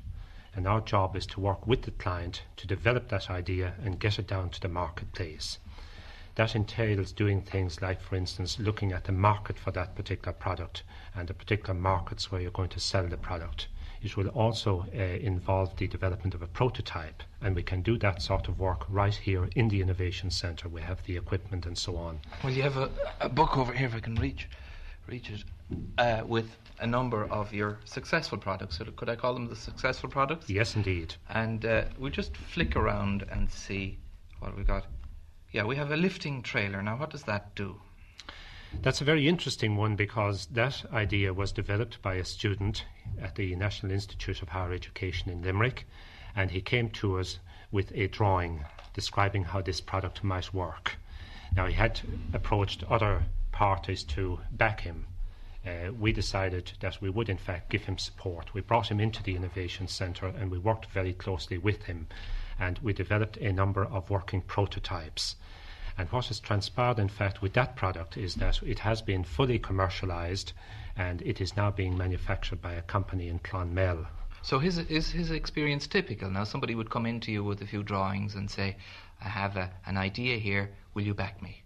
And 0.55 0.67
our 0.67 0.81
job 0.81 1.15
is 1.15 1.25
to 1.27 1.39
work 1.39 1.65
with 1.65 1.81
the 1.81 1.91
client 1.91 2.43
to 2.57 2.67
develop 2.67 3.09
that 3.09 3.31
idea 3.31 3.73
and 3.83 3.99
get 3.99 4.19
it 4.19 4.27
down 4.27 4.51
to 4.51 4.61
the 4.61 4.69
marketplace. 4.69 5.57
That 6.35 6.55
entails 6.55 7.11
doing 7.11 7.41
things 7.41 7.81
like, 7.81 8.01
for 8.01 8.15
instance, 8.15 8.57
looking 8.57 8.91
at 8.91 9.03
the 9.03 9.11
market 9.11 9.57
for 9.57 9.71
that 9.71 9.95
particular 9.95 10.33
product 10.33 10.83
and 11.15 11.27
the 11.27 11.33
particular 11.33 11.75
markets 11.75 12.31
where 12.31 12.41
you're 12.41 12.51
going 12.51 12.69
to 12.69 12.79
sell 12.79 13.07
the 13.07 13.17
product. 13.17 13.67
It 14.01 14.17
will 14.17 14.29
also 14.29 14.85
uh, 14.93 15.01
involve 15.01 15.77
the 15.77 15.87
development 15.87 16.33
of 16.33 16.41
a 16.41 16.47
prototype, 16.47 17.23
and 17.41 17.55
we 17.55 17.63
can 17.63 17.81
do 17.81 17.97
that 17.99 18.21
sort 18.21 18.49
of 18.49 18.59
work 18.59 18.85
right 18.89 19.13
here 19.13 19.47
in 19.55 19.69
the 19.69 19.79
Innovation 19.79 20.29
Centre. 20.29 20.67
We 20.67 20.81
have 20.81 21.03
the 21.05 21.15
equipment 21.15 21.65
and 21.65 21.77
so 21.77 21.95
on. 21.95 22.19
Well, 22.43 22.51
you 22.51 22.63
have 22.63 22.77
a, 22.77 22.89
a 23.21 23.29
book 23.29 23.57
over 23.57 23.71
here 23.71 23.87
if 23.87 23.95
I 23.95 23.99
can 23.99 24.15
reach, 24.15 24.49
reach 25.07 25.29
it, 25.29 25.43
uh, 25.97 26.23
with 26.27 26.49
a 26.79 26.87
number 26.87 27.25
of 27.25 27.53
your 27.53 27.79
successful 27.85 28.37
products. 28.37 28.79
So 28.79 28.85
could 28.85 29.07
I 29.07 29.15
call 29.15 29.35
them 29.35 29.47
the 29.47 29.55
successful 29.55 30.09
products? 30.09 30.49
Yes, 30.49 30.75
indeed. 30.75 31.15
And 31.29 31.63
uh, 31.63 31.85
we'll 31.97 32.11
just 32.11 32.35
flick 32.35 32.75
around 32.75 33.23
and 33.31 33.49
see 33.49 33.99
what 34.39 34.57
we 34.57 34.63
got. 34.63 34.85
Yeah, 35.53 35.65
we 35.65 35.75
have 35.75 35.91
a 35.91 35.97
lifting 35.97 36.41
trailer. 36.41 36.81
Now, 36.81 36.97
what 36.97 37.11
does 37.11 37.25
that 37.25 37.53
do? 37.53 37.79
That's 38.81 39.01
a 39.01 39.03
very 39.03 39.27
interesting 39.27 39.75
one 39.75 39.95
because 39.95 40.47
that 40.47 40.83
idea 40.91 41.31
was 41.31 41.51
developed 41.51 42.01
by 42.01 42.15
a 42.15 42.25
student 42.25 42.85
at 43.21 43.35
the 43.35 43.55
National 43.55 43.91
Institute 43.91 44.41
of 44.41 44.49
Higher 44.49 44.73
Education 44.73 45.29
in 45.29 45.43
Limerick, 45.43 45.85
and 46.35 46.49
he 46.49 46.59
came 46.59 46.89
to 46.89 47.19
us 47.19 47.37
with 47.71 47.91
a 47.93 48.07
drawing 48.07 48.65
describing 48.95 49.43
how 49.43 49.61
this 49.61 49.79
product 49.79 50.23
might 50.23 50.55
work. 50.55 50.97
Now, 51.55 51.67
he 51.67 51.73
had 51.73 52.01
approached 52.33 52.83
other 52.89 53.21
parties 53.51 54.03
to 54.05 54.39
back 54.53 54.81
him. 54.81 55.05
Uh, 55.63 55.93
we 55.93 56.11
decided 56.11 56.71
that 56.79 56.99
we 56.99 57.11
would, 57.11 57.29
in 57.29 57.37
fact, 57.37 57.69
give 57.69 57.85
him 57.85 57.99
support. 57.99 58.55
We 58.55 58.61
brought 58.61 58.89
him 58.89 58.99
into 58.99 59.21
the 59.21 59.35
Innovation 59.35 59.87
Centre 59.87 60.25
and 60.25 60.49
we 60.49 60.57
worked 60.57 60.87
very 60.87 61.13
closely 61.13 61.59
with 61.59 61.83
him 61.83 62.07
and 62.59 62.79
we 62.79 62.91
developed 62.91 63.37
a 63.37 63.53
number 63.53 63.85
of 63.85 64.09
working 64.09 64.41
prototypes. 64.41 65.35
And 65.97 66.11
what 66.11 66.27
has 66.27 66.39
transpired, 66.39 66.99
in 66.99 67.09
fact, 67.09 67.41
with 67.41 67.53
that 67.53 67.75
product 67.75 68.17
is 68.17 68.35
that 68.35 68.61
it 68.63 68.79
has 68.79 69.01
been 69.01 69.23
fully 69.23 69.59
commercialised 69.59 70.53
and 70.95 71.21
it 71.21 71.41
is 71.41 71.55
now 71.55 71.71
being 71.71 71.97
manufactured 71.97 72.61
by 72.61 72.73
a 72.73 72.81
company 72.81 73.27
in 73.27 73.39
Clonmel. 73.39 74.07
So 74.41 74.59
his, 74.59 74.77
is 74.77 75.11
his 75.11 75.31
experience 75.31 75.87
typical? 75.87 76.29
Now, 76.29 76.43
somebody 76.43 76.75
would 76.75 76.89
come 76.89 77.05
into 77.05 77.31
you 77.31 77.43
with 77.43 77.61
a 77.61 77.65
few 77.65 77.81
drawings 77.81 78.35
and 78.35 78.51
say, 78.51 78.75
I 79.21 79.29
have 79.29 79.55
a, 79.55 79.71
an 79.85 79.97
idea 79.97 80.37
here, 80.37 80.71
will 80.93 81.03
you 81.03 81.13
back 81.13 81.41
me? 81.41 81.62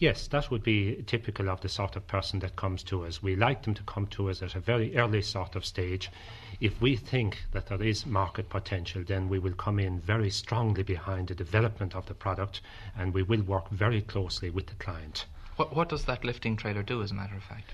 Yes, 0.00 0.28
that 0.28 0.50
would 0.50 0.62
be 0.62 1.04
typical 1.06 1.50
of 1.50 1.60
the 1.60 1.68
sort 1.68 1.94
of 1.94 2.06
person 2.06 2.38
that 2.38 2.56
comes 2.56 2.82
to 2.84 3.04
us. 3.04 3.22
We 3.22 3.36
like 3.36 3.64
them 3.64 3.74
to 3.74 3.82
come 3.82 4.06
to 4.06 4.30
us 4.30 4.40
at 4.40 4.54
a 4.54 4.60
very 4.60 4.96
early 4.96 5.20
sort 5.20 5.54
of 5.56 5.64
stage 5.66 6.10
if 6.58 6.80
we 6.80 6.96
think 6.96 7.44
that 7.52 7.66
there 7.66 7.82
is 7.82 8.06
market 8.06 8.48
potential, 8.48 9.04
then 9.06 9.28
we 9.28 9.38
will 9.38 9.52
come 9.52 9.78
in 9.78 10.00
very 10.00 10.30
strongly 10.30 10.82
behind 10.82 11.28
the 11.28 11.34
development 11.34 11.94
of 11.94 12.06
the 12.06 12.14
product 12.14 12.62
and 12.96 13.12
we 13.12 13.22
will 13.22 13.42
work 13.42 13.68
very 13.68 14.00
closely 14.00 14.48
with 14.48 14.68
the 14.68 14.74
client. 14.76 15.26
What, 15.56 15.76
what 15.76 15.90
does 15.90 16.06
that 16.06 16.24
lifting 16.24 16.56
trailer 16.56 16.82
do, 16.82 17.02
as 17.02 17.10
a 17.10 17.14
matter 17.14 17.36
of 17.36 17.42
fact? 17.42 17.70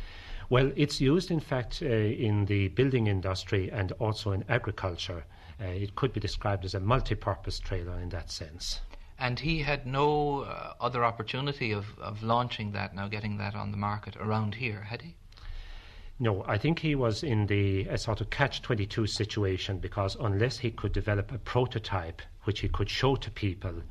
Well, 0.50 0.72
it's 0.74 1.00
used, 1.00 1.30
in 1.30 1.38
fact, 1.38 1.80
uh, 1.80 1.86
in 1.86 2.46
the 2.46 2.66
building 2.68 3.06
industry 3.06 3.70
and 3.70 3.92
also 4.00 4.32
in 4.32 4.44
agriculture. 4.48 5.24
Uh, 5.60 5.66
it 5.66 5.94
could 5.94 6.12
be 6.12 6.18
described 6.18 6.64
as 6.64 6.74
a 6.74 6.80
multi 6.80 7.14
purpose 7.14 7.60
trailer 7.60 8.00
in 8.00 8.08
that 8.08 8.32
sense. 8.32 8.80
And 9.18 9.40
he 9.40 9.60
had 9.60 9.86
no 9.86 10.40
uh, 10.40 10.74
other 10.80 11.04
opportunity 11.04 11.72
of, 11.72 11.98
of 11.98 12.22
launching 12.22 12.72
that, 12.72 12.94
now 12.94 13.08
getting 13.08 13.38
that 13.38 13.54
on 13.54 13.70
the 13.70 13.76
market 13.76 14.16
around 14.16 14.56
here, 14.56 14.82
had 14.82 15.02
he? 15.02 15.16
No, 16.18 16.44
I 16.46 16.56
think 16.56 16.78
he 16.78 16.94
was 16.94 17.22
in 17.22 17.46
the 17.46 17.86
a 17.88 17.98
sort 17.98 18.20
of 18.20 18.30
catch 18.30 18.62
22 18.62 19.06
situation 19.06 19.78
because 19.78 20.16
unless 20.16 20.58
he 20.58 20.70
could 20.70 20.92
develop 20.92 21.30
a 21.30 21.38
prototype 21.38 22.22
which 22.44 22.60
he 22.60 22.68
could 22.68 22.88
show 22.88 23.16
to 23.16 23.30
people, 23.30 23.82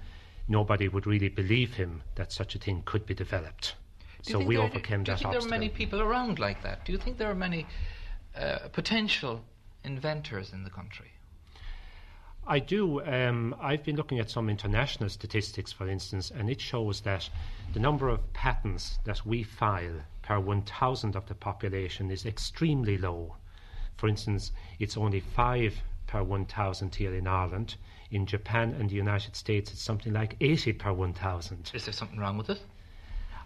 nobody 0.47 0.88
would 0.88 1.05
really 1.05 1.30
believe 1.30 1.76
him 1.76 2.01
that 2.15 2.32
such 2.32 2.55
a 2.55 2.59
thing 2.59 2.82
could 2.86 3.05
be 3.05 3.13
developed. 3.13 3.76
So 4.23 4.39
we 4.39 4.57
overcame 4.57 5.03
that 5.03 5.23
obstacle. 5.23 5.32
Do 5.32 5.36
you 5.36 5.41
think 5.41 5.49
there 5.49 5.55
are 5.55 5.59
many 5.59 5.69
people 5.69 6.01
around 6.01 6.39
like 6.39 6.63
that? 6.63 6.84
Do 6.84 6.91
you 6.91 6.97
think 6.97 7.19
there 7.19 7.30
are 7.30 7.36
many 7.36 7.67
uh, 8.36 8.69
potential 8.71 9.43
inventors 9.84 10.51
in 10.51 10.63
the 10.63 10.71
country? 10.71 11.11
I 12.48 12.60
do. 12.60 13.02
Um, 13.04 13.56
I've 13.60 13.84
been 13.84 13.96
looking 13.96 14.20
at 14.20 14.30
some 14.30 14.50
international 14.50 15.10
statistics, 15.10 15.72
for 15.72 15.89
instance, 15.89 16.30
and 16.30 16.48
it 16.50 16.62
shows 16.62 17.02
that 17.02 17.28
the 17.74 17.80
number 17.80 18.08
of 18.08 18.34
patents 18.34 19.00
that 19.04 19.26
we 19.26 19.41
file 19.41 20.02
per 20.22 20.39
1,000 20.39 21.16
of 21.16 21.26
the 21.26 21.34
population 21.34 22.12
is 22.12 22.26
extremely 22.26 22.98
low. 23.00 23.36
For 23.98 24.08
instance, 24.08 24.52
it's 24.80 24.96
only 24.96 25.22
five 25.22 25.82
per 26.06 26.22
1,000 26.22 26.93
here 26.93 27.16
in 27.16 27.26
Ireland. 27.26 27.76
In 28.12 28.28
Japan 28.28 28.74
and 28.74 28.89
the 28.89 28.96
United 28.96 29.36
States, 29.36 29.72
it's 29.72 29.82
something 29.82 30.14
like 30.14 30.36
80 30.39 30.74
per 30.74 30.93
1,000. 30.93 31.72
Is 31.74 31.86
there 31.86 31.93
something 31.93 32.20
wrong 32.20 32.38
with 32.38 32.52
it? 32.52 32.62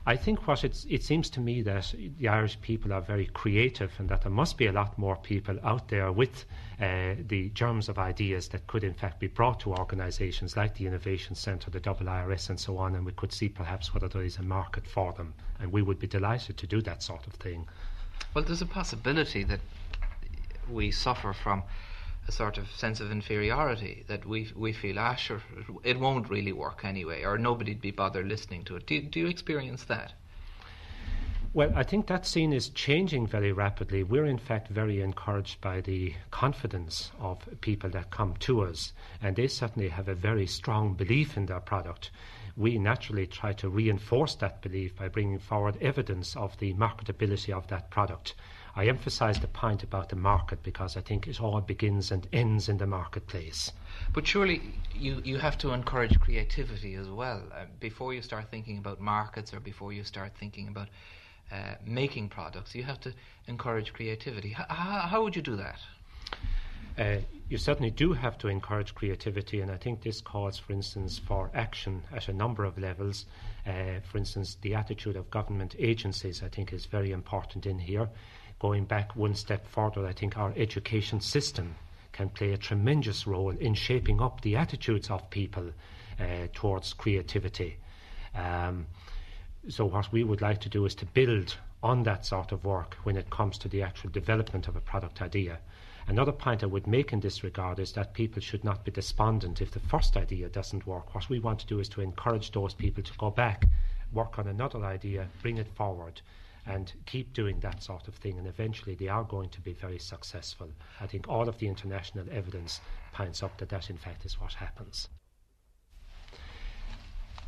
I 0.06 0.16
think 0.16 0.48
what 0.48 0.64
it 0.64 1.04
seems 1.04 1.30
to 1.32 1.40
me 1.40 1.62
that 1.64 1.94
the 2.18 2.30
Irish 2.30 2.60
people 2.62 2.94
are 2.94 3.02
very 3.02 3.26
creative 3.28 3.92
and 4.00 4.10
that 4.10 4.22
there 4.22 4.32
must 4.32 4.58
be 4.58 4.68
a 4.68 4.72
lot 4.72 4.98
more 4.98 5.18
people 5.18 5.60
out 5.64 5.90
there 5.90 6.12
with 6.12 6.46
uh, 6.82 7.16
the 7.28 7.50
germs 7.50 7.90
of 7.90 8.00
ideas 8.00 8.48
that 8.50 8.66
could 8.68 8.84
in 8.84 8.94
fact 8.94 9.20
be 9.20 9.28
brought 9.28 9.60
to 9.62 9.74
organisations 9.74 10.56
like 10.56 10.76
the 10.76 10.88
Innovation 10.88 11.36
Centre, 11.36 11.70
the 11.70 11.80
Double 11.80 12.06
IRS 12.06 12.50
and 12.50 12.60
so 12.60 12.78
on 12.78 12.96
and 12.96 13.06
we 13.06 13.12
could 13.12 13.34
see 13.34 13.50
perhaps 13.50 13.94
whether 13.94 14.08
there 14.08 14.24
is 14.24 14.38
a 14.38 14.44
market 14.44 14.88
for 14.88 15.12
them 15.14 15.34
and 15.60 15.72
we 15.72 15.82
would 15.82 16.00
be 16.00 16.08
delighted 16.08 16.58
to 16.58 16.66
do 16.66 16.82
that 16.82 17.04
sort 17.04 17.28
of 17.28 17.34
thing. 17.34 17.68
Well, 18.34 18.44
there's 18.44 18.62
a 18.62 18.66
possibility 18.66 19.44
that 19.44 19.60
we 20.70 20.92
suffer 20.92 21.34
from 21.34 21.64
a 22.30 22.32
sort 22.32 22.60
of 22.60 22.70
sense 22.70 23.00
of 23.00 23.12
inferiority 23.12 24.06
that 24.08 24.24
we 24.24 24.52
we 24.56 24.72
feel, 24.72 25.00
ah, 25.00 25.16
sure, 25.16 25.42
it 25.84 26.00
won't 26.00 26.30
really 26.30 26.54
work 26.54 26.86
anyway, 26.86 27.24
or 27.24 27.40
nobody'd 27.40 27.82
be 27.82 27.90
bothered 27.90 28.28
listening 28.28 28.64
to 28.64 28.76
it. 28.76 28.86
Do, 28.86 29.02
do 29.02 29.20
you 29.20 29.28
experience 29.28 29.86
that? 29.86 30.14
Well, 31.52 31.72
I 31.76 31.82
think 31.82 32.06
that 32.06 32.28
scene 32.28 32.54
is 32.54 32.70
changing 32.70 33.26
very 33.26 33.52
rapidly. 33.52 34.04
We're, 34.04 34.28
in 34.28 34.38
fact, 34.38 34.68
very 34.68 35.02
encouraged 35.02 35.60
by 35.60 35.82
the 35.82 36.14
confidence 36.30 37.12
of 37.20 37.50
people 37.62 37.90
that 37.90 38.12
come 38.12 38.36
to 38.42 38.62
us, 38.62 38.94
and 39.24 39.36
they 39.36 39.48
certainly 39.48 39.90
have 39.90 40.08
a 40.08 40.14
very 40.14 40.46
strong 40.46 40.94
belief 40.94 41.36
in 41.36 41.48
their 41.48 41.60
product. 41.60 42.12
We 42.56 42.78
naturally 42.78 43.26
try 43.26 43.54
to 43.54 43.70
reinforce 43.70 44.36
that 44.36 44.62
belief 44.62 44.96
by 44.96 45.08
bringing 45.08 45.40
forward 45.40 45.78
evidence 45.82 46.36
of 46.36 46.56
the 46.60 46.76
marketability 46.76 47.52
of 47.52 47.66
that 47.70 47.90
product. 47.90 48.36
I 48.76 48.86
emphasise 48.88 49.40
the 49.40 49.48
point 49.48 49.84
about 49.84 50.10
the 50.10 50.16
market 50.16 50.64
because 50.64 50.96
I 50.96 51.02
think 51.02 51.28
it 51.28 51.42
all 51.42 51.62
begins 51.62 52.12
and 52.12 52.28
ends 52.32 52.70
in 52.70 52.78
the 52.78 52.88
marketplace. 52.88 53.72
But 54.14 54.28
surely 54.28 54.62
you, 54.94 55.22
you 55.24 55.38
have 55.38 55.58
to 55.60 55.72
encourage 55.72 56.20
creativity 56.20 56.96
as 56.96 57.08
well 57.08 57.44
uh, 57.54 57.66
before 57.80 58.14
you 58.14 58.22
start 58.22 58.50
thinking 58.52 58.78
about 58.78 59.00
markets 59.00 59.54
or 59.54 59.60
before 59.60 59.94
you 59.94 60.04
start 60.04 60.32
thinking 60.40 60.68
about 60.68 60.88
uh, 61.52 61.76
making 61.86 62.30
products. 62.30 62.76
You 62.76 62.84
have 62.84 63.00
to 63.02 63.14
encourage 63.48 63.94
creativity. 63.94 64.50
H- 64.50 64.66
how 64.70 65.24
would 65.24 65.36
you 65.36 65.42
do 65.42 65.56
that? 65.56 65.80
Uh, 66.98 67.18
you 67.48 67.58
certainly 67.58 67.90
do 67.90 68.12
have 68.14 68.38
to 68.38 68.50
encourage 68.50 68.94
creativity, 68.94 69.62
and 69.62 69.72
I 69.72 69.78
think 69.78 70.02
this 70.02 70.20
calls, 70.20 70.60
for 70.60 70.74
instance, 70.74 71.18
for 71.18 71.50
action 71.54 72.04
at 72.14 72.28
a 72.28 72.34
number 72.34 72.66
of 72.66 72.78
levels. 72.78 73.26
Uh, 73.66 74.02
for 74.04 74.18
instance, 74.18 74.58
the 74.62 74.76
attitude 74.76 75.16
of 75.16 75.32
government 75.32 75.76
agencies, 75.80 76.44
I 76.44 76.50
think, 76.50 76.74
is 76.74 76.86
very 76.86 77.12
important 77.12 77.66
in 77.66 77.80
here. 77.80 78.10
Going 78.60 78.86
back 78.86 79.16
one 79.16 79.36
step 79.36 79.66
further, 79.68 80.06
I 80.06 80.12
think 80.12 80.38
our 80.38 80.54
education 80.58 81.22
system 81.22 81.76
can 82.12 82.30
play 82.30 82.52
a 82.52 82.58
tremendous 82.58 83.26
role 83.26 83.52
in 83.52 83.74
shaping 83.74 84.22
up 84.22 84.42
the 84.42 84.58
attitudes 84.58 85.10
of 85.10 85.30
people 85.30 85.72
uh, 86.20 86.48
towards 86.54 86.94
creativity. 86.94 87.78
Um, 88.36 88.88
so, 89.70 89.86
what 89.86 90.12
we 90.12 90.26
would 90.26 90.42
like 90.42 90.60
to 90.62 90.70
do 90.70 90.86
is 90.86 90.94
to 90.96 91.06
build 91.06 91.56
on 91.82 92.04
that 92.04 92.26
sort 92.26 92.52
of 92.52 92.66
work 92.66 92.98
when 93.04 93.16
it 93.16 93.30
comes 93.30 93.58
to 93.60 93.70
the 93.70 93.82
actual 93.82 94.10
development 94.10 94.68
of 94.68 94.76
a 94.76 94.82
product 94.82 95.22
idea. 95.22 95.60
Another 96.08 96.32
point 96.34 96.64
I 96.64 96.66
would 96.66 96.88
make 96.88 97.14
in 97.14 97.22
this 97.22 97.44
regard 97.44 97.80
is 97.80 97.94
that 97.94 98.14
people 98.14 98.42
should 98.42 98.64
not 98.64 98.84
be 98.84 98.92
despondent 98.92 99.62
if 99.62 99.72
the 99.72 99.80
first 99.80 100.18
idea 100.18 100.50
doesn't 100.50 100.88
work. 100.88 101.16
What 101.16 101.30
we 101.30 101.40
want 101.40 101.60
to 101.60 101.68
do 101.68 101.80
is 101.80 101.88
to 101.90 102.02
encourage 102.02 102.52
those 102.52 102.74
people 102.74 103.04
to 103.04 103.18
go 103.18 103.30
back, 103.30 103.66
work 104.12 104.38
on 104.40 104.48
another 104.48 104.84
idea, 104.84 105.30
bring 105.42 105.58
it 105.58 105.68
forward, 105.76 106.22
and 106.70 106.94
keep 107.06 107.34
doing 107.34 107.60
that 107.60 107.82
sort 107.84 108.08
of 108.08 108.16
thing. 108.16 108.38
And 108.38 108.48
eventually 108.48 108.96
they 108.96 109.08
are 109.08 109.24
going 109.24 109.50
to 109.50 109.62
be 109.62 109.74
very 109.74 110.00
successful. 110.00 110.70
I 111.02 111.08
think 111.08 111.28
all 111.28 111.50
of 111.50 111.58
the 111.58 111.68
international 111.68 112.26
evidence 112.32 112.80
points 113.12 113.42
up 113.42 113.58
that 113.58 113.70
that, 113.70 113.90
in 113.90 113.98
fact, 113.98 114.24
is 114.24 114.40
what 114.40 114.54
happens. 114.54 115.10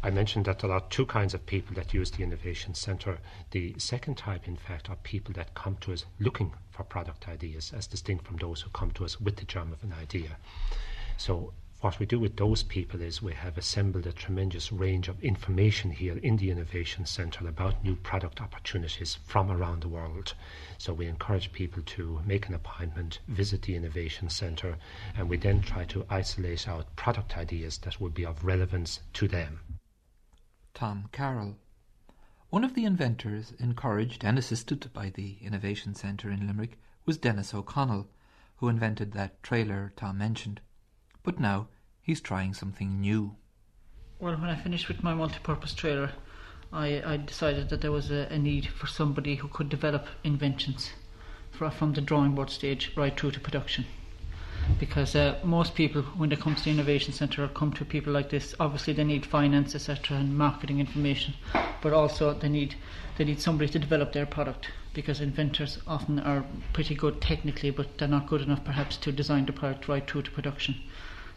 I 0.04 0.10
mentioned 0.10 0.46
that 0.46 0.60
there 0.60 0.72
are 0.72 0.82
two 0.90 1.06
kinds 1.06 1.36
of 1.36 1.46
people 1.46 1.76
that 1.76 1.94
use 1.94 2.10
the 2.10 2.24
Innovation 2.24 2.74
Centre. 2.74 3.20
The 3.52 3.76
second 3.78 4.18
type, 4.18 4.48
in 4.48 4.58
fact, 4.58 4.90
are 4.90 4.96
people 4.96 5.32
that 5.36 5.54
come 5.54 5.78
to 5.82 5.94
us 5.94 6.06
looking 6.20 6.54
for 6.72 6.84
product 6.84 7.28
ideas, 7.28 7.72
as 7.78 7.86
distinct 7.86 8.26
from 8.26 8.38
those 8.38 8.62
who 8.62 8.72
come 8.72 8.90
to 8.92 9.06
us 9.06 9.22
with 9.22 9.36
the 9.36 9.46
germ 9.46 9.72
of 9.72 9.84
an 9.84 9.94
idea. 9.94 10.38
So, 11.18 11.54
what 11.82 12.00
we 12.00 12.06
do 12.06 12.20
with 12.20 12.38
those 12.38 12.62
people 12.62 13.02
is 13.02 13.24
we 13.24 13.34
have 13.34 13.58
assembled 13.58 14.06
a 14.06 14.14
tremendous 14.14 14.72
range 14.72 15.08
of 15.08 15.24
information 15.24 15.90
here 15.90 16.18
in 16.20 16.38
the 16.38 16.52
Innovation 16.52 17.08
Centre 17.08 17.48
about 17.48 17.84
new 17.84 17.96
product 17.96 18.40
opportunities 18.40 19.18
from 19.26 19.50
around 19.50 19.82
the 19.82 19.88
world. 19.88 20.36
So 20.78 20.94
we 20.94 21.08
encourage 21.08 21.52
people 21.52 21.82
to 21.84 22.22
make 22.24 22.48
an 22.48 22.54
appointment, 22.54 23.18
visit 23.28 23.64
the 23.64 23.76
Innovation 23.76 24.30
Centre, 24.30 24.78
and 25.18 25.28
we 25.28 25.38
then 25.38 25.64
try 25.64 25.86
to 25.86 26.06
isolate 26.08 26.68
out 26.68 26.96
product 26.96 27.36
ideas 27.36 27.80
that 27.80 28.00
would 28.00 28.14
be 28.14 28.28
of 28.28 28.46
relevance 28.46 29.00
to 29.14 29.28
them. 29.28 29.62
Tom 30.76 31.10
Carroll. 31.12 31.58
One 32.52 32.64
of 32.64 32.76
the 32.76 32.86
inventors 32.86 33.54
encouraged 33.58 34.24
and 34.24 34.38
assisted 34.38 34.94
by 34.94 35.10
the 35.10 35.38
Innovation 35.42 35.96
Centre 35.96 36.30
in 36.30 36.46
Limerick 36.46 36.80
was 37.08 37.18
Dennis 37.18 37.56
O'Connell, 37.56 38.08
who 38.58 38.70
invented 38.70 39.14
that 39.14 39.42
trailer 39.42 39.94
Tom 39.96 40.20
mentioned. 40.20 40.62
But 41.24 41.40
now 41.40 41.68
he's 42.02 42.22
trying 42.22 42.54
something 42.54 43.00
new. 43.00 43.36
Well, 44.20 44.36
when 44.36 44.50
I 44.50 44.56
finished 44.56 44.88
with 44.88 45.04
my 45.04 45.14
multi-purpose 45.14 45.74
trailer, 45.74 46.12
I, 46.74 47.02
I 47.06 47.18
decided 47.18 47.70
that 47.70 47.82
there 47.82 47.92
was 47.92 48.12
a, 48.12 48.28
a, 48.32 48.38
need 48.38 48.68
for 48.68 48.88
somebody 48.88 49.36
who 49.36 49.48
could 49.48 49.70
develop 49.70 50.08
inventions 50.24 50.92
for, 51.52 51.70
from 51.70 51.94
the 51.94 52.02
drawing 52.02 52.34
board 52.34 52.50
stage 52.50 52.92
right 52.96 53.20
through 53.20 53.32
to 53.32 53.40
production 53.40 53.86
because 54.80 55.16
uh, 55.16 55.40
most 55.44 55.76
people, 55.76 56.02
when 56.02 56.30
they 56.30 56.36
come 56.36 56.56
to 56.56 56.70
innovation 56.70 57.14
centre, 57.14 57.48
come 57.48 57.74
to 57.74 57.84
people 57.84 58.14
like 58.14 58.30
this. 58.30 58.54
Obviously, 58.60 58.94
they 58.94 59.04
need 59.04 59.26
finance, 59.26 59.76
etc., 59.76 60.18
and 60.18 60.38
marketing 60.38 60.80
information, 60.80 61.34
but 61.82 61.94
also 61.94 62.34
they 62.34 62.50
need 62.50 62.76
they 63.18 63.26
need 63.26 63.42
somebody 63.42 63.70
to 63.72 63.80
develop 63.80 64.14
their 64.14 64.26
product 64.26 64.70
because 64.94 65.20
inventors 65.22 65.80
often 65.88 66.20
are 66.20 66.46
pretty 66.74 66.96
good 66.96 67.22
technically, 67.22 67.70
but 67.70 67.98
they're 67.98 68.08
not 68.08 68.28
good 68.28 68.42
enough 68.42 68.64
perhaps 68.64 68.98
to 68.98 69.12
design 69.12 69.46
the 69.46 69.54
product 69.54 69.88
right 69.88 70.10
through 70.10 70.24
to 70.24 70.32
production. 70.32 70.76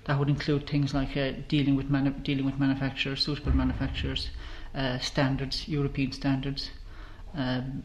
That 0.07 0.19
would 0.19 0.29
include 0.29 0.69
things 0.69 0.93
like 0.93 1.17
uh, 1.17 1.33
dealing 1.49 1.77
with 1.77 1.89
manu- 1.89 2.19
dealing 2.23 2.45
with 2.45 2.59
manufacturers, 2.59 3.23
suitable 3.23 3.57
manufacturers, 3.57 4.31
uh, 4.75 4.99
standards, 4.99 5.67
European 5.69 6.13
standards. 6.13 6.71
Um, 7.35 7.83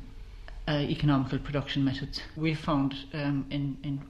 uh, 0.68 0.86
economical 0.88 1.40
production 1.40 1.84
methods. 1.84 2.22
We 2.36 2.52
have 2.52 2.60
found 2.60 2.94
um, 3.14 3.48
in, 3.50 3.78
in 3.82 4.02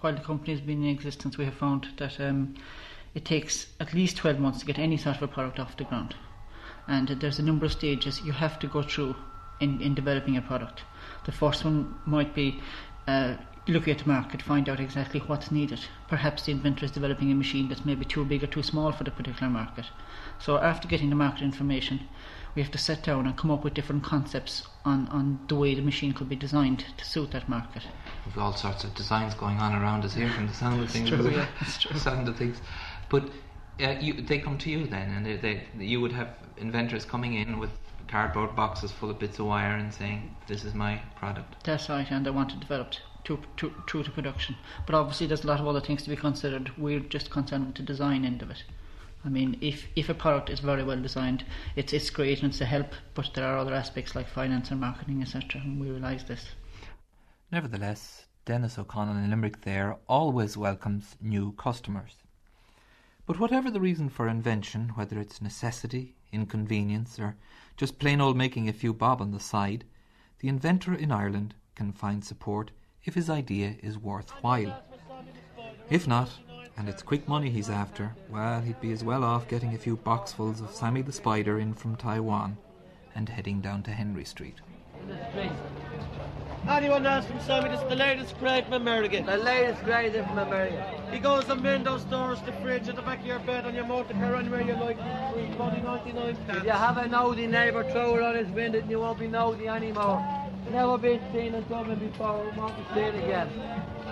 while 0.00 0.14
the 0.14 0.20
company 0.20 0.52
has 0.52 0.60
been 0.60 0.84
in 0.84 0.90
existence, 0.90 1.38
we 1.38 1.44
have 1.44 1.54
found 1.54 1.88
that 1.96 2.20
um, 2.20 2.54
it 3.14 3.24
takes 3.24 3.66
at 3.80 3.94
least 3.94 4.16
12 4.16 4.38
months 4.38 4.60
to 4.60 4.66
get 4.66 4.78
any 4.78 4.96
sort 4.96 5.16
of 5.16 5.22
a 5.22 5.28
product 5.28 5.58
off 5.58 5.76
the 5.76 5.84
ground. 5.84 6.14
And 6.88 7.08
there's 7.08 7.38
a 7.38 7.42
number 7.42 7.66
of 7.66 7.72
stages 7.72 8.20
you 8.22 8.32
have 8.32 8.58
to 8.60 8.66
go 8.66 8.82
through 8.82 9.14
in, 9.60 9.80
in 9.80 9.94
developing 9.94 10.36
a 10.36 10.42
product. 10.42 10.82
The 11.24 11.32
first 11.32 11.64
one 11.64 11.94
might 12.04 12.34
be 12.34 12.60
uh, 13.06 13.36
looking 13.68 13.92
at 13.92 14.00
the 14.00 14.08
market, 14.08 14.42
find 14.42 14.68
out 14.68 14.80
exactly 14.80 15.20
what's 15.20 15.50
needed. 15.50 15.80
Perhaps 16.08 16.46
the 16.46 16.52
inventor 16.52 16.84
is 16.84 16.90
developing 16.90 17.30
a 17.30 17.34
machine 17.34 17.68
that's 17.68 17.84
maybe 17.84 18.04
too 18.04 18.24
big 18.24 18.42
or 18.42 18.48
too 18.48 18.62
small 18.62 18.92
for 18.92 19.04
the 19.04 19.10
particular 19.10 19.50
market. 19.50 19.86
So 20.38 20.58
after 20.58 20.88
getting 20.88 21.10
the 21.10 21.16
market 21.16 21.42
information, 21.42 22.08
we 22.54 22.62
have 22.62 22.72
to 22.72 22.78
sit 22.78 23.02
down 23.04 23.26
and 23.26 23.36
come 23.36 23.50
up 23.50 23.62
with 23.62 23.74
different 23.74 24.02
concepts 24.02 24.66
on, 24.84 25.06
on 25.08 25.38
the 25.48 25.54
way 25.54 25.74
the 25.74 25.82
machine 25.82 26.12
could 26.12 26.28
be 26.28 26.36
designed 26.36 26.84
to 26.96 27.04
suit 27.04 27.30
that 27.30 27.48
market. 27.48 27.86
We've 28.26 28.36
all 28.36 28.52
sorts 28.52 28.84
of 28.84 28.94
designs 28.94 29.34
going 29.34 29.58
on 29.58 29.80
around 29.80 30.04
us 30.04 30.14
here 30.14 30.28
from 30.30 30.48
the 30.48 30.54
sound 30.54 30.82
of 30.82 30.90
things. 30.90 31.08
True, 31.08 31.30
yeah, 31.30 31.46
sound 31.64 32.28
of 32.28 32.36
things. 32.36 32.60
But 33.08 33.30
uh, 33.80 33.90
you, 34.00 34.14
they 34.14 34.38
come 34.38 34.58
to 34.58 34.70
you 34.70 34.86
then, 34.86 35.10
and 35.10 35.24
they, 35.24 35.36
they, 35.36 35.84
you 35.84 36.00
would 36.00 36.12
have 36.12 36.28
inventors 36.56 37.04
coming 37.04 37.34
in 37.34 37.58
with 37.58 37.70
cardboard 38.08 38.54
boxes 38.54 38.90
full 38.90 39.08
of 39.08 39.18
bits 39.18 39.38
of 39.38 39.46
wire 39.46 39.74
and 39.76 39.94
saying, 39.94 40.36
"This 40.46 40.64
is 40.64 40.74
my 40.74 41.00
product." 41.16 41.64
That's 41.64 41.88
right, 41.88 42.06
and 42.10 42.26
they 42.26 42.30
want 42.30 42.52
it 42.52 42.60
developed 42.60 43.00
to, 43.24 43.38
to, 43.56 43.72
to, 43.86 44.02
to 44.02 44.10
production. 44.10 44.56
But 44.86 44.94
obviously, 44.94 45.26
there's 45.26 45.44
a 45.44 45.46
lot 45.46 45.60
of 45.60 45.66
other 45.66 45.80
things 45.80 46.02
to 46.04 46.10
be 46.10 46.16
considered. 46.16 46.72
We're 46.76 47.00
just 47.00 47.30
concerned 47.30 47.66
with 47.66 47.76
the 47.76 47.82
design 47.82 48.24
end 48.24 48.42
of 48.42 48.50
it. 48.50 48.64
I 49.24 49.28
mean, 49.28 49.56
if, 49.60 49.86
if 49.94 50.08
a 50.08 50.14
product 50.14 50.50
is 50.50 50.60
very 50.60 50.82
well 50.82 51.00
designed, 51.00 51.44
it's, 51.76 51.92
it's 51.92 52.10
great 52.10 52.42
and 52.42 52.50
it's 52.50 52.60
a 52.60 52.64
help, 52.64 52.92
but 53.14 53.30
there 53.34 53.46
are 53.46 53.58
other 53.58 53.74
aspects 53.74 54.16
like 54.16 54.28
finance 54.28 54.70
and 54.70 54.80
marketing, 54.80 55.22
etc., 55.22 55.60
and 55.60 55.80
we 55.80 55.90
realise 55.90 56.24
this. 56.24 56.48
Nevertheless, 57.52 58.26
Dennis 58.44 58.78
O'Connell 58.78 59.16
in 59.16 59.30
Limerick 59.30 59.60
there 59.60 59.96
always 60.08 60.56
welcomes 60.56 61.16
new 61.20 61.52
customers. 61.52 62.16
But 63.24 63.38
whatever 63.38 63.70
the 63.70 63.80
reason 63.80 64.08
for 64.08 64.26
invention, 64.26 64.90
whether 64.96 65.20
it's 65.20 65.40
necessity, 65.40 66.16
inconvenience, 66.32 67.20
or 67.20 67.36
just 67.76 68.00
plain 68.00 68.20
old 68.20 68.36
making 68.36 68.68
a 68.68 68.72
few 68.72 68.92
bob 68.92 69.20
on 69.20 69.30
the 69.30 69.38
side, 69.38 69.84
the 70.40 70.48
inventor 70.48 70.92
in 70.92 71.12
Ireland 71.12 71.54
can 71.76 71.92
find 71.92 72.24
support 72.24 72.72
if 73.04 73.14
his 73.14 73.28
idea 73.28 73.76
is 73.82 73.98
worthwhile. 73.98 74.82
If 75.90 76.06
not, 76.06 76.30
and 76.76 76.88
it's 76.88 77.02
quick 77.02 77.28
money 77.28 77.50
he's 77.50 77.68
after, 77.68 78.14
well, 78.30 78.60
he'd 78.60 78.80
be 78.80 78.92
as 78.92 79.04
well 79.04 79.24
off 79.24 79.48
getting 79.48 79.74
a 79.74 79.78
few 79.78 79.96
boxfuls 79.96 80.62
of 80.62 80.74
Sammy 80.74 81.02
the 81.02 81.12
Spider 81.12 81.58
in 81.58 81.74
from 81.74 81.96
Taiwan 81.96 82.56
and 83.14 83.28
heading 83.28 83.60
down 83.60 83.82
to 83.82 83.90
Henry 83.90 84.24
Street. 84.24 84.56
Anyone 86.68 87.04
else 87.04 87.26
from 87.26 87.40
Sammy? 87.40 87.70
This 87.70 87.82
is 87.82 87.88
the 87.88 87.96
latest 87.96 88.38
grade 88.38 88.64
from 88.64 88.74
America. 88.74 89.20
The 89.26 89.36
latest 89.36 89.82
grade 89.82 90.12
from 90.12 90.38
America. 90.38 91.00
He 91.10 91.18
goes 91.18 91.48
and 91.48 91.60
windows, 91.60 92.04
doors, 92.04 92.40
the 92.42 92.52
fridge, 92.52 92.88
at 92.88 92.94
the 92.94 93.02
back 93.02 93.18
of 93.18 93.26
your 93.26 93.40
bed, 93.40 93.66
on 93.66 93.74
your 93.74 93.84
motor 93.84 94.14
car, 94.14 94.36
anywhere 94.36 94.62
you 94.62 94.74
like. 94.74 94.96
Free 95.32 95.48
money, 95.58 95.82
99 95.82 96.36
pence. 96.46 96.58
If 96.58 96.64
you 96.64 96.70
have 96.70 96.98
a 96.98 97.08
nosy 97.08 97.48
neighbour, 97.48 97.82
throw 97.90 98.14
it 98.16 98.22
on 98.22 98.36
his 98.36 98.48
window 98.48 98.78
and 98.78 98.88
you 98.88 99.00
won't 99.00 99.18
be 99.18 99.26
nosy 99.26 99.66
anymore. 99.66 100.41
Never 100.70 100.96
been 100.96 101.20
seen 101.32 101.54
in 101.54 101.64
Dublin 101.68 101.98
before, 101.98 102.50
won't 102.56 102.76
be 102.76 102.94
seen 102.94 103.14
again. 103.22 103.48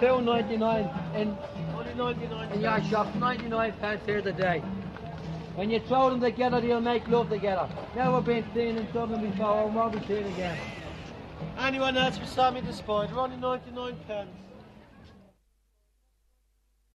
Ninety 0.03 0.57
nine 0.57 0.90
in 1.14 1.36
Only 1.76 1.94
99 1.94 2.53
in 2.53 2.61
your 2.61 2.82
shop, 2.84 3.14
ninety 3.16 3.48
nine 3.48 3.72
pence 3.80 4.03
here 4.07 4.20
today. 4.22 4.62
When 5.55 5.70
you 5.70 5.80
throw 5.80 6.11
them 6.11 6.20
together, 6.20 6.61
they'll 6.61 6.80
make 6.80 7.07
love 7.09 7.28
together. 7.28 7.68
Never 7.94 8.20
been 8.20 8.44
seen 8.55 8.76
in 8.76 8.86
Dublin 8.92 9.30
before, 9.30 9.68
won't 9.68 9.92
be 9.92 10.07
seen 10.07 10.26
again. 10.26 10.59
Anyone 11.59 11.96
else 11.96 12.18
from 12.18 12.26
Sammy 12.26 12.61
the 12.61 12.72
Spider? 12.72 13.18
Only 13.18 13.36
99 13.36 13.96
pence. 14.07 14.30